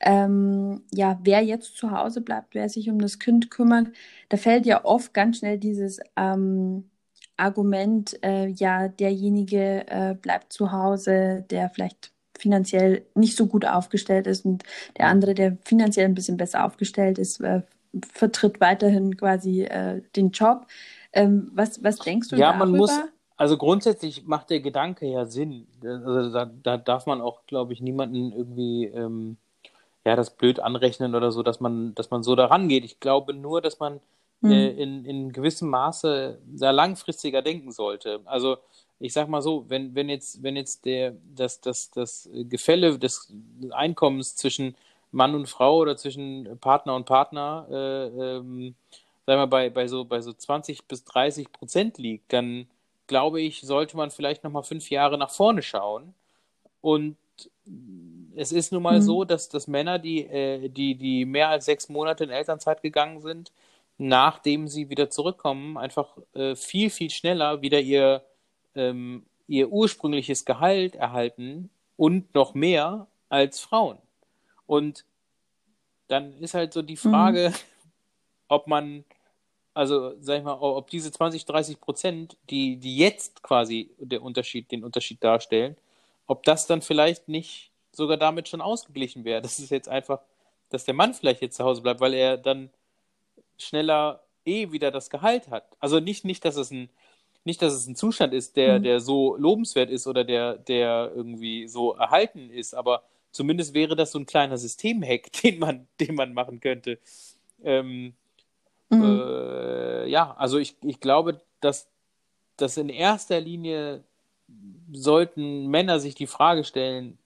ähm, 0.00 0.82
ja, 0.92 1.18
wer 1.22 1.42
jetzt 1.42 1.76
zu 1.76 1.90
Hause 1.90 2.20
bleibt, 2.20 2.54
wer 2.54 2.68
sich 2.68 2.88
um 2.88 3.00
das 3.00 3.18
Kind 3.18 3.50
kümmert, 3.50 3.88
da 4.28 4.36
fällt 4.36 4.66
ja 4.66 4.84
oft 4.84 5.12
ganz 5.12 5.38
schnell 5.38 5.58
dieses 5.58 6.00
ähm, 6.16 6.88
Argument, 7.36 8.18
äh, 8.22 8.46
ja, 8.48 8.88
derjenige 8.88 9.86
äh, 9.88 10.14
bleibt 10.14 10.52
zu 10.52 10.72
Hause, 10.72 11.44
der 11.50 11.70
vielleicht 11.70 12.12
finanziell 12.38 13.04
nicht 13.14 13.36
so 13.36 13.46
gut 13.46 13.64
aufgestellt 13.64 14.26
ist 14.28 14.44
und 14.44 14.62
der 14.96 15.06
andere, 15.06 15.34
der 15.34 15.56
finanziell 15.64 16.06
ein 16.06 16.14
bisschen 16.14 16.36
besser 16.36 16.64
aufgestellt 16.64 17.18
ist, 17.18 17.40
äh, 17.40 17.62
vertritt 18.12 18.60
weiterhin 18.60 19.16
quasi 19.16 19.62
äh, 19.62 20.02
den 20.14 20.30
Job. 20.30 20.66
Ähm, 21.12 21.50
was, 21.54 21.82
was 21.82 21.96
denkst 21.98 22.28
du 22.28 22.36
ja, 22.36 22.52
darüber? 22.52 22.66
Man 22.66 22.76
muss, 22.76 22.92
also 23.38 23.56
grundsätzlich 23.56 24.26
macht 24.26 24.50
der 24.50 24.60
Gedanke 24.60 25.06
ja 25.06 25.24
Sinn. 25.24 25.68
Also 25.82 26.32
da, 26.32 26.44
da 26.44 26.76
darf 26.76 27.06
man 27.06 27.20
auch, 27.20 27.46
glaube 27.46 27.72
ich, 27.72 27.80
niemanden 27.80 28.32
irgendwie 28.32 28.86
ähm, 28.86 29.36
ja 30.04 30.16
das 30.16 30.36
blöd 30.36 30.58
anrechnen 30.58 31.14
oder 31.14 31.30
so, 31.30 31.44
dass 31.44 31.60
man, 31.60 31.94
dass 31.94 32.10
man 32.10 32.24
so 32.24 32.34
daran 32.34 32.68
geht. 32.68 32.84
Ich 32.84 32.98
glaube 32.98 33.34
nur, 33.34 33.62
dass 33.62 33.78
man 33.78 34.00
mhm. 34.40 34.50
äh, 34.50 34.68
in, 34.70 35.04
in 35.04 35.32
gewissem 35.32 35.70
Maße 35.70 36.38
sehr 36.52 36.72
langfristiger 36.72 37.40
denken 37.40 37.70
sollte. 37.70 38.20
Also 38.24 38.58
ich 38.98 39.12
sag 39.12 39.28
mal 39.28 39.40
so, 39.40 39.64
wenn, 39.68 39.94
wenn 39.94 40.08
jetzt, 40.08 40.42
wenn 40.42 40.56
jetzt 40.56 40.84
der, 40.84 41.14
das, 41.36 41.60
das, 41.60 41.92
das 41.92 42.28
Gefälle 42.32 42.98
des 42.98 43.32
Einkommens 43.70 44.34
zwischen 44.34 44.74
Mann 45.12 45.36
und 45.36 45.48
Frau 45.48 45.78
oder 45.78 45.96
zwischen 45.96 46.58
Partner 46.60 46.96
und 46.96 47.06
Partner, 47.06 47.68
äh, 47.70 48.06
ähm, 48.06 48.74
sagen 49.26 49.40
wir, 49.40 49.46
bei, 49.46 49.70
bei, 49.70 49.86
so, 49.86 50.04
bei 50.04 50.20
so 50.20 50.32
20 50.32 50.86
bis 50.86 51.04
30 51.04 51.52
Prozent 51.52 51.98
liegt, 51.98 52.32
dann 52.32 52.66
glaube 53.08 53.40
ich, 53.40 53.62
sollte 53.62 53.96
man 53.96 54.12
vielleicht 54.12 54.44
nochmal 54.44 54.62
fünf 54.62 54.90
Jahre 54.90 55.18
nach 55.18 55.30
vorne 55.30 55.62
schauen. 55.62 56.14
Und 56.80 57.16
es 58.36 58.52
ist 58.52 58.72
nun 58.72 58.82
mal 58.82 58.98
mhm. 59.00 59.02
so, 59.02 59.24
dass, 59.24 59.48
dass 59.48 59.66
Männer, 59.66 59.98
die, 59.98 60.24
äh, 60.24 60.68
die, 60.68 60.94
die 60.94 61.24
mehr 61.24 61.48
als 61.48 61.64
sechs 61.64 61.88
Monate 61.88 62.24
in 62.24 62.30
Elternzeit 62.30 62.82
gegangen 62.82 63.20
sind, 63.20 63.50
nachdem 63.98 64.68
sie 64.68 64.90
wieder 64.90 65.10
zurückkommen, 65.10 65.76
einfach 65.76 66.16
äh, 66.34 66.54
viel, 66.54 66.90
viel 66.90 67.10
schneller 67.10 67.62
wieder 67.62 67.80
ihr, 67.80 68.22
ähm, 68.76 69.26
ihr 69.48 69.70
ursprüngliches 69.70 70.44
Gehalt 70.44 70.94
erhalten 70.94 71.70
und 71.96 72.32
noch 72.34 72.54
mehr 72.54 73.08
als 73.28 73.58
Frauen. 73.58 73.98
Und 74.66 75.04
dann 76.06 76.38
ist 76.38 76.54
halt 76.54 76.72
so 76.72 76.82
die 76.82 76.96
Frage, 76.96 77.50
mhm. 77.50 77.54
ob 78.48 78.66
man, 78.68 79.04
also 79.78 80.12
sag 80.20 80.38
ich 80.38 80.44
mal, 80.44 80.58
ob 80.58 80.90
diese 80.90 81.12
20, 81.12 81.44
30 81.44 81.80
Prozent, 81.80 82.36
die, 82.50 82.78
die 82.78 82.96
jetzt 82.96 83.44
quasi 83.44 83.90
der 84.00 84.22
Unterschied, 84.22 84.72
den 84.72 84.82
Unterschied 84.82 85.22
darstellen, 85.22 85.76
ob 86.26 86.42
das 86.42 86.66
dann 86.66 86.82
vielleicht 86.82 87.28
nicht 87.28 87.70
sogar 87.92 88.16
damit 88.16 88.48
schon 88.48 88.60
ausgeglichen 88.60 89.24
wäre. 89.24 89.40
Das 89.40 89.60
ist 89.60 89.70
jetzt 89.70 89.88
einfach, 89.88 90.20
dass 90.68 90.84
der 90.84 90.94
Mann 90.94 91.14
vielleicht 91.14 91.42
jetzt 91.42 91.56
zu 91.56 91.64
Hause 91.64 91.82
bleibt, 91.82 92.00
weil 92.00 92.14
er 92.14 92.36
dann 92.36 92.70
schneller 93.56 94.24
eh 94.44 94.72
wieder 94.72 94.90
das 94.90 95.10
Gehalt 95.10 95.46
hat. 95.48 95.64
Also 95.78 96.00
nicht, 96.00 96.24
nicht, 96.24 96.44
dass 96.44 96.56
es 96.56 96.72
ein, 96.72 96.90
nicht, 97.44 97.62
dass 97.62 97.72
es 97.72 97.86
ein 97.86 97.94
Zustand 97.94 98.34
ist, 98.34 98.56
der, 98.56 98.80
mhm. 98.80 98.82
der 98.82 98.98
so 98.98 99.36
lobenswert 99.36 99.90
ist 99.90 100.08
oder 100.08 100.24
der, 100.24 100.56
der 100.56 101.12
irgendwie 101.14 101.68
so 101.68 101.94
erhalten 101.94 102.50
ist, 102.50 102.74
aber 102.74 103.04
zumindest 103.30 103.74
wäre 103.74 103.94
das 103.94 104.10
so 104.10 104.18
ein 104.18 104.26
kleiner 104.26 104.58
Systemhack, 104.58 105.30
den 105.44 105.60
man, 105.60 105.86
den 106.00 106.16
man 106.16 106.34
machen 106.34 106.58
könnte. 106.58 106.98
Ähm, 107.62 108.14
mhm. 108.90 109.02
äh, 109.02 110.06
ja, 110.06 110.34
also 110.36 110.58
ich, 110.58 110.76
ich 110.82 111.00
glaube, 111.00 111.40
dass, 111.60 111.88
dass 112.56 112.76
in 112.76 112.88
erster 112.88 113.40
Linie 113.40 114.04
sollten 114.92 115.66
Männer 115.66 116.00
sich 116.00 116.14
die 116.14 116.26
Frage 116.26 116.64
stellen, 116.64 117.18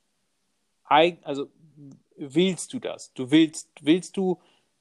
also 1.22 1.48
willst 2.16 2.72
du 2.72 2.79
das? 2.79 3.12
Du 3.14 3.31
willst, 3.31 3.70
willst 3.81 4.16
du 4.16 4.38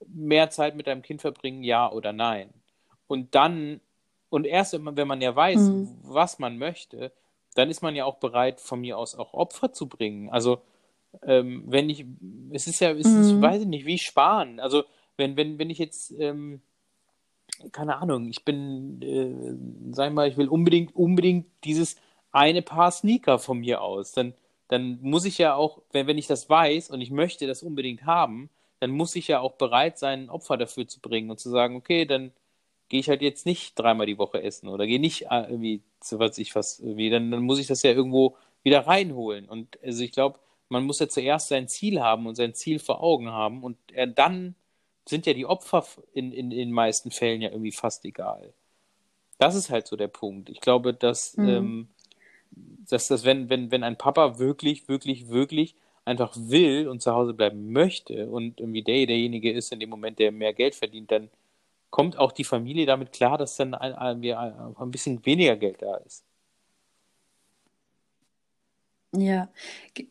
mehr 0.08 0.50
Zeit 0.50 0.76
mit 0.76 0.88
deinem 0.88 1.02
Kind 1.02 1.22
verbringen, 1.22 1.63
ja 1.63 1.91
oder 1.91 2.12
nein? 2.12 2.50
Und 3.08 3.36
dann, 3.36 3.82
und 4.30 4.46
erst 4.46 4.74
wenn 4.74 5.08
man 5.08 5.22
ja 5.22 5.36
weiß, 5.36 5.60
mhm. 5.60 5.98
was 6.04 6.39
man 6.39 6.58
möchte, 6.58 7.12
dann 7.56 7.70
ist 7.70 7.82
man 7.82 7.96
ja 7.96 8.06
auch 8.06 8.15
bereit, 8.15 8.62
von 8.62 8.82
mir 8.82 8.98
aus 8.98 9.15
auch 9.15 9.34
Opfer 9.34 9.74
zu 9.74 9.88
bringen. 9.88 10.30
Also, 10.30 10.62
ähm, 11.24 11.63
wenn 11.67 11.89
ich, 11.89 12.06
es 12.52 12.67
ist 12.67 12.80
ja, 12.80 12.91
es 12.91 13.08
mhm. 13.08 13.22
ist, 13.22 13.41
weiß 13.41 13.62
ich 13.63 13.67
nicht, 13.67 13.86
wie 13.86 13.98
sparen. 13.98 14.60
Also, 14.60 14.84
wenn, 15.17 15.36
wenn, 15.36 15.60
wenn 15.60 15.70
ich 15.70 15.78
jetzt, 15.78 16.12
ähm, 16.17 16.62
keine 17.71 17.97
Ahnung, 17.97 18.30
ich 18.30 18.43
bin, 18.45 19.02
äh, 19.02 19.93
sag 19.93 20.13
mal, 20.13 20.28
ich 20.28 20.38
will 20.38 20.47
unbedingt, 20.47 20.95
unbedingt 20.95 21.47
dieses 21.63 21.95
eine 22.32 22.62
Paar 22.62 22.91
Sneaker 22.91 23.39
von 23.39 23.60
mir 23.60 23.82
aus, 23.82 24.12
dann, 24.13 24.34
dann 24.67 25.00
muss 25.02 25.26
ich 25.26 25.38
ja 25.38 25.56
auch, 25.56 25.82
wenn, 25.91 26.08
wenn 26.08 26.17
ich 26.17 26.28
das 26.28 26.50
weiß 26.50 26.89
und 26.89 27.02
ich 27.02 27.12
möchte 27.12 27.47
das 27.47 27.63
unbedingt 27.63 28.06
haben, 28.06 28.50
dann 28.80 28.91
muss 28.91 29.15
ich 29.15 29.28
ja 29.28 29.39
auch 29.39 29.54
bereit 29.54 30.00
sein, 30.00 30.24
ein 30.24 30.30
Opfer 30.30 30.58
dafür 30.58 30.88
zu 30.88 31.00
bringen 31.00 31.30
und 31.30 31.39
zu 31.39 31.50
sagen, 31.50 31.76
okay, 31.76 32.06
dann 32.06 32.32
gehe 32.89 33.00
ich 33.00 33.10
halt 33.10 33.21
jetzt 33.21 33.45
nicht 33.45 33.78
dreimal 33.80 34.06
die 34.06 34.17
Woche 34.17 34.41
essen 34.43 34.67
oder 34.67 34.86
gehe 34.88 35.00
nicht 35.00 35.28
äh, 35.30 35.43
irgendwie 35.50 35.82
zu 36.02 36.19
was 36.19 36.38
ich 36.38 36.56
was, 36.56 36.80
irgendwie, 36.80 37.10
dann, 37.10 37.32
dann 37.32 37.43
muss 37.43 37.60
ich 37.60 37.67
das 37.67 37.84
ja 37.84 37.91
irgendwo 37.91 38.36
wieder 38.63 38.88
reinholen. 38.88 39.47
Und 39.47 39.80
also 39.84 40.04
ich 40.04 40.12
glaube, 40.12 40.39
man 40.69 40.84
muss 40.84 41.00
ja 41.00 41.08
zuerst 41.08 41.50
sein 41.50 41.67
Ziel 41.67 42.02
haben 42.02 42.28
und 42.28 42.36
sein 42.36 42.54
Ziel 42.54 42.80
vor 42.80 43.04
Augen 43.04 43.30
haben 43.30 43.63
und 43.63 43.78
er, 43.93 44.08
dann 44.08 44.56
sind 45.08 45.26
ja 45.26 45.34
die 45.34 45.46
Opfer 45.46 45.86
in, 46.14 46.32
in, 46.32 46.52
in 46.52 46.58
den 46.58 46.72
meisten 46.72 47.12
Fällen 47.12 47.42
ja 47.42 47.50
irgendwie 47.50 47.72
fast 47.72 48.06
egal. 48.06 48.54
Das 49.38 49.56
ist 49.56 49.70
halt 49.70 49.88
so 49.88 49.96
der 49.96 50.08
Punkt. 50.08 50.50
Ich 50.50 50.62
glaube, 50.62 50.94
dass, 50.94 51.36
mhm. 51.38 51.50
ähm, 51.50 51.88
dass 52.90 53.08
das, 53.08 53.26
wenn, 53.26 53.50
wenn, 53.50 53.72
wenn 53.72 53.84
ein 53.84 53.98
Papa 53.98 54.38
wirklich, 54.38 54.88
wirklich, 54.88 55.30
wirklich 55.30 55.76
einfach 56.06 56.36
will 56.36 56.88
und 56.88 57.02
zu 57.02 57.12
Hause 57.14 57.34
bleiben 57.34 57.72
möchte 57.72 58.30
und 58.30 58.60
irgendwie 58.60 58.84
der 58.84 59.06
derjenige 59.06 59.52
ist 59.52 59.72
in 59.72 59.80
dem 59.80 59.90
Moment, 59.90 60.20
der 60.20 60.32
mehr 60.32 60.54
Geld 60.54 60.76
verdient, 60.76 61.12
dann 61.12 61.30
kommt 61.90 62.18
auch 62.18 62.32
die 62.32 62.44
Familie 62.44 62.86
damit 62.86 63.12
klar, 63.12 63.38
dass 63.38 63.58
dann 63.58 63.74
ein, 63.76 63.94
ein, 63.94 64.76
ein 64.76 64.92
bisschen 64.92 65.26
weniger 65.26 65.56
Geld 65.58 65.82
da 65.82 65.98
ist. 65.98 66.24
Ja, 69.14 69.50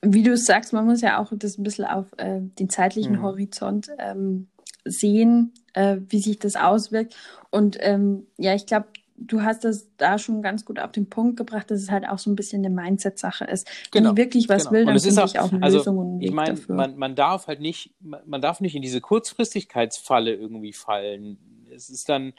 wie 0.03 0.23
du 0.23 0.37
sagst, 0.37 0.75
man 0.75 0.85
muss 0.85 1.01
ja 1.01 1.19
auch 1.19 1.33
das 1.35 1.57
ein 1.57 1.63
bisschen 1.63 1.87
auf 1.87 2.13
äh, 2.19 2.41
den 2.41 2.69
zeitlichen 2.69 3.15
mhm. 3.17 3.23
Horizont 3.23 3.91
ähm, 3.99 4.49
sehen, 4.85 5.53
äh, 5.75 5.99
wie 6.09 6.21
sich 6.21 6.39
das 6.39 6.57
auswirkt. 6.57 7.15
Und 7.51 7.77
ähm, 7.81 8.27
ja, 8.39 8.55
ich 8.55 8.67
glaube, 8.67 8.89
du 9.21 9.43
hast 9.43 9.65
das 9.65 9.89
da 9.97 10.19
schon 10.19 10.43
ganz 10.43 10.65
gut 10.65 10.79
auf 10.79 10.93
den 10.93 11.09
Punkt 11.09 11.37
gebracht, 11.37 11.71
dass 11.71 11.81
es 11.81 11.91
halt 11.91 12.09
auch 12.09 12.19
so 12.19 12.31
ein 12.31 12.37
bisschen 12.37 12.65
eine 12.65 12.75
Mindset-Sache 12.75 13.45
ist. 13.45 13.69
Wenn 13.93 14.03
genau, 14.03 14.13
ich 14.13 14.17
wirklich 14.17 14.49
was 14.49 14.65
genau. 14.65 14.73
will, 14.73 14.87
dann 14.87 14.99
finde 14.99 15.25
ich 15.27 15.39
auch 15.39 15.53
eine 15.53 15.63
also, 15.63 15.79
Lösung 15.79 15.99
und 15.99 16.07
einen 16.07 16.21
ich 16.23 16.33
mein, 16.33 16.57
dafür. 16.57 16.75
Man, 16.75 16.97
man 16.97 17.15
darf 17.15 17.47
halt 17.47 17.61
nicht, 17.61 17.93
man 18.01 18.41
darf 18.41 18.61
nicht 18.61 18.75
in 18.75 18.83
diese 18.83 19.01
Kurzfristigkeitsfalle 19.01 20.35
irgendwie 20.35 20.73
fallen. 20.73 21.39
Es 21.71 21.91
ist 21.91 22.09
dann, 22.09 22.33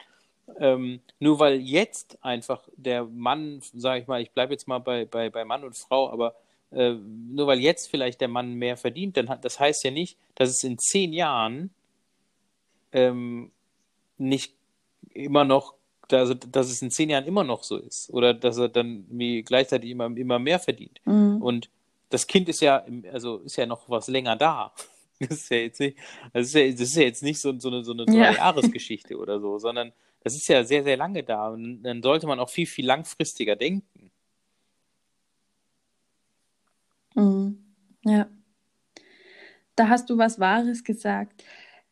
ähm, 0.58 1.00
nur 1.20 1.38
weil 1.38 1.60
jetzt 1.60 2.18
einfach 2.22 2.68
der 2.76 3.04
Mann, 3.04 3.60
sage 3.74 4.02
ich 4.02 4.08
mal, 4.08 4.20
ich 4.20 4.32
bleibe 4.32 4.52
jetzt 4.52 4.66
mal 4.66 4.80
bei, 4.80 5.04
bei, 5.04 5.30
bei 5.30 5.44
Mann 5.44 5.64
und 5.64 5.76
Frau, 5.76 6.10
aber 6.10 6.34
äh, 6.72 6.94
nur 6.94 7.46
weil 7.46 7.60
jetzt 7.60 7.90
vielleicht 7.90 8.20
der 8.20 8.28
Mann 8.28 8.54
mehr 8.54 8.76
verdient, 8.76 9.16
dann 9.16 9.28
hat, 9.28 9.44
das 9.44 9.60
heißt 9.60 9.84
ja 9.84 9.90
nicht, 9.90 10.18
dass 10.34 10.50
es 10.50 10.64
in 10.64 10.78
zehn 10.78 11.12
Jahren 11.12 11.70
ähm, 12.92 13.50
nicht 14.18 14.54
immer 15.14 15.44
noch 15.44 15.74
dass, 16.12 16.36
dass 16.50 16.70
es 16.70 16.82
in 16.82 16.90
zehn 16.90 17.10
Jahren 17.10 17.24
immer 17.24 17.44
noch 17.44 17.64
so 17.64 17.78
ist 17.78 18.10
oder 18.10 18.34
dass 18.34 18.58
er 18.58 18.68
dann 18.68 19.06
wie 19.08 19.42
gleichzeitig 19.42 19.90
immer, 19.90 20.14
immer 20.16 20.38
mehr 20.38 20.58
verdient. 20.58 21.00
Mhm. 21.04 21.40
Und 21.40 21.70
das 22.10 22.26
Kind 22.26 22.48
ist 22.48 22.60
ja, 22.60 22.84
also 23.10 23.38
ist 23.38 23.56
ja 23.56 23.66
noch 23.66 23.88
was 23.88 24.08
länger 24.08 24.36
da. 24.36 24.72
Das 25.18 25.30
ist 25.30 25.50
ja 25.50 25.58
jetzt 25.58 25.78
nicht, 25.78 25.96
das 26.32 26.48
ist 26.48 26.54
ja, 26.54 26.68
das 26.68 26.80
ist 26.80 26.96
ja 26.96 27.02
jetzt 27.02 27.22
nicht 27.22 27.40
so, 27.40 27.56
so 27.56 27.68
eine, 27.68 27.84
so 27.84 27.92
eine 27.92 28.04
ja. 28.08 28.32
Jahresgeschichte 28.32 29.16
oder 29.16 29.38
so, 29.38 29.56
sondern 29.56 29.92
das 30.24 30.34
ist 30.34 30.48
ja 30.48 30.64
sehr, 30.64 30.82
sehr 30.82 30.96
lange 30.96 31.22
da. 31.22 31.50
Und 31.50 31.84
dann 31.84 32.02
sollte 32.02 32.26
man 32.26 32.40
auch 32.40 32.50
viel, 32.50 32.66
viel 32.66 32.86
langfristiger 32.86 33.54
denken. 33.54 34.10
Mhm. 37.14 37.56
Ja. 38.04 38.26
Da 39.76 39.88
hast 39.88 40.10
du 40.10 40.18
was 40.18 40.40
Wahres 40.40 40.82
gesagt. 40.82 41.44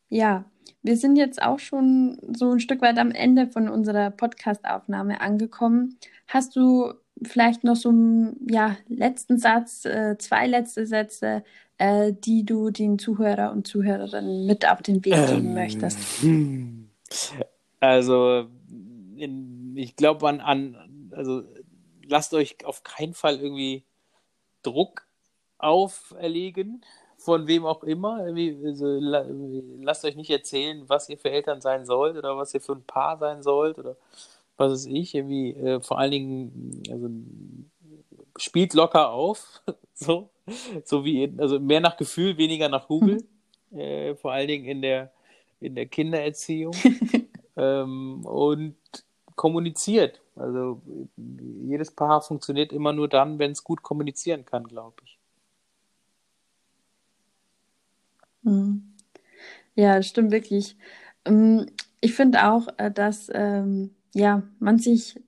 Ja, 0.09 0.51
wir 0.83 0.97
sind 0.97 1.17
jetzt 1.17 1.43
auch 1.43 1.59
schon 1.59 2.19
so 2.35 2.53
ein 2.53 2.61
Stück 2.61 2.81
weit 2.83 2.99
am 2.99 3.11
Ende 3.11 3.47
von 3.47 3.69
unserer 3.69 4.11
Podcast-Aufnahme 4.11 5.21
angekommen. 5.21 5.99
Hast 6.27 6.57
du 6.57 6.93
vielleicht 7.23 7.65
noch 7.65 7.77
so 7.77 7.91
einen 7.91 8.47
ja, 8.49 8.77
letzten 8.89 9.39
Satz, 9.39 9.85
äh, 9.85 10.17
zwei 10.19 10.47
letzte 10.47 10.87
Sätze, 10.87 11.45
äh, 11.79 12.13
die 12.13 12.45
du 12.45 12.71
den 12.71 12.99
Zuhörer 12.99 13.53
und 13.53 13.67
Zuhörerinnen 13.67 14.47
mit 14.47 14.69
auf 14.69 14.83
den 14.83 15.05
Weg 15.05 15.15
geben 15.15 15.49
ähm, 15.49 15.55
möchtest? 15.55 15.99
Also, 17.81 18.47
in, 19.17 19.75
ich 19.77 19.97
glaube 19.97 20.29
an, 20.29 20.41
an, 20.41 21.11
also 21.17 21.43
lasst 22.07 22.35
euch 22.35 22.65
auf 22.65 22.85
keinen 22.85 23.15
Fall 23.15 23.39
irgendwie 23.39 23.85
Druck 24.63 25.07
auferlegen, 25.59 26.85
von 27.21 27.47
wem 27.47 27.67
auch 27.67 27.83
immer. 27.85 28.25
Also, 28.25 28.99
lasst 29.81 30.05
euch 30.05 30.17
nicht 30.17 30.31
erzählen, 30.31 30.85
was 30.89 31.09
ihr 31.09 31.19
für 31.19 31.31
Eltern 31.31 31.61
sein 31.61 31.85
sollt 31.85 32.17
oder 32.17 32.37
was 32.37 32.55
ihr 32.55 32.61
für 32.61 32.73
ein 32.73 32.83
Paar 32.83 33.19
sein 33.19 33.43
sollt 33.43 33.79
oder 33.79 33.97
was 34.57 34.73
weiß 34.73 34.87
ich. 34.87 35.15
Irgendwie, 35.15 35.51
äh, 35.53 35.81
vor 35.81 35.99
allen 35.99 36.11
Dingen, 36.11 36.83
also 36.91 37.11
spielt 38.37 38.75
locker 38.75 39.11
auf. 39.11 39.63
so, 39.95 40.31
so 40.85 41.05
wie, 41.05 41.33
also 41.39 41.61
mehr 41.61 41.81
nach 41.81 41.97
Gefühl, 41.97 42.37
weniger 42.39 42.69
nach 42.69 42.89
Google. 42.89 43.25
Äh, 43.73 44.17
vor 44.17 44.33
allen 44.33 44.49
Dingen 44.49 44.65
in 44.65 44.83
der, 44.83 45.13
in 45.61 45.77
der 45.77 45.87
Kindererziehung. 45.87 46.75
ähm, 47.57 48.27
und 48.27 48.75
kommuniziert. 49.37 50.21
Also 50.35 50.83
jedes 51.17 51.93
Paar 51.93 52.21
funktioniert 52.21 52.73
immer 52.73 52.93
nur 52.93 53.07
dann, 53.07 53.39
wenn 53.39 53.53
es 53.53 53.63
gut 53.63 53.85
kommunizieren 53.85 54.45
kann, 54.45 54.65
glaube 54.65 54.97
ich. 55.05 55.20
Mhm. 58.43 58.95
Ja, 59.75 59.97
das 59.97 60.07
stimmt 60.07 60.31
wirklich. 60.31 60.77
Ähm, 61.25 61.67
ich 62.01 62.15
finde 62.15 62.51
auch, 62.51 62.69
äh, 62.79 62.91
dass 62.91 63.31
ähm, 63.33 63.95
ja, 64.15 64.43
man 64.59 64.79
sich, 64.79 65.21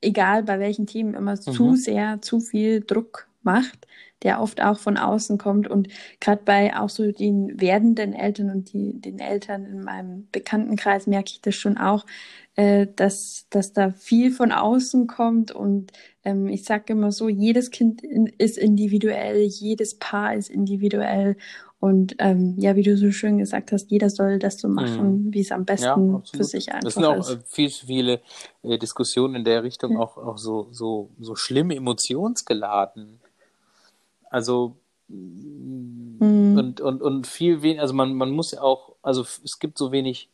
egal 0.00 0.42
bei 0.42 0.58
welchen 0.58 0.86
Themen, 0.86 1.14
immer 1.14 1.32
mhm. 1.32 1.40
zu 1.40 1.74
sehr, 1.76 2.20
zu 2.22 2.40
viel 2.40 2.80
Druck 2.80 3.28
macht, 3.42 3.86
der 4.22 4.40
oft 4.40 4.60
auch 4.62 4.78
von 4.78 4.96
außen 4.96 5.38
kommt. 5.38 5.68
Und 5.68 5.88
gerade 6.20 6.42
bei 6.44 6.76
auch 6.76 6.90
so 6.90 7.10
den 7.12 7.60
werdenden 7.60 8.12
Eltern 8.12 8.50
und 8.50 8.72
die, 8.72 9.00
den 9.00 9.18
Eltern 9.18 9.64
in 9.66 9.82
meinem 9.82 10.28
Bekanntenkreis 10.32 11.06
merke 11.06 11.32
ich 11.32 11.40
das 11.40 11.54
schon 11.54 11.78
auch, 11.78 12.04
äh, 12.56 12.86
dass, 12.96 13.46
dass 13.50 13.72
da 13.72 13.92
viel 13.92 14.30
von 14.30 14.52
außen 14.52 15.06
kommt. 15.06 15.52
Und 15.52 15.92
ähm, 16.24 16.48
ich 16.48 16.64
sage 16.64 16.92
immer 16.92 17.12
so, 17.12 17.28
jedes 17.28 17.70
Kind 17.70 18.02
in, 18.02 18.26
ist 18.26 18.58
individuell, 18.58 19.42
jedes 19.42 19.98
Paar 19.98 20.34
ist 20.34 20.50
individuell. 20.50 21.36
Und 21.78 22.16
ähm, 22.18 22.54
ja, 22.58 22.74
wie 22.74 22.82
du 22.82 22.96
so 22.96 23.10
schön 23.10 23.38
gesagt 23.38 23.70
hast, 23.70 23.90
jeder 23.90 24.08
soll 24.08 24.38
das 24.38 24.58
so 24.58 24.68
machen, 24.68 25.26
mhm. 25.26 25.34
wie 25.34 25.40
es 25.40 25.52
am 25.52 25.66
besten 25.66 26.12
ja, 26.14 26.22
für 26.32 26.44
sich 26.44 26.72
einfach 26.72 26.88
ist. 26.88 26.88
Es 26.88 26.94
sind 26.94 27.04
auch 27.04 27.18
ist. 27.18 27.52
viel 27.52 27.70
zu 27.70 27.86
viele 27.86 28.20
äh, 28.62 28.78
Diskussionen 28.78 29.36
in 29.36 29.44
der 29.44 29.62
Richtung, 29.62 29.92
ja. 29.92 29.98
auch, 29.98 30.16
auch 30.16 30.38
so, 30.38 30.68
so, 30.72 31.10
so 31.20 31.34
schlimm 31.36 31.70
emotionsgeladen. 31.70 33.20
Also 34.30 34.76
mhm. 35.08 36.56
und, 36.58 36.80
und, 36.80 37.02
und 37.02 37.26
viel 37.26 37.60
weniger, 37.60 37.82
also 37.82 37.92
man, 37.92 38.14
man 38.14 38.30
muss 38.30 38.52
ja 38.52 38.62
auch, 38.62 38.94
also 39.02 39.26
es 39.44 39.58
gibt 39.58 39.76
so 39.76 39.92
wenig, 39.92 40.30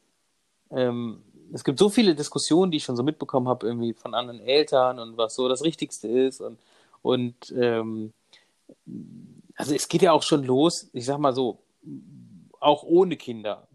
ähm, 0.70 1.22
es 1.52 1.64
gibt 1.64 1.78
so 1.78 1.88
viele 1.88 2.14
Diskussionen, 2.14 2.70
die 2.70 2.76
ich 2.76 2.84
schon 2.84 2.96
so 2.96 3.02
mitbekommen 3.02 3.48
habe, 3.48 3.66
irgendwie 3.66 3.94
von 3.94 4.14
anderen 4.14 4.40
Eltern 4.40 5.00
und 5.00 5.16
was 5.16 5.34
so 5.34 5.48
das 5.48 5.64
Richtigste 5.64 6.06
ist 6.06 6.40
und, 6.40 6.58
und 7.02 7.52
ähm, 7.58 8.12
also 9.56 9.74
es 9.74 9.88
geht 9.88 10.02
ja 10.02 10.12
auch 10.12 10.22
schon 10.22 10.44
los, 10.44 10.90
ich 10.92 11.04
sag 11.04 11.18
mal 11.18 11.34
so, 11.34 11.62
auch 12.60 12.82
ohne 12.82 13.16
Kinder. 13.16 13.68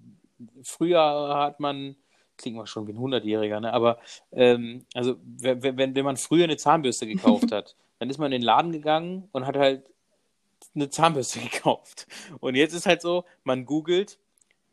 Früher 0.64 1.36
hat 1.36 1.60
man, 1.60 1.96
klingt 2.38 2.58
mal 2.58 2.68
schon 2.68 2.88
wie 2.88 2.94
ein 2.94 3.00
Hundertjähriger, 3.00 3.60
ne? 3.60 3.74
aber 3.74 4.00
ähm, 4.32 4.86
also 4.94 5.18
wenn, 5.24 5.62
wenn, 5.62 5.96
wenn 5.96 6.06
man 6.06 6.18
früher 6.18 6.46
eine 6.46 6.58
Zahnbürste 6.58 7.08
gekauft 7.08 7.52
hat, 7.52 7.76
dann 8.00 8.10
ist 8.10 8.18
man 8.18 8.32
in 8.32 8.42
den 8.42 8.46
Laden 8.46 8.72
gegangen 8.72 9.28
und 9.32 9.46
hat 9.46 9.58
halt 9.58 9.90
eine 10.76 10.90
Zahnbürste 10.90 11.40
gekauft. 11.52 12.08
Und 12.40 12.56
jetzt 12.56 12.74
ist 12.74 12.86
halt 12.86 13.02
so, 13.02 13.26
man 13.44 13.66
googelt 13.66 14.20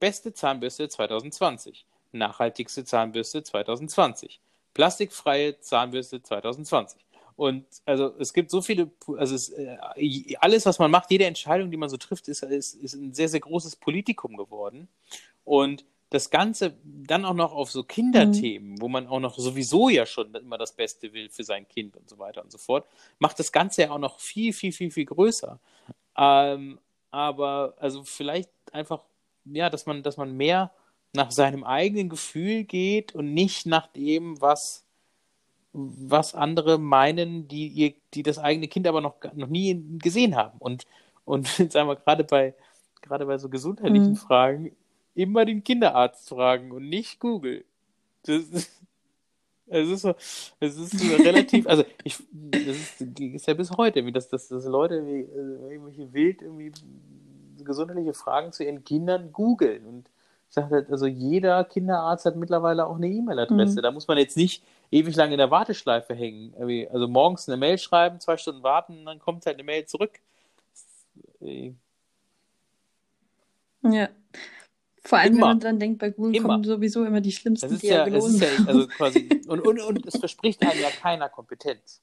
beste 0.01 0.33
Zahnbürste 0.33 0.89
2020, 0.89 1.87
nachhaltigste 2.13 2.85
Zahnbürste 2.85 3.43
2020, 3.43 4.41
plastikfreie 4.75 5.59
Zahnbürste 5.61 6.23
2020. 6.23 7.05
Und 7.37 7.65
also 7.85 8.15
es 8.19 8.33
gibt 8.33 8.51
so 8.51 8.63
viele, 8.63 8.91
also 9.17 9.35
es, 9.35 9.49
äh, 9.51 9.77
alles, 10.39 10.67
was 10.67 10.79
man 10.79 10.91
macht, 10.91 11.11
jede 11.11 11.27
Entscheidung, 11.27 11.71
die 11.71 11.77
man 11.77 11.89
so 11.89 11.97
trifft, 11.97 12.29
ist, 12.29 12.43
ist, 12.43 12.75
ist 12.75 12.95
ein 12.95 13.13
sehr, 13.13 13.29
sehr 13.29 13.41
großes 13.41 13.77
Politikum 13.77 14.37
geworden. 14.37 14.89
Und 15.45 15.85
das 16.11 16.31
Ganze 16.31 16.77
dann 16.85 17.25
auch 17.25 17.35
noch 17.35 17.53
auf 17.53 17.73
so 17.73 17.83
Kinderthemen, 17.83 18.73
mhm. 18.73 18.81
wo 18.81 18.89
man 18.89 19.09
auch 19.09 19.19
noch 19.19 19.37
sowieso 19.37 19.89
ja 19.89 20.07
schon 20.07 20.33
immer 20.35 20.59
das 20.59 20.73
Beste 20.73 21.13
will 21.13 21.29
für 21.29 21.43
sein 21.43 21.67
Kind 21.67 21.97
und 21.97 22.09
so 22.09 22.19
weiter 22.19 22.45
und 22.45 22.53
so 22.53 22.59
fort, 22.59 22.87
macht 23.19 23.41
das 23.41 23.51
Ganze 23.51 23.83
ja 23.83 23.91
auch 23.91 23.99
noch 23.99 24.21
viel, 24.21 24.53
viel, 24.53 24.71
viel, 24.71 24.93
viel 24.93 25.07
größer. 25.07 25.59
Ähm, 26.17 26.79
aber 27.11 27.75
also 27.79 28.05
vielleicht 28.05 28.51
einfach, 28.71 29.03
ja, 29.45 29.71
dass 29.71 29.87
man, 29.87 30.05
dass 30.05 30.17
man 30.17 30.37
mehr 30.37 30.71
nach 31.15 31.33
seinem 31.33 31.65
eigenen 31.65 32.09
Gefühl 32.09 32.63
geht 32.63 33.15
und 33.15 33.35
nicht 33.35 33.67
nach 33.67 33.89
dem, 33.89 34.41
was 34.41 34.84
was 35.75 36.35
andere 36.35 36.79
meinen, 36.79 37.49
die 37.49 37.67
ihr, 37.67 37.95
die 38.15 38.23
das 38.23 38.39
eigene 38.39 38.69
Kind 38.69 38.87
aber 38.87 39.01
noch, 39.01 39.17
noch 39.35 39.49
nie 39.49 39.85
gesehen 39.99 40.37
haben. 40.37 40.57
Und, 40.61 40.87
und 41.25 41.47
sagen 41.71 41.89
wir 41.89 41.97
gerade 41.97 42.25
bei, 42.25 42.55
gerade 43.03 43.27
bei 43.27 43.39
so 43.39 43.49
gesundheitlichen 43.49 44.11
mhm. 44.11 44.17
Fragen, 44.17 44.77
immer 45.15 45.45
den 45.45 45.65
Kinderarzt 45.65 46.29
fragen 46.29 46.71
und 46.71 46.89
nicht 46.89 47.19
Google. 47.19 47.65
Das 48.23 48.45
ist, 48.45 48.83
es 49.67 49.89
ist 49.89 50.03
so, 50.03 50.15
es 50.61 50.77
ist 50.77 50.99
so 50.99 51.17
relativ, 51.17 51.67
also 51.69 51.85
ich, 52.05 52.19
das 52.33 52.77
ist, 52.77 53.01
ist, 53.01 53.47
ja 53.47 53.55
bis 53.55 53.71
heute, 53.77 54.07
wie 54.07 54.13
das, 54.13 54.29
dass, 54.29 54.49
dass 54.49 54.65
Leute 54.65 55.05
wie, 55.07 55.21
äh, 55.21 55.73
irgendwelche 55.73 56.13
wild 56.13 56.43
irgendwie 56.43 56.73
gesundheitliche 57.65 58.15
Fragen 58.15 58.53
zu 58.53 58.65
ihren 58.65 58.85
Kindern 58.85 59.33
googeln. 59.33 59.87
Und 59.87 60.11
sage 60.55 60.71
halt, 60.71 60.91
also 60.91 61.07
jeder 61.07 61.65
Kinderarzt 61.65 62.25
hat 62.25 62.37
mittlerweile 62.37 62.87
auch 62.87 62.97
eine 62.97 63.09
E-Mail-Adresse. 63.09 63.79
Mhm. 63.79 63.83
Da 63.83 63.91
muss 63.91 64.09
man 64.09 64.19
jetzt 64.19 64.37
nicht 64.37 64.65
ewig 64.91 65.15
lang 65.17 65.33
in 65.33 65.39
der 65.39 65.51
Warteschleife 65.51 66.15
hängen. 66.15 66.55
Also 66.91 67.09
morgens 67.09 67.49
eine 67.49 67.57
Mail 67.57 67.79
schreiben, 67.79 68.21
zwei 68.21 68.37
Stunden 68.37 68.63
warten, 68.63 69.05
dann 69.05 69.19
kommt 69.19 69.45
halt 69.47 69.57
eine 69.57 69.65
Mail 69.65 69.85
zurück. 69.87 70.21
Ja. 73.83 74.09
Vor 75.03 75.19
allem, 75.19 75.35
immer. 75.35 75.43
wenn 75.43 75.49
man 75.49 75.61
dann 75.61 75.79
denkt, 75.79 75.99
bei 75.99 76.11
Google 76.11 76.37
immer. 76.37 76.49
kommen 76.49 76.65
sowieso 76.65 77.05
immer 77.05 77.21
die 77.21 77.33
schlimmsten 77.33 77.67
das 77.67 77.75
ist 77.75 77.83
Diagnosen. 77.83 78.41
Ja, 78.41 78.49
ja, 78.49 78.65
also 78.67 78.87
quasi, 78.89 79.29
und, 79.47 79.61
und, 79.61 79.81
und 79.81 80.07
es 80.07 80.17
verspricht 80.17 80.63
einem 80.63 80.81
ja 80.81 80.89
keiner 80.91 81.29
Kompetenz. 81.29 82.01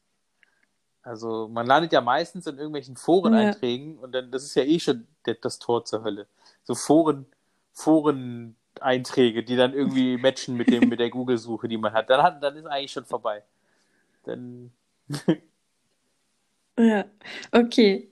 Also 1.02 1.48
man 1.48 1.66
landet 1.66 1.94
ja 1.94 2.02
meistens 2.02 2.46
in 2.46 2.58
irgendwelchen 2.58 2.96
Foreneinträgen 2.96 3.96
ja. 3.96 4.02
und 4.02 4.12
dann, 4.12 4.30
das 4.30 4.44
ist 4.44 4.54
ja 4.54 4.64
eh 4.64 4.80
schon 4.80 5.08
das 5.42 5.58
Tor 5.58 5.84
zur 5.84 6.04
Hölle. 6.04 6.28
So 6.64 6.76
Foren, 6.76 7.26
Foren 7.74 8.56
Einträge, 8.80 9.44
die 9.44 9.56
dann 9.56 9.74
irgendwie 9.74 10.18
matchen 10.18 10.56
mit 10.56 10.70
dem 10.70 10.90
mit 10.90 11.00
der 11.00 11.10
Google-Suche, 11.10 11.68
die 11.68 11.78
man 11.78 11.94
hat. 11.94 12.10
Dann 12.10 12.24
hat, 12.24 12.42
dann 12.42 12.56
ist 12.56 12.66
eigentlich 12.66 12.92
schon 12.92 13.06
vorbei. 13.06 13.44
Dann. 14.24 14.72
ja, 16.80 17.06
okay. 17.52 18.08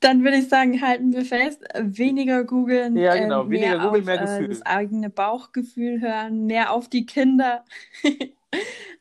Dann 0.00 0.22
würde 0.22 0.36
ich 0.36 0.48
sagen, 0.48 0.80
halten 0.80 1.12
wir 1.12 1.24
fest, 1.24 1.64
weniger 1.74 2.44
googeln, 2.44 2.96
ja, 2.96 3.16
genau. 3.16 3.44
äh, 3.44 3.50
weniger 3.50 3.70
mehr 3.70 3.78
Google, 3.78 4.00
auf, 4.00 4.06
mehr 4.06 4.18
Gefühl. 4.18 4.44
Äh, 4.44 4.48
das 4.48 4.62
eigene 4.62 5.10
Bauchgefühl 5.10 6.00
hören, 6.00 6.46
mehr 6.46 6.72
auf 6.72 6.88
die 6.88 7.06
Kinder. 7.06 7.64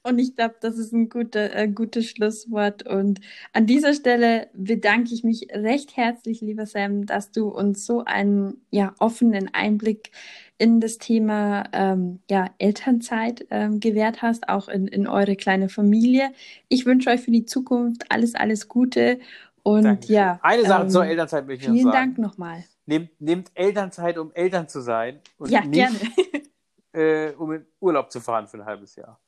Und 0.03 0.19
ich 0.19 0.35
glaube, 0.35 0.55
das 0.61 0.77
ist 0.77 0.93
ein 0.93 1.09
gute, 1.09 1.53
äh, 1.53 1.67
gutes 1.67 2.09
Schlusswort. 2.09 2.87
Und 2.87 3.19
an 3.53 3.65
dieser 3.65 3.93
Stelle 3.93 4.47
bedanke 4.53 5.13
ich 5.13 5.23
mich 5.23 5.47
recht 5.51 5.97
herzlich, 5.97 6.41
lieber 6.41 6.65
Sam, 6.65 7.05
dass 7.05 7.31
du 7.31 7.47
uns 7.49 7.85
so 7.85 8.03
einen 8.05 8.61
ja, 8.71 8.93
offenen 8.99 9.53
Einblick 9.53 10.11
in 10.57 10.79
das 10.79 10.97
Thema 10.97 11.65
ähm, 11.71 12.19
ja, 12.29 12.49
Elternzeit 12.57 13.45
ähm, 13.51 13.79
gewährt 13.79 14.21
hast, 14.21 14.49
auch 14.49 14.67
in, 14.67 14.87
in 14.87 15.07
eure 15.07 15.35
kleine 15.35 15.69
Familie. 15.69 16.31
Ich 16.67 16.85
wünsche 16.85 17.09
euch 17.09 17.21
für 17.21 17.31
die 17.31 17.45
Zukunft 17.45 18.05
alles, 18.09 18.33
alles 18.33 18.67
Gute. 18.67 19.19
Und 19.63 19.83
Dankeschön. 19.83 20.15
ja. 20.15 20.39
Eine 20.41 20.65
Sache 20.65 20.83
ähm, 20.83 20.89
zur 20.89 21.05
Elternzeit 21.05 21.45
möchte 21.45 21.65
ich 21.65 21.69
noch 21.69 21.75
sagen. 21.75 21.91
Vielen 21.91 21.91
Dank 21.91 22.17
nochmal. 22.17 22.63
Nehmt, 22.85 23.21
nehmt 23.21 23.51
Elternzeit, 23.53 24.17
um 24.17 24.31
Eltern 24.33 24.67
zu 24.67 24.81
sein. 24.81 25.19
Und 25.37 25.51
ja, 25.51 25.61
nicht, 25.61 25.73
gerne. 25.73 25.99
äh, 27.31 27.33
um 27.33 27.51
in 27.51 27.65
Urlaub 27.79 28.11
zu 28.11 28.19
fahren 28.19 28.47
für 28.47 28.57
ein 28.57 28.65
halbes 28.65 28.95
Jahr. 28.95 29.19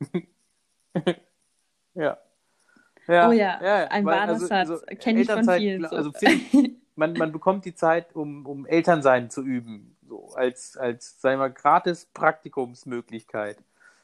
ja. 1.94 2.18
ja. 3.06 3.28
Oh 3.28 3.32
ja, 3.32 3.60
ja 3.62 3.84
ein 3.88 4.04
wahrer 4.04 4.32
also, 4.32 4.46
Satz. 4.46 4.70
Also, 4.70 4.86
Kenne 4.98 5.20
ich 5.20 5.30
von 5.30 5.48
vielen. 5.48 5.88
So. 5.88 5.96
Also, 5.96 6.12
ich, 6.20 6.76
man, 6.96 7.12
man 7.14 7.32
bekommt 7.32 7.64
die 7.64 7.74
Zeit, 7.74 8.14
um, 8.14 8.46
um 8.46 8.66
Elternsein 8.66 9.30
zu 9.30 9.42
üben 9.42 9.96
so 10.10 10.34
als, 10.34 10.76
als 10.76 11.20
sagen 11.20 11.40
wir, 11.40 11.50
gratis 11.50 12.06
Praktikumsmöglichkeit. 12.12 13.56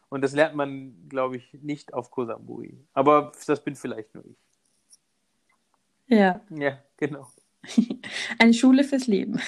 Und 0.08 0.22
das 0.22 0.32
lernt 0.32 0.54
man, 0.54 1.08
glaube 1.08 1.36
ich, 1.36 1.52
nicht 1.60 1.92
auf 1.92 2.10
Kosambui. 2.10 2.78
Aber 2.94 3.32
das 3.46 3.62
bin 3.62 3.74
vielleicht 3.74 4.14
nur 4.14 4.24
ich. 4.24 4.36
Ja. 6.06 6.40
Ja, 6.50 6.78
genau. 6.96 7.28
Eine 8.38 8.54
Schule 8.54 8.84
fürs 8.84 9.08
Leben. 9.08 9.40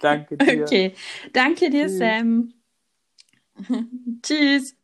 Danke 0.00 0.36
dir. 0.36 0.62
Okay, 0.62 0.94
danke 1.32 1.68
dir, 1.68 1.86
Tschüss. 1.86 1.98
Sam. 1.98 2.54
Tschüss. 4.22 4.76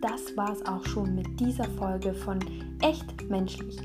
Das 0.00 0.36
war's 0.36 0.64
auch 0.66 0.84
schon 0.86 1.14
mit 1.14 1.40
dieser 1.40 1.64
Folge 1.64 2.14
von 2.14 2.38
Echt 2.80 3.28
Menschlich. 3.28 3.76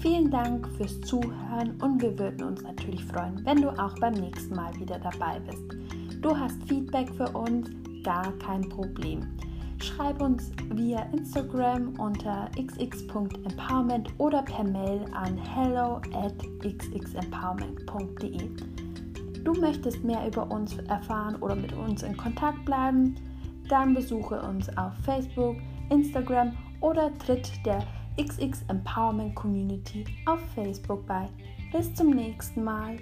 Vielen 0.00 0.30
Dank 0.30 0.68
fürs 0.76 1.00
Zuhören 1.02 1.74
und 1.80 2.00
wir 2.00 2.18
würden 2.18 2.44
uns 2.44 2.62
natürlich 2.62 3.04
freuen, 3.04 3.44
wenn 3.44 3.62
du 3.62 3.70
auch 3.70 3.94
beim 3.98 4.14
nächsten 4.14 4.54
Mal 4.54 4.74
wieder 4.78 4.98
dabei 4.98 5.40
bist. 5.40 5.64
Du 6.22 6.36
hast 6.36 6.62
Feedback 6.68 7.12
für 7.14 7.28
uns? 7.30 7.70
Gar 8.02 8.32
kein 8.38 8.68
Problem. 8.68 9.26
Schreib 9.82 10.22
uns 10.22 10.50
via 10.70 11.02
Instagram 11.12 11.94
unter 11.98 12.48
xx.empowerment 12.56 14.08
oder 14.18 14.42
per 14.42 14.64
Mail 14.64 15.04
an 15.12 15.36
hello 15.36 16.00
at 16.12 16.34
xxempowerment.de. 16.62 18.50
Du 19.46 19.52
möchtest 19.52 20.02
mehr 20.02 20.26
über 20.26 20.50
uns 20.50 20.76
erfahren 20.88 21.36
oder 21.36 21.54
mit 21.54 21.72
uns 21.72 22.02
in 22.02 22.16
Kontakt 22.16 22.64
bleiben? 22.64 23.14
Dann 23.68 23.94
besuche 23.94 24.42
uns 24.42 24.68
auf 24.76 24.92
Facebook, 25.04 25.54
Instagram 25.88 26.50
oder 26.80 27.16
tritt 27.18 27.52
der 27.64 27.86
XX 28.20 28.64
Empowerment 28.66 29.36
Community 29.36 30.04
auf 30.24 30.40
Facebook 30.56 31.06
bei. 31.06 31.28
Bis 31.70 31.94
zum 31.94 32.10
nächsten 32.10 32.64
Mal. 32.64 32.96